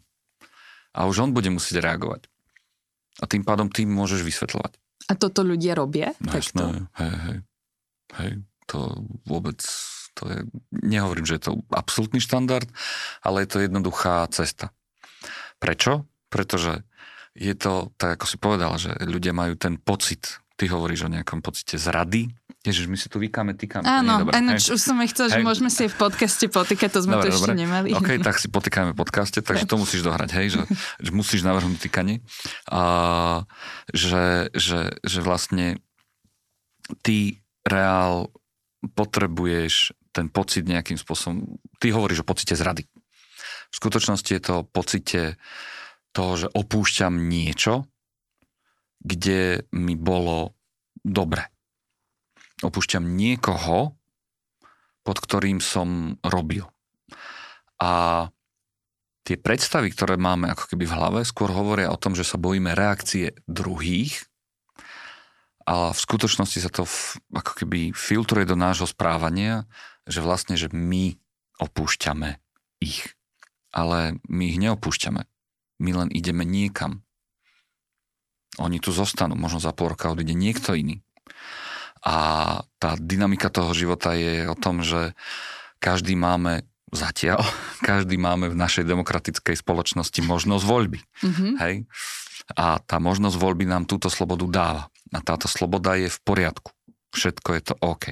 A 0.95 1.05
už 1.11 1.27
on 1.27 1.31
bude 1.35 1.51
musieť 1.51 1.83
reagovať 1.83 2.32
a 3.21 3.25
tým 3.29 3.43
pádom 3.45 3.69
tým 3.69 3.91
môžeš 3.91 4.25
vysvetľovať. 4.25 4.73
A 5.09 5.13
toto 5.19 5.43
ľudia 5.43 5.75
robia? 5.75 6.15
No, 6.23 6.31
jasné, 6.31 6.87
hej, 6.95 7.13
hej, 7.13 7.37
hej, 8.17 8.31
to 8.65 9.03
vôbec, 9.27 9.59
to 10.15 10.23
je, 10.31 10.39
nehovorím, 10.71 11.27
že 11.27 11.37
je 11.37 11.43
to 11.51 11.53
absolútny 11.75 12.23
štandard, 12.23 12.65
ale 13.21 13.43
je 13.43 13.49
to 13.51 13.63
jednoduchá 13.63 14.25
cesta. 14.31 14.71
Prečo? 15.59 16.07
Pretože 16.31 16.81
je 17.33 17.53
to, 17.57 17.93
tak 17.97 18.17
ako 18.17 18.25
si 18.29 18.37
povedal, 18.37 18.77
že 18.77 18.93
ľudia 19.03 19.33
majú 19.33 19.57
ten 19.57 19.77
pocit, 19.81 20.42
ty 20.63 20.71
hovoríš 20.71 21.03
o 21.03 21.11
nejakom 21.11 21.43
pocite 21.43 21.75
zrady, 21.75 22.31
Ježiš, 22.63 22.87
my 22.87 22.95
si 22.95 23.11
tu 23.11 23.19
vykáme, 23.19 23.59
týkame. 23.59 23.83
Áno, 23.83 24.23
áno 24.31 24.55
už 24.55 24.79
som 24.79 24.95
chcel, 25.03 25.27
že 25.27 25.43
hej. 25.43 25.43
môžeme 25.43 25.67
si 25.67 25.91
v 25.91 25.95
podcaste 25.99 26.47
potýkať, 26.47 26.95
to 26.95 27.03
sme 27.03 27.19
dobre, 27.19 27.27
tu 27.27 27.35
ešte 27.35 27.51
dobre. 27.51 27.59
nemali. 27.59 27.87
OK, 27.91 28.23
tak 28.23 28.39
si 28.39 28.47
potýkame 28.47 28.95
v 28.95 28.97
podcaste, 29.03 29.43
takže 29.43 29.67
to 29.67 29.75
musíš 29.75 29.99
dohrať, 30.07 30.29
hej, 30.39 30.47
že, 30.55 30.61
že 31.03 31.11
musíš 31.11 31.43
navrhnúť 31.43 31.83
týkanie. 31.83 32.23
A, 32.71 33.43
že, 33.91 34.47
že, 34.55 34.95
že 35.03 35.19
vlastne 35.19 35.83
ty 37.03 37.43
reál 37.67 38.31
potrebuješ 38.95 39.91
ten 40.15 40.31
pocit 40.31 40.63
nejakým 40.63 40.95
spôsobom, 40.95 41.59
ty 41.83 41.91
hovoríš 41.91 42.23
o 42.23 42.29
pocite 42.31 42.55
zrady. 42.55 42.87
V 42.87 43.75
skutočnosti 43.75 44.31
je 44.31 44.39
to 44.39 44.63
pocite 44.63 45.35
toho, 46.15 46.31
že 46.39 46.47
opúšťam 46.47 47.27
niečo, 47.27 47.91
kde 49.03 49.67
mi 49.75 49.99
bolo 49.99 50.55
dobre 51.03 51.51
opúšťam 52.63 53.03
niekoho, 53.03 53.99
pod 55.03 55.17
ktorým 55.19 55.59
som 55.59 56.15
robil. 56.23 56.63
A 57.83 58.25
tie 59.27 59.35
predstavy, 59.35 59.91
ktoré 59.91 60.15
máme 60.15 60.47
ako 60.47 60.71
keby 60.71 60.87
v 60.87 60.95
hlave, 60.95 61.19
skôr 61.27 61.51
hovoria 61.51 61.91
o 61.91 61.99
tom, 61.99 62.15
že 62.15 62.23
sa 62.23 62.39
bojíme 62.39 62.71
reakcie 62.71 63.35
druhých, 63.51 64.23
a 65.63 65.95
v 65.95 65.99
skutočnosti 65.99 66.59
sa 66.59 66.67
to 66.67 66.83
ako 67.31 67.63
keby 67.63 67.95
filtruje 67.95 68.43
do 68.43 68.59
nášho 68.59 68.83
správania, 68.83 69.63
že 70.03 70.19
vlastne, 70.19 70.59
že 70.59 70.67
my 70.67 71.15
opúšťame 71.63 72.35
ich. 72.83 73.15
Ale 73.71 74.19
my 74.27 74.43
ich 74.51 74.59
neopúšťame. 74.59 75.23
My 75.79 75.91
len 75.95 76.11
ideme 76.11 76.43
niekam. 76.43 77.07
Oni 78.61 78.77
tu 78.77 78.93
zostanú, 78.93 79.33
možno 79.33 79.57
za 79.57 79.73
pol 79.73 79.93
roka 79.93 80.13
odíde 80.13 80.37
niekto 80.37 80.77
iný. 80.77 81.01
A 82.03 82.59
tá 82.77 82.99
dynamika 82.99 83.47
toho 83.47 83.71
života 83.71 84.13
je 84.13 84.45
o 84.45 84.55
tom, 84.59 84.83
že 84.83 85.15
každý 85.79 86.19
máme 86.19 86.67
zatiaľ, 86.91 87.41
každý 87.89 88.19
máme 88.19 88.51
v 88.51 88.59
našej 88.59 88.85
demokratickej 88.85 89.55
spoločnosti 89.57 90.19
možnosť 90.21 90.63
voľby. 90.67 90.99
Mm-hmm. 91.01 91.51
Hej? 91.63 91.75
A 92.59 92.77
tá 92.83 92.99
možnosť 92.99 93.39
voľby 93.39 93.65
nám 93.65 93.87
túto 93.87 94.11
slobodu 94.11 94.45
dáva. 94.51 94.83
A 95.13 95.19
táto 95.23 95.47
sloboda 95.47 95.95
je 95.95 96.11
v 96.11 96.19
poriadku. 96.25 96.75
Všetko 97.13 97.49
je 97.55 97.61
to 97.61 97.73
OK. 97.79 98.05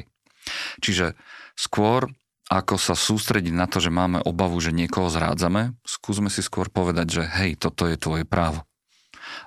Čiže 0.79 1.17
skôr 1.57 2.09
ako 2.51 2.75
sa 2.75 2.99
sústrediť 2.99 3.55
na 3.55 3.63
to, 3.63 3.79
že 3.79 3.87
máme 3.87 4.19
obavu, 4.27 4.59
že 4.59 4.75
niekoho 4.75 5.07
zrádzame, 5.07 5.71
skúsme 5.87 6.27
si 6.27 6.43
skôr 6.43 6.67
povedať, 6.67 7.07
že 7.07 7.23
hej, 7.23 7.55
toto 7.55 7.87
je 7.87 7.95
tvoje 7.95 8.27
právo 8.27 8.67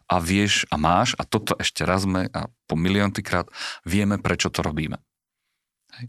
a 0.08 0.14
vieš 0.20 0.68
a 0.70 0.76
máš, 0.76 1.16
a 1.16 1.26
toto 1.26 1.56
ešte 1.56 1.82
raz 1.82 2.04
sme 2.04 2.28
a 2.30 2.48
po 2.68 2.74
miliónty 2.76 3.20
krát 3.24 3.48
vieme, 3.84 4.20
prečo 4.20 4.52
to 4.52 4.60
robíme. 4.60 5.00
Hej. 5.98 6.06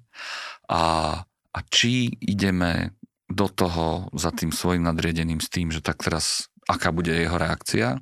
A, 0.70 0.82
a 1.26 1.60
či 1.70 2.10
ideme 2.22 2.98
do 3.26 3.50
toho 3.50 4.10
za 4.14 4.30
tým 4.30 4.54
svojim 4.54 4.86
nadriedeným 4.86 5.42
s 5.42 5.50
tým, 5.50 5.74
že 5.74 5.82
tak 5.82 6.06
teraz 6.06 6.50
aká 6.70 6.94
bude 6.94 7.14
jeho 7.14 7.38
reakcia 7.38 8.02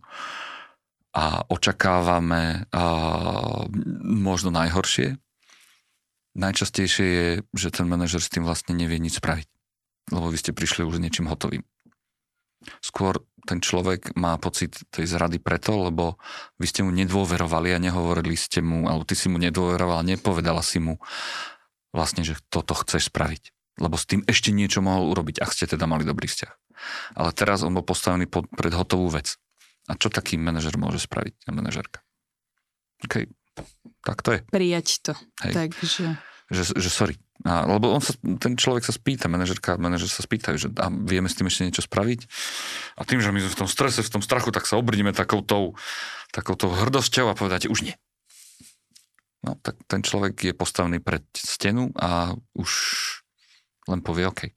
a 1.13 1.25
očakávame 1.47 2.67
uh, 2.73 3.67
možno 4.03 4.49
najhoršie. 4.49 5.15
Najčastejšie 6.33 7.07
je, 7.07 7.27
že 7.53 7.69
ten 7.69 7.85
manažer 7.85 8.19
s 8.19 8.31
tým 8.33 8.41
vlastne 8.41 8.73
nevie 8.73 8.97
nič 8.97 9.21
spraviť, 9.21 9.47
lebo 10.09 10.33
vy 10.33 10.37
ste 10.41 10.51
prišli 10.55 10.81
už 10.81 10.97
s 10.97 11.03
niečím 11.03 11.29
hotovým. 11.29 11.61
Skôr 12.81 13.21
ten 13.43 13.59
človek 13.59 14.15
má 14.15 14.39
pocit 14.39 14.87
tej 14.87 15.03
zrady 15.03 15.43
preto, 15.43 15.75
lebo 15.75 16.15
vy 16.55 16.65
ste 16.67 16.81
mu 16.81 16.95
nedôverovali 16.95 17.75
a 17.75 17.83
nehovorili 17.83 18.39
ste 18.39 18.63
mu, 18.63 18.87
alebo 18.87 19.03
ty 19.03 19.19
si 19.19 19.27
mu 19.27 19.35
nedôveroval 19.35 19.99
a 19.99 20.07
nepovedala 20.07 20.63
si 20.63 20.79
mu 20.79 20.95
vlastne, 21.91 22.23
že 22.23 22.39
toto 22.47 22.73
chceš 22.73 23.11
spraviť. 23.11 23.51
Lebo 23.83 23.99
s 23.99 24.07
tým 24.07 24.23
ešte 24.25 24.53
niečo 24.53 24.79
mohol 24.79 25.11
urobiť, 25.11 25.43
ak 25.43 25.51
ste 25.51 25.65
teda 25.67 25.83
mali 25.89 26.07
dobrý 26.07 26.29
vzťah. 26.29 26.53
Ale 27.19 27.29
teraz 27.35 27.65
on 27.65 27.75
bol 27.75 27.85
postavený 27.85 28.29
pod, 28.29 28.47
pred 28.53 28.71
hotovú 28.71 29.11
vec. 29.11 29.35
A 29.91 29.99
čo 29.99 30.07
taký 30.07 30.39
manažer 30.39 30.79
môže 30.79 31.03
spraviť, 31.03 31.51
manažerka? 31.51 31.99
OK, 33.03 33.27
tak 34.05 34.23
to 34.23 34.29
je. 34.35 34.39
Prijať 34.47 34.87
to. 35.03 35.13
Hej. 35.43 35.53
Takže... 35.53 36.05
Že, 36.53 36.63
že 36.79 36.89
sorry, 36.91 37.15
a, 37.43 37.67
lebo 37.67 37.91
on 37.91 37.99
sa, 37.99 38.15
ten 38.39 38.55
človek 38.55 38.87
sa 38.87 38.95
spýta, 38.95 39.27
manažerka, 39.27 39.75
manažer 39.75 40.07
sa 40.07 40.23
spýtajú, 40.23 40.55
že 40.55 40.67
a 40.79 40.87
vieme 40.87 41.27
s 41.27 41.35
tým 41.35 41.51
ešte 41.51 41.67
niečo 41.67 41.83
spraviť. 41.83 42.23
A 42.95 43.03
tým, 43.03 43.19
že 43.19 43.35
my 43.35 43.43
sme 43.43 43.51
v 43.51 43.59
tom 43.59 43.69
strese, 43.69 43.99
v 43.99 44.13
tom 44.15 44.23
strachu, 44.23 44.55
tak 44.55 44.63
sa 44.63 44.79
obrdíme 44.79 45.11
takoutou, 45.11 45.75
takoutou 46.31 46.71
hrdosťou 46.71 47.27
a 47.27 47.35
povedáte, 47.35 47.67
už 47.67 47.83
nie. 47.83 47.95
No, 49.43 49.59
tak 49.59 49.75
ten 49.91 49.99
človek 49.99 50.39
je 50.39 50.53
postavený 50.55 51.03
pred 51.03 51.27
stenu 51.35 51.91
a 51.99 52.31
už 52.55 52.71
len 53.91 53.99
povie 53.99 54.23
OK. 54.23 54.47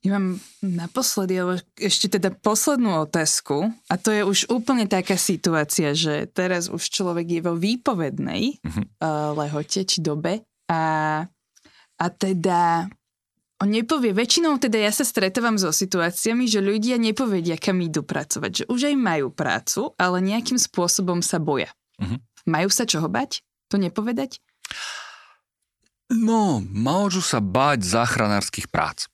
Ja 0.00 0.16
mám 0.16 0.40
naposledy, 0.64 1.36
ale 1.36 1.60
ešte 1.76 2.16
teda 2.16 2.32
poslednú 2.32 3.04
otázku 3.04 3.68
a 3.90 3.94
to 4.00 4.14
je 4.14 4.22
už 4.24 4.38
úplne 4.48 4.88
taká 4.88 5.20
situácia, 5.20 5.92
že 5.92 6.24
teraz 6.30 6.72
už 6.72 6.80
človek 6.88 7.26
je 7.28 7.40
vo 7.44 7.58
výpovednej 7.58 8.62
uh, 8.64 9.34
lehote 9.36 9.84
či 9.84 9.98
dobe 10.00 10.46
a, 10.68 10.80
a 11.98 12.06
teda 12.14 12.86
on 13.58 13.74
nepovie, 13.74 14.14
väčšinou 14.14 14.62
teda 14.62 14.78
ja 14.78 14.92
sa 14.94 15.02
stretávam 15.02 15.58
so 15.58 15.74
situáciami, 15.74 16.46
že 16.46 16.62
ľudia 16.62 16.94
nepovedia, 16.94 17.58
kam 17.58 17.82
idú 17.82 18.06
pracovať, 18.06 18.50
že 18.62 18.64
už 18.70 18.94
aj 18.94 18.96
majú 18.96 19.34
prácu, 19.34 19.98
ale 19.98 20.22
nejakým 20.22 20.60
spôsobom 20.62 21.26
sa 21.26 21.42
boja. 21.42 21.74
Uh-huh. 21.98 22.22
Majú 22.46 22.70
sa 22.70 22.86
čoho 22.86 23.10
bať? 23.10 23.42
To 23.74 23.76
nepovedať? 23.76 24.38
No, 26.08 26.62
môžu 26.62 27.20
sa 27.20 27.42
báť 27.42 27.82
záchranárskych 27.84 28.70
prác. 28.70 29.10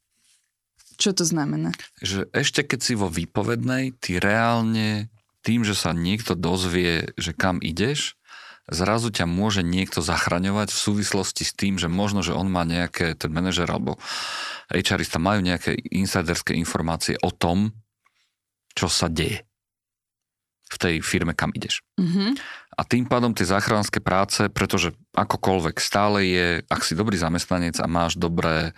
Čo 0.94 1.10
to 1.10 1.24
znamená? 1.26 1.74
Že 1.98 2.30
ešte 2.30 2.62
keď 2.62 2.80
si 2.84 2.94
vo 2.94 3.10
výpovednej, 3.10 3.96
ty 3.98 4.22
reálne 4.22 5.10
tým, 5.42 5.66
že 5.66 5.74
sa 5.74 5.90
niekto 5.90 6.38
dozvie, 6.38 7.10
že 7.18 7.34
kam 7.34 7.58
ideš, 7.58 8.14
zrazu 8.68 9.12
ťa 9.12 9.28
môže 9.28 9.60
niekto 9.60 10.00
zachraňovať 10.00 10.72
v 10.72 10.82
súvislosti 10.82 11.44
s 11.44 11.52
tým, 11.52 11.76
že 11.76 11.92
možno, 11.92 12.24
že 12.24 12.32
on 12.32 12.48
má 12.48 12.64
nejaké, 12.64 13.12
ten 13.16 13.28
manažer 13.28 13.68
alebo 13.68 14.00
HRista 14.72 15.20
majú 15.20 15.44
nejaké 15.44 15.76
insiderské 15.92 16.56
informácie 16.56 17.20
o 17.20 17.28
tom, 17.28 17.76
čo 18.72 18.88
sa 18.88 19.12
deje 19.12 19.44
v 20.64 20.76
tej 20.80 20.94
firme, 21.04 21.36
kam 21.36 21.54
ideš. 21.54 21.84
Mm-hmm. 22.00 22.30
A 22.74 22.82
tým 22.82 23.06
pádom 23.06 23.30
tie 23.30 23.46
záchranské 23.46 24.02
práce, 24.02 24.50
pretože 24.50 24.98
akokoľvek 25.14 25.76
stále 25.78 26.26
je, 26.26 26.46
ak 26.66 26.82
si 26.82 26.98
dobrý 26.98 27.14
zamestnanec 27.14 27.78
a 27.78 27.86
máš 27.86 28.18
dobré 28.18 28.74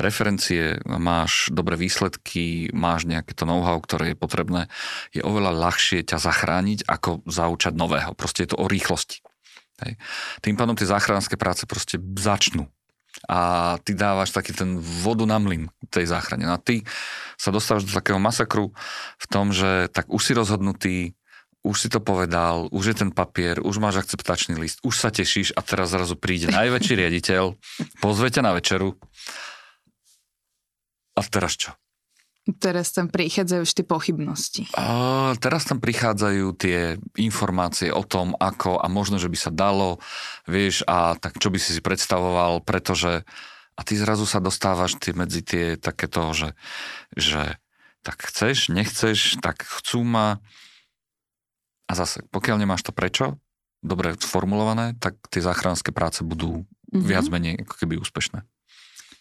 referencie, 0.00 0.80
máš 0.88 1.52
dobré 1.52 1.76
výsledky, 1.76 2.72
máš 2.72 3.04
nejaké 3.04 3.36
to 3.36 3.44
know-how, 3.44 3.76
ktoré 3.76 4.12
je 4.12 4.16
potrebné, 4.16 4.72
je 5.12 5.20
oveľa 5.20 5.52
ľahšie 5.52 6.08
ťa 6.08 6.16
zachrániť, 6.16 6.88
ako 6.88 7.28
zaučať 7.28 7.76
nového. 7.76 8.16
Proste 8.16 8.48
je 8.48 8.56
to 8.56 8.60
o 8.60 8.66
rýchlosti. 8.66 9.20
Hej. 9.84 10.00
Tým 10.40 10.56
pádom 10.56 10.72
tie 10.72 10.88
záchranské 10.88 11.36
práce 11.36 11.68
proste 11.68 12.00
začnú 12.00 12.64
a 13.24 13.76
ty 13.80 13.96
dávaš 13.96 14.32
taký 14.32 14.52
ten 14.52 14.76
vodu 14.76 15.24
na 15.24 15.40
mlyn 15.40 15.72
tej 15.88 16.12
záchrane. 16.12 16.44
No 16.44 16.56
a 16.56 16.60
ty 16.60 16.84
sa 17.40 17.48
dostávaš 17.48 17.88
do 17.88 17.96
takého 17.96 18.20
masakru 18.20 18.76
v 19.16 19.26
tom, 19.28 19.56
že 19.56 19.88
tak 19.88 20.08
už 20.12 20.20
si 20.20 20.32
rozhodnutý, 20.36 20.96
už 21.66 21.76
si 21.82 21.88
to 21.90 21.98
povedal, 21.98 22.70
už 22.70 22.94
je 22.94 22.96
ten 23.02 23.10
papier, 23.10 23.58
už 23.58 23.82
máš 23.82 24.06
akceptačný 24.06 24.54
list, 24.54 24.78
už 24.86 24.94
sa 24.94 25.10
tešíš 25.10 25.58
a 25.58 25.60
teraz 25.66 25.90
zrazu 25.90 26.14
príde 26.14 26.46
najväčší 26.46 26.94
riaditeľ, 27.02 27.58
pozve 27.98 28.30
ťa 28.30 28.42
na 28.46 28.54
večeru. 28.54 28.94
A 31.16 31.20
teraz 31.26 31.58
čo? 31.58 31.74
Teraz 32.46 32.94
tam 32.94 33.10
prichádzajú 33.10 33.60
už 33.66 33.72
tie 33.74 33.82
pochybnosti. 33.82 34.62
A 34.78 35.34
teraz 35.42 35.66
tam 35.66 35.82
prichádzajú 35.82 36.54
tie 36.54 36.94
informácie 37.18 37.90
o 37.90 38.06
tom, 38.06 38.38
ako 38.38 38.78
a 38.78 38.86
možno, 38.86 39.18
že 39.18 39.26
by 39.26 39.34
sa 39.34 39.50
dalo, 39.50 39.98
vieš, 40.46 40.86
a 40.86 41.18
tak 41.18 41.42
čo 41.42 41.50
by 41.50 41.58
si 41.58 41.74
si 41.74 41.82
predstavoval, 41.82 42.62
pretože 42.62 43.26
a 43.76 43.80
ty 43.82 43.98
zrazu 43.98 44.30
sa 44.30 44.38
dostávaš 44.38 44.94
tie, 44.94 45.10
medzi 45.10 45.42
tie 45.42 45.74
takéto, 45.74 46.30
že, 46.30 46.54
že 47.18 47.58
tak 48.06 48.30
chceš, 48.30 48.70
nechceš, 48.70 49.42
tak 49.42 49.66
chcú 49.66 50.06
ma, 50.06 50.38
a 51.86 51.92
zase, 51.94 52.26
pokiaľ 52.34 52.62
nemáš 52.62 52.82
to 52.82 52.90
prečo, 52.90 53.38
dobre 53.84 54.18
sformulované, 54.18 54.98
tak 54.98 55.18
tie 55.30 55.38
záchranské 55.38 55.94
práce 55.94 56.26
budú 56.26 56.66
mm-hmm. 56.90 57.06
viac 57.06 57.26
menej 57.30 57.62
ako 57.62 57.74
keby 57.78 57.94
úspešné. 58.02 58.42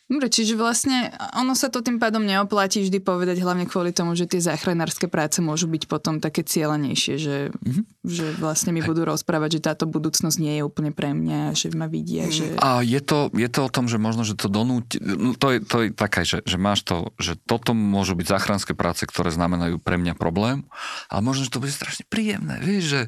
Dobre, 0.05 0.29
čiže 0.29 0.53
vlastne 0.53 1.09
ono 1.33 1.57
sa 1.57 1.73
to 1.73 1.81
tým 1.81 1.97
pádom 1.97 2.21
neoplatí 2.21 2.77
vždy 2.77 3.01
povedať, 3.01 3.41
hlavne 3.41 3.65
kvôli 3.65 3.89
tomu, 3.89 4.13
že 4.13 4.29
tie 4.29 4.37
záchranárske 4.37 5.09
práce 5.09 5.41
môžu 5.41 5.65
byť 5.65 5.89
potom 5.89 6.21
také 6.21 6.45
cieľenejšie, 6.45 7.15
že, 7.17 7.49
mm-hmm. 7.49 7.83
že 8.05 8.25
vlastne 8.37 8.69
mi 8.69 8.85
budú 8.85 9.01
rozprávať, 9.01 9.57
že 9.57 9.65
táto 9.65 9.89
budúcnosť 9.89 10.37
nie 10.37 10.61
je 10.61 10.63
úplne 10.63 10.93
pre 10.93 11.09
mňa, 11.09 11.57
že 11.57 11.73
ma 11.73 11.89
vidia. 11.89 12.29
Že... 12.29 12.61
A 12.61 12.85
je 12.85 13.01
to, 13.01 13.33
je 13.33 13.49
to 13.49 13.65
o 13.65 13.73
tom, 13.73 13.89
že 13.89 13.97
možno, 13.97 14.21
že 14.21 14.37
to 14.37 14.45
donúti, 14.45 15.01
no 15.01 15.33
to 15.33 15.57
je, 15.57 15.59
to 15.65 15.77
je 15.81 15.87
také, 15.89 16.21
že, 16.21 16.45
že 16.45 16.61
máš 16.61 16.85
to, 16.85 17.09
že 17.17 17.33
toto 17.41 17.73
môžu 17.73 18.13
byť 18.13 18.29
záchranské 18.29 18.77
práce, 18.77 19.09
ktoré 19.09 19.33
znamenajú 19.33 19.81
pre 19.81 19.97
mňa 19.97 20.13
problém, 20.13 20.69
ale 21.09 21.25
možno, 21.25 21.49
že 21.49 21.53
to 21.57 21.65
bude 21.65 21.73
strašne 21.73 22.05
príjemné, 22.05 22.61
vieš, 22.61 22.93
že 22.93 23.01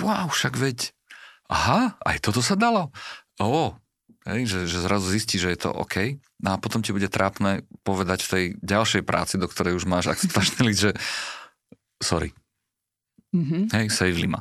wow, 0.00 0.32
však 0.32 0.56
veď, 0.56 0.88
aha, 1.52 2.00
aj 2.00 2.16
toto 2.24 2.40
sa 2.40 2.56
dalo. 2.56 2.88
O, 3.36 3.76
Hej, 4.24 4.48
že, 4.48 4.60
že 4.64 4.78
zrazu 4.80 5.12
zistí, 5.12 5.36
že 5.36 5.52
je 5.52 5.68
to 5.68 5.70
OK. 5.70 6.16
No 6.40 6.56
a 6.56 6.56
potom 6.56 6.80
ti 6.80 6.96
bude 6.96 7.12
trápne 7.12 7.60
povedať 7.84 8.24
v 8.24 8.30
tej 8.32 8.44
ďalšej 8.64 9.02
práci, 9.04 9.36
do 9.36 9.44
ktorej 9.44 9.76
už 9.76 9.84
máš 9.84 10.08
akceptačný 10.08 10.64
list, 10.64 10.80
že 10.80 10.92
sorry. 12.00 12.32
Mm-hmm. 13.36 13.62
Hej, 13.76 13.86
save 13.92 14.16
ma. 14.24 14.40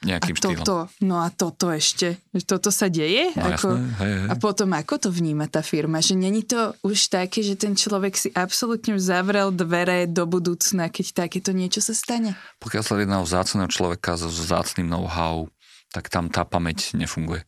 Nejakým 0.00 0.32
a 0.32 0.40
toto. 0.40 0.76
No 1.04 1.20
a 1.20 1.28
toto 1.28 1.68
ešte, 1.68 2.24
toto 2.48 2.72
sa 2.72 2.88
deje? 2.88 3.36
No, 3.36 3.52
ako, 3.52 3.68
jasné, 3.76 3.88
hej, 4.00 4.12
hej. 4.24 4.28
A 4.32 4.34
potom 4.40 4.68
ako 4.72 4.94
to 4.96 5.08
vníma 5.12 5.44
tá 5.44 5.60
firma? 5.60 6.00
Že 6.00 6.14
není 6.16 6.40
to 6.40 6.72
už 6.80 7.12
také, 7.12 7.44
že 7.44 7.52
ten 7.60 7.76
človek 7.76 8.16
si 8.16 8.32
absolútne 8.32 8.96
zavrel 8.96 9.52
dvere 9.52 10.08
do 10.08 10.24
budúcna, 10.24 10.88
keď 10.88 11.28
takéto 11.28 11.52
niečo 11.52 11.84
sa 11.84 11.92
stane? 11.92 12.32
Pokiaľ 12.64 12.80
sa 12.80 12.96
jedná 12.96 13.20
o 13.20 13.28
vzácného 13.28 13.68
človeka 13.68 14.16
so 14.16 14.32
vzácným 14.32 14.88
know-how, 14.88 15.52
tak 15.92 16.08
tam 16.08 16.32
tá 16.32 16.48
pamäť 16.48 16.96
nefunguje. 16.96 17.44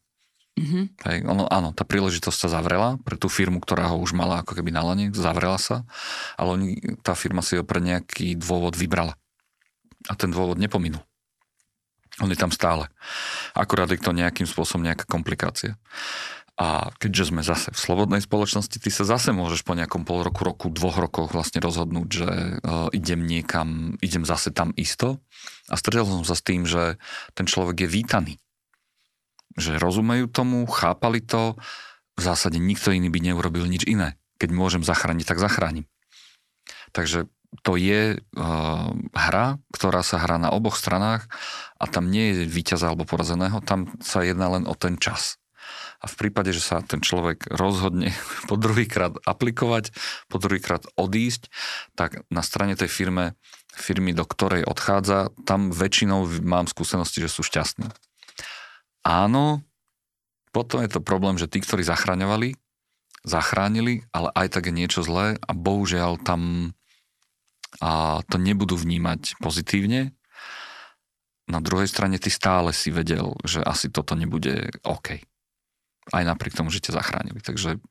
Mm-hmm. 0.52 0.84
Hej, 1.08 1.18
ono, 1.24 1.48
áno, 1.48 1.72
tá 1.72 1.80
príležitosť 1.88 2.38
sa 2.44 2.48
zavrela 2.60 3.00
pre 3.00 3.16
tú 3.16 3.32
firmu, 3.32 3.56
ktorá 3.56 3.88
ho 3.88 3.96
už 3.96 4.12
mala 4.12 4.44
ako 4.44 4.52
keby 4.60 4.68
na 4.68 4.84
lane, 4.84 5.08
zavrela 5.16 5.56
sa, 5.56 5.88
ale 6.36 6.48
oni, 6.52 6.68
tá 7.00 7.16
firma 7.16 7.40
si 7.40 7.56
ho 7.56 7.64
pre 7.64 7.80
nejaký 7.80 8.36
dôvod 8.36 8.76
vybrala. 8.76 9.16
A 10.10 10.12
ten 10.12 10.28
dôvod 10.28 10.60
nepominul. 10.60 11.00
On 12.20 12.28
je 12.28 12.36
tam 12.36 12.52
stále. 12.52 12.92
Akurát 13.56 13.88
je 13.88 13.96
to 13.96 14.12
nejakým 14.12 14.44
spôsobom 14.44 14.84
nejaká 14.84 15.08
komplikácia. 15.08 15.80
A 16.60 16.92
keďže 17.00 17.32
sme 17.32 17.40
zase 17.40 17.72
v 17.72 17.80
slobodnej 17.80 18.20
spoločnosti, 18.20 18.76
ty 18.76 18.92
sa 18.92 19.08
zase 19.08 19.32
môžeš 19.32 19.64
po 19.64 19.72
nejakom 19.72 20.04
pol 20.04 20.20
roku, 20.20 20.44
roku, 20.44 20.68
dvoch 20.68 21.00
rokoch 21.00 21.32
vlastne 21.32 21.64
rozhodnúť, 21.64 22.08
že 22.12 22.28
uh, 22.28 22.92
idem 22.92 23.24
niekam, 23.24 23.96
idem 24.04 24.28
zase 24.28 24.52
tam 24.52 24.76
isto. 24.76 25.16
A 25.72 25.80
stretol 25.80 26.20
som 26.20 26.28
sa 26.28 26.36
s 26.36 26.44
tým, 26.44 26.68
že 26.68 27.00
ten 27.32 27.48
človek 27.48 27.82
je 27.82 27.88
vítaný 27.88 28.34
že 29.56 29.80
rozumejú 29.80 30.28
tomu, 30.28 30.64
chápali 30.68 31.20
to, 31.20 31.56
v 32.16 32.20
zásade 32.22 32.60
nikto 32.60 32.92
iný 32.92 33.08
by 33.08 33.20
neurobil 33.20 33.64
nič 33.64 33.88
iné. 33.88 34.20
Keď 34.36 34.50
môžem 34.52 34.82
zachrániť, 34.84 35.24
tak 35.24 35.40
zachránim. 35.40 35.88
Takže 36.92 37.30
to 37.60 37.76
je 37.76 38.16
uh, 38.16 38.88
hra, 39.12 39.60
ktorá 39.76 40.00
sa 40.00 40.16
hrá 40.16 40.40
na 40.40 40.48
oboch 40.48 40.80
stranách 40.80 41.28
a 41.76 41.84
tam 41.84 42.08
nie 42.08 42.32
je 42.32 42.48
víťaza 42.48 42.88
alebo 42.88 43.04
porazeného, 43.04 43.60
tam 43.60 43.92
sa 44.00 44.24
jedná 44.24 44.48
len 44.56 44.64
o 44.64 44.72
ten 44.72 44.96
čas. 44.96 45.36
A 46.02 46.10
v 46.10 46.18
prípade, 46.18 46.50
že 46.50 46.64
sa 46.64 46.82
ten 46.82 47.04
človek 47.04 47.46
rozhodne 47.52 48.16
po 48.48 48.56
druhýkrát 48.56 49.20
aplikovať, 49.28 49.92
po 50.32 50.40
druhýkrát 50.40 50.88
odísť, 50.96 51.52
tak 51.92 52.24
na 52.32 52.40
strane 52.40 52.72
tej 52.72 52.88
firme, 52.88 53.36
firmy, 53.72 54.16
do 54.16 54.24
ktorej 54.24 54.64
odchádza, 54.64 55.32
tam 55.44 55.72
väčšinou 55.72 56.24
mám 56.40 56.68
skúsenosti, 56.68 57.20
že 57.20 57.28
sú 57.28 57.44
šťastní. 57.44 57.88
Áno, 59.02 59.66
potom 60.54 60.82
je 60.82 60.90
to 60.90 61.00
problém, 61.02 61.38
že 61.38 61.50
tí, 61.50 61.58
ktorí 61.58 61.82
zachraňovali, 61.82 62.54
zachránili, 63.26 64.06
ale 64.14 64.30
aj 64.34 64.58
tak 64.58 64.70
je 64.70 64.74
niečo 64.74 65.02
zlé 65.02 65.38
a 65.42 65.50
bohužiaľ 65.54 66.22
tam 66.22 66.74
a 67.80 68.20
to 68.28 68.36
nebudú 68.36 68.76
vnímať 68.76 69.40
pozitívne, 69.40 70.12
na 71.50 71.58
druhej 71.58 71.90
strane 71.90 72.16
ty 72.16 72.30
stále 72.30 72.70
si 72.70 72.94
vedel, 72.94 73.34
že 73.42 73.60
asi 73.60 73.90
toto 73.90 74.14
nebude 74.14 74.70
OK. 74.86 75.18
Aj 76.14 76.22
napriek 76.22 76.54
tomu, 76.54 76.70
že 76.70 76.82
ťa 76.82 77.02
zachránili. 77.02 77.42
Takže 77.42 77.82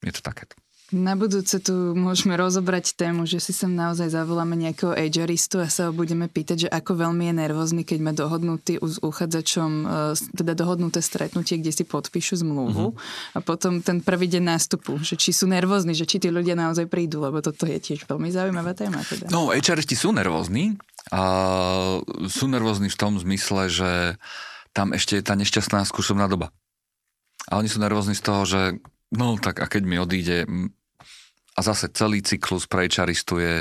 je 0.00 0.12
to 0.12 0.22
takéto. 0.24 0.56
Na 0.90 1.14
budúce 1.14 1.62
tu 1.62 1.94
môžeme 1.94 2.34
rozobrať 2.34 2.98
tému, 2.98 3.22
že 3.22 3.38
si 3.38 3.54
sem 3.54 3.70
naozaj 3.70 4.10
zavoláme 4.10 4.58
nejakého 4.58 4.90
ageristu 4.90 5.62
a 5.62 5.70
sa 5.70 5.86
ho 5.86 5.92
budeme 5.94 6.26
pýtať, 6.26 6.66
že 6.66 6.68
ako 6.68 7.06
veľmi 7.06 7.30
je 7.30 7.34
nervózny, 7.38 7.82
keď 7.86 7.98
má 8.02 8.10
dohodnutý 8.10 8.82
s 8.82 8.98
uchádzačom, 8.98 9.70
e, 9.86 9.86
teda 10.34 10.58
dohodnuté 10.58 10.98
stretnutie, 10.98 11.62
kde 11.62 11.70
si 11.70 11.86
podpíšu 11.86 12.42
zmluvu 12.42 12.90
mm-hmm. 12.90 13.34
a 13.34 13.38
potom 13.38 13.78
ten 13.78 14.02
prvý 14.02 14.26
deň 14.26 14.42
nástupu, 14.42 14.98
že 14.98 15.14
či 15.14 15.30
sú 15.30 15.46
nervózni, 15.46 15.94
že 15.94 16.10
či 16.10 16.18
tí 16.18 16.26
ľudia 16.26 16.58
naozaj 16.58 16.90
prídu, 16.90 17.22
lebo 17.22 17.38
toto 17.38 17.70
je 17.70 17.78
tiež 17.78 18.10
veľmi 18.10 18.34
zaujímavá 18.34 18.74
téma. 18.74 18.98
Teda. 19.06 19.30
No, 19.30 19.54
HRisti 19.54 19.94
sú 19.94 20.10
nervózni 20.10 20.74
a 21.14 21.22
sú 22.26 22.50
nervózni 22.50 22.90
v 22.90 22.98
tom 22.98 23.14
zmysle, 23.14 23.70
že 23.70 23.90
tam 24.74 24.90
ešte 24.90 25.18
je 25.18 25.22
tá 25.22 25.38
nešťastná 25.38 25.86
skúšobná 25.86 26.26
doba. 26.26 26.50
A 27.46 27.62
oni 27.62 27.70
sú 27.70 27.78
nervózni 27.78 28.18
z 28.18 28.26
toho, 28.26 28.42
že 28.42 28.60
no 29.14 29.38
tak 29.38 29.62
a 29.62 29.70
keď 29.70 29.82
mi 29.86 29.96
odíde, 29.98 30.46
a 31.60 31.64
zase 31.64 31.92
celý 31.92 32.24
cyklus 32.24 32.64
pre 32.64 32.88
HRistu 32.88 33.36
je 33.36 33.54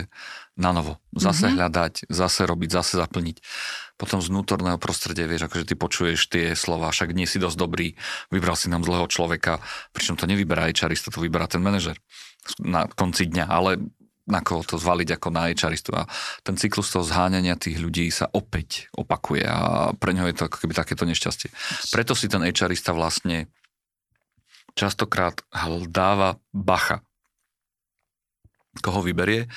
na 0.55 0.71
novo. 0.71 1.03
Zase 1.11 1.51
mm-hmm. 1.51 1.59
hľadať, 1.59 1.93
zase 2.07 2.47
robiť, 2.47 2.69
zase 2.71 2.95
zaplniť. 2.95 3.43
Potom 3.99 4.23
z 4.23 4.31
vnútorného 4.31 4.79
prostredia 4.79 5.27
vieš, 5.27 5.51
akože 5.51 5.67
ty 5.67 5.75
počuješ 5.75 6.31
tie 6.31 6.55
slova, 6.55 6.95
však 6.95 7.11
nie 7.11 7.27
si 7.27 7.43
dosť 7.43 7.59
dobrý, 7.59 7.99
vybral 8.31 8.55
si 8.55 8.71
nám 8.71 8.87
zlého 8.87 9.03
človeka, 9.11 9.59
pričom 9.91 10.15
to 10.15 10.23
nevyberá 10.31 10.71
HRista, 10.71 11.11
to 11.11 11.19
vyberá 11.19 11.51
ten 11.51 11.59
manažer 11.59 11.99
na 12.63 12.87
konci 12.87 13.27
dňa, 13.27 13.45
ale 13.51 13.83
na 14.29 14.39
koho 14.39 14.63
to 14.63 14.79
zvaliť 14.79 15.19
ako 15.19 15.27
na 15.35 15.51
HRistu. 15.51 15.91
A 15.91 16.07
ten 16.47 16.55
cyklus 16.55 16.93
toho 16.95 17.03
zháňania 17.03 17.59
tých 17.59 17.81
ľudí 17.83 18.07
sa 18.13 18.31
opäť 18.31 18.87
opakuje 18.95 19.43
a 19.43 19.91
pre 19.91 20.15
ňo 20.15 20.31
je 20.31 20.39
to 20.39 20.47
ako 20.47 20.63
keby 20.63 20.71
takéto 20.71 21.03
nešťastie. 21.03 21.51
Preto 21.91 22.15
si 22.15 22.31
ten 22.31 22.47
HRista 22.47 22.95
vlastne 22.95 23.51
častokrát 24.77 25.43
dáva 25.91 26.39
bacha 26.55 27.03
koho 28.77 29.01
vyberie, 29.01 29.49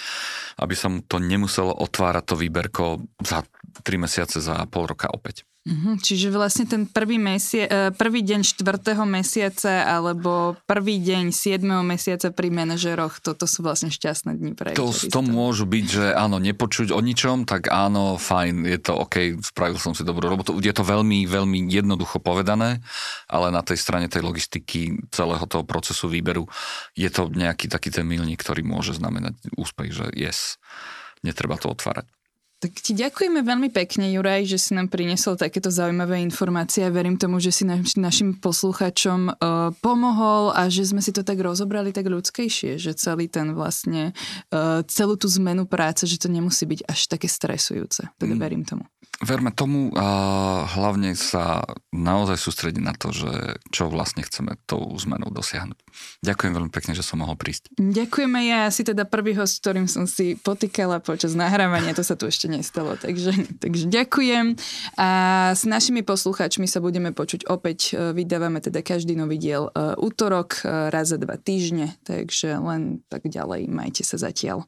aby 0.57 0.75
sa 0.75 0.89
mu 0.89 1.05
to 1.05 1.21
nemuselo 1.21 1.77
otvárať 1.77 2.25
to 2.25 2.35
výberko 2.41 2.85
za 3.21 3.45
3 3.85 4.05
mesiace, 4.05 4.41
za 4.41 4.65
pol 4.73 4.89
roka 4.89 5.13
opäť. 5.13 5.45
Mm-hmm, 5.63 6.03
čiže 6.03 6.35
vlastne 6.35 6.67
ten 6.67 6.91
prvý, 6.91 7.23
mesie, 7.23 7.71
e, 7.71 7.95
prvý 7.95 8.27
deň 8.27 8.43
štvrtého 8.43 9.07
mesiaca 9.07 9.87
alebo 9.87 10.59
prvý 10.67 10.99
deň 10.99 11.31
siedmeho 11.31 11.87
mesiaca 11.87 12.35
pri 12.35 12.51
manažeroch, 12.51 13.23
toto 13.23 13.47
sú 13.47 13.63
vlastne 13.63 13.87
šťastné 13.87 14.43
dni 14.43 14.59
pre 14.59 14.75
to, 14.75 14.91
to 14.91 15.23
môžu 15.23 15.71
byť, 15.71 15.85
že 15.87 16.07
áno, 16.19 16.43
nepočuť 16.43 16.91
o 16.91 16.99
ničom, 16.99 17.47
tak 17.47 17.71
áno, 17.71 18.19
fajn, 18.19 18.67
je 18.75 18.79
to 18.83 19.07
OK, 19.07 19.39
spravil 19.39 19.79
som 19.79 19.95
si 19.95 20.03
dobrú 20.03 20.27
robotu. 20.27 20.59
Je 20.59 20.75
to 20.75 20.83
veľmi, 20.83 21.31
veľmi 21.31 21.71
jednoducho 21.71 22.19
povedané, 22.19 22.83
ale 23.31 23.55
na 23.55 23.63
tej 23.63 23.79
strane 23.79 24.11
tej 24.11 24.27
logistiky 24.27 24.99
celého 25.15 25.47
toho 25.47 25.63
procesu 25.63 26.11
výberu 26.11 26.51
je 26.99 27.07
to 27.07 27.31
nejaký 27.31 27.71
taký 27.71 27.95
ten 27.95 28.03
milník, 28.03 28.43
ktorý 28.43 28.67
môže 28.67 28.99
znamenať 28.99 29.39
úspech, 29.55 29.95
že 29.95 30.11
yes, 30.11 30.59
netreba 31.23 31.55
to 31.55 31.71
otvárať. 31.71 32.11
Tak 32.63 32.79
ti 32.79 32.95
ďakujeme 32.95 33.43
veľmi 33.43 33.75
pekne, 33.75 34.07
Juraj, 34.15 34.47
že 34.47 34.55
si 34.55 34.71
nám 34.79 34.87
priniesol 34.87 35.35
takéto 35.35 35.67
zaujímavé 35.67 36.23
informácie 36.23 36.87
a 36.87 36.95
verím 36.95 37.19
tomu, 37.19 37.43
že 37.43 37.51
si 37.51 37.67
naš, 37.67 37.99
našim 37.99 38.39
poslucháčom 38.39 39.35
uh, 39.35 39.75
pomohol 39.83 40.55
a 40.55 40.71
že 40.71 40.87
sme 40.87 41.03
si 41.03 41.11
to 41.11 41.27
tak 41.27 41.43
rozobrali 41.43 41.91
tak 41.91 42.07
ľudskejšie, 42.07 42.79
že 42.79 42.95
celý 42.95 43.27
ten 43.27 43.51
vlastne, 43.59 44.15
uh, 44.55 44.79
celú 44.87 45.19
tú 45.19 45.27
zmenu 45.43 45.67
práce, 45.67 46.07
že 46.07 46.23
to 46.23 46.31
nemusí 46.31 46.63
byť 46.63 46.87
až 46.87 47.11
také 47.11 47.27
stresujúce. 47.27 48.07
Teda 48.15 48.39
mm. 48.39 48.41
verím 48.41 48.63
tomu. 48.63 48.87
Verme 49.23 49.55
tomu 49.55 49.95
a 49.95 50.09
hlavne 50.67 51.15
sa 51.15 51.63
naozaj 51.95 52.43
sústrediť 52.43 52.83
na 52.83 52.91
to, 52.91 53.15
že 53.15 53.63
čo 53.71 53.87
vlastne 53.87 54.27
chceme 54.27 54.59
tou 54.67 54.91
zmenou 54.99 55.31
dosiahnuť. 55.31 55.79
Ďakujem 56.27 56.53
veľmi 56.59 56.73
pekne, 56.75 56.99
že 56.99 57.07
som 57.07 57.23
mohol 57.23 57.39
prísť. 57.39 57.71
Ďakujeme 57.79 58.41
ja, 58.51 58.67
asi 58.67 58.83
teda 58.83 59.07
prvý 59.07 59.39
host, 59.39 59.63
ktorým 59.63 59.87
som 59.87 60.11
si 60.11 60.35
potýkala 60.35 60.99
počas 60.99 61.39
nahrávania, 61.39 61.95
to 61.95 62.03
sa 62.03 62.19
tu 62.19 62.27
ešte 62.27 62.51
nestalo, 62.51 62.99
takže, 62.99 63.63
takže 63.63 63.87
ďakujem. 63.87 64.59
A 64.99 65.09
s 65.55 65.63
našimi 65.63 66.03
poslucháčmi 66.03 66.67
sa 66.67 66.83
budeme 66.83 67.15
počuť 67.15 67.47
opäť, 67.47 67.95
e, 67.95 68.11
vydávame 68.11 68.59
teda 68.59 68.83
každý 68.83 69.15
nový 69.15 69.39
diel 69.39 69.71
e, 69.71 69.95
útorok, 70.03 70.67
e, 70.67 70.91
raz 70.91 71.15
za 71.15 71.19
dva 71.23 71.39
týždne, 71.39 71.95
takže 72.03 72.59
len 72.59 73.07
tak 73.07 73.31
ďalej, 73.31 73.71
majte 73.71 74.03
sa 74.03 74.19
zatiaľ. 74.19 74.67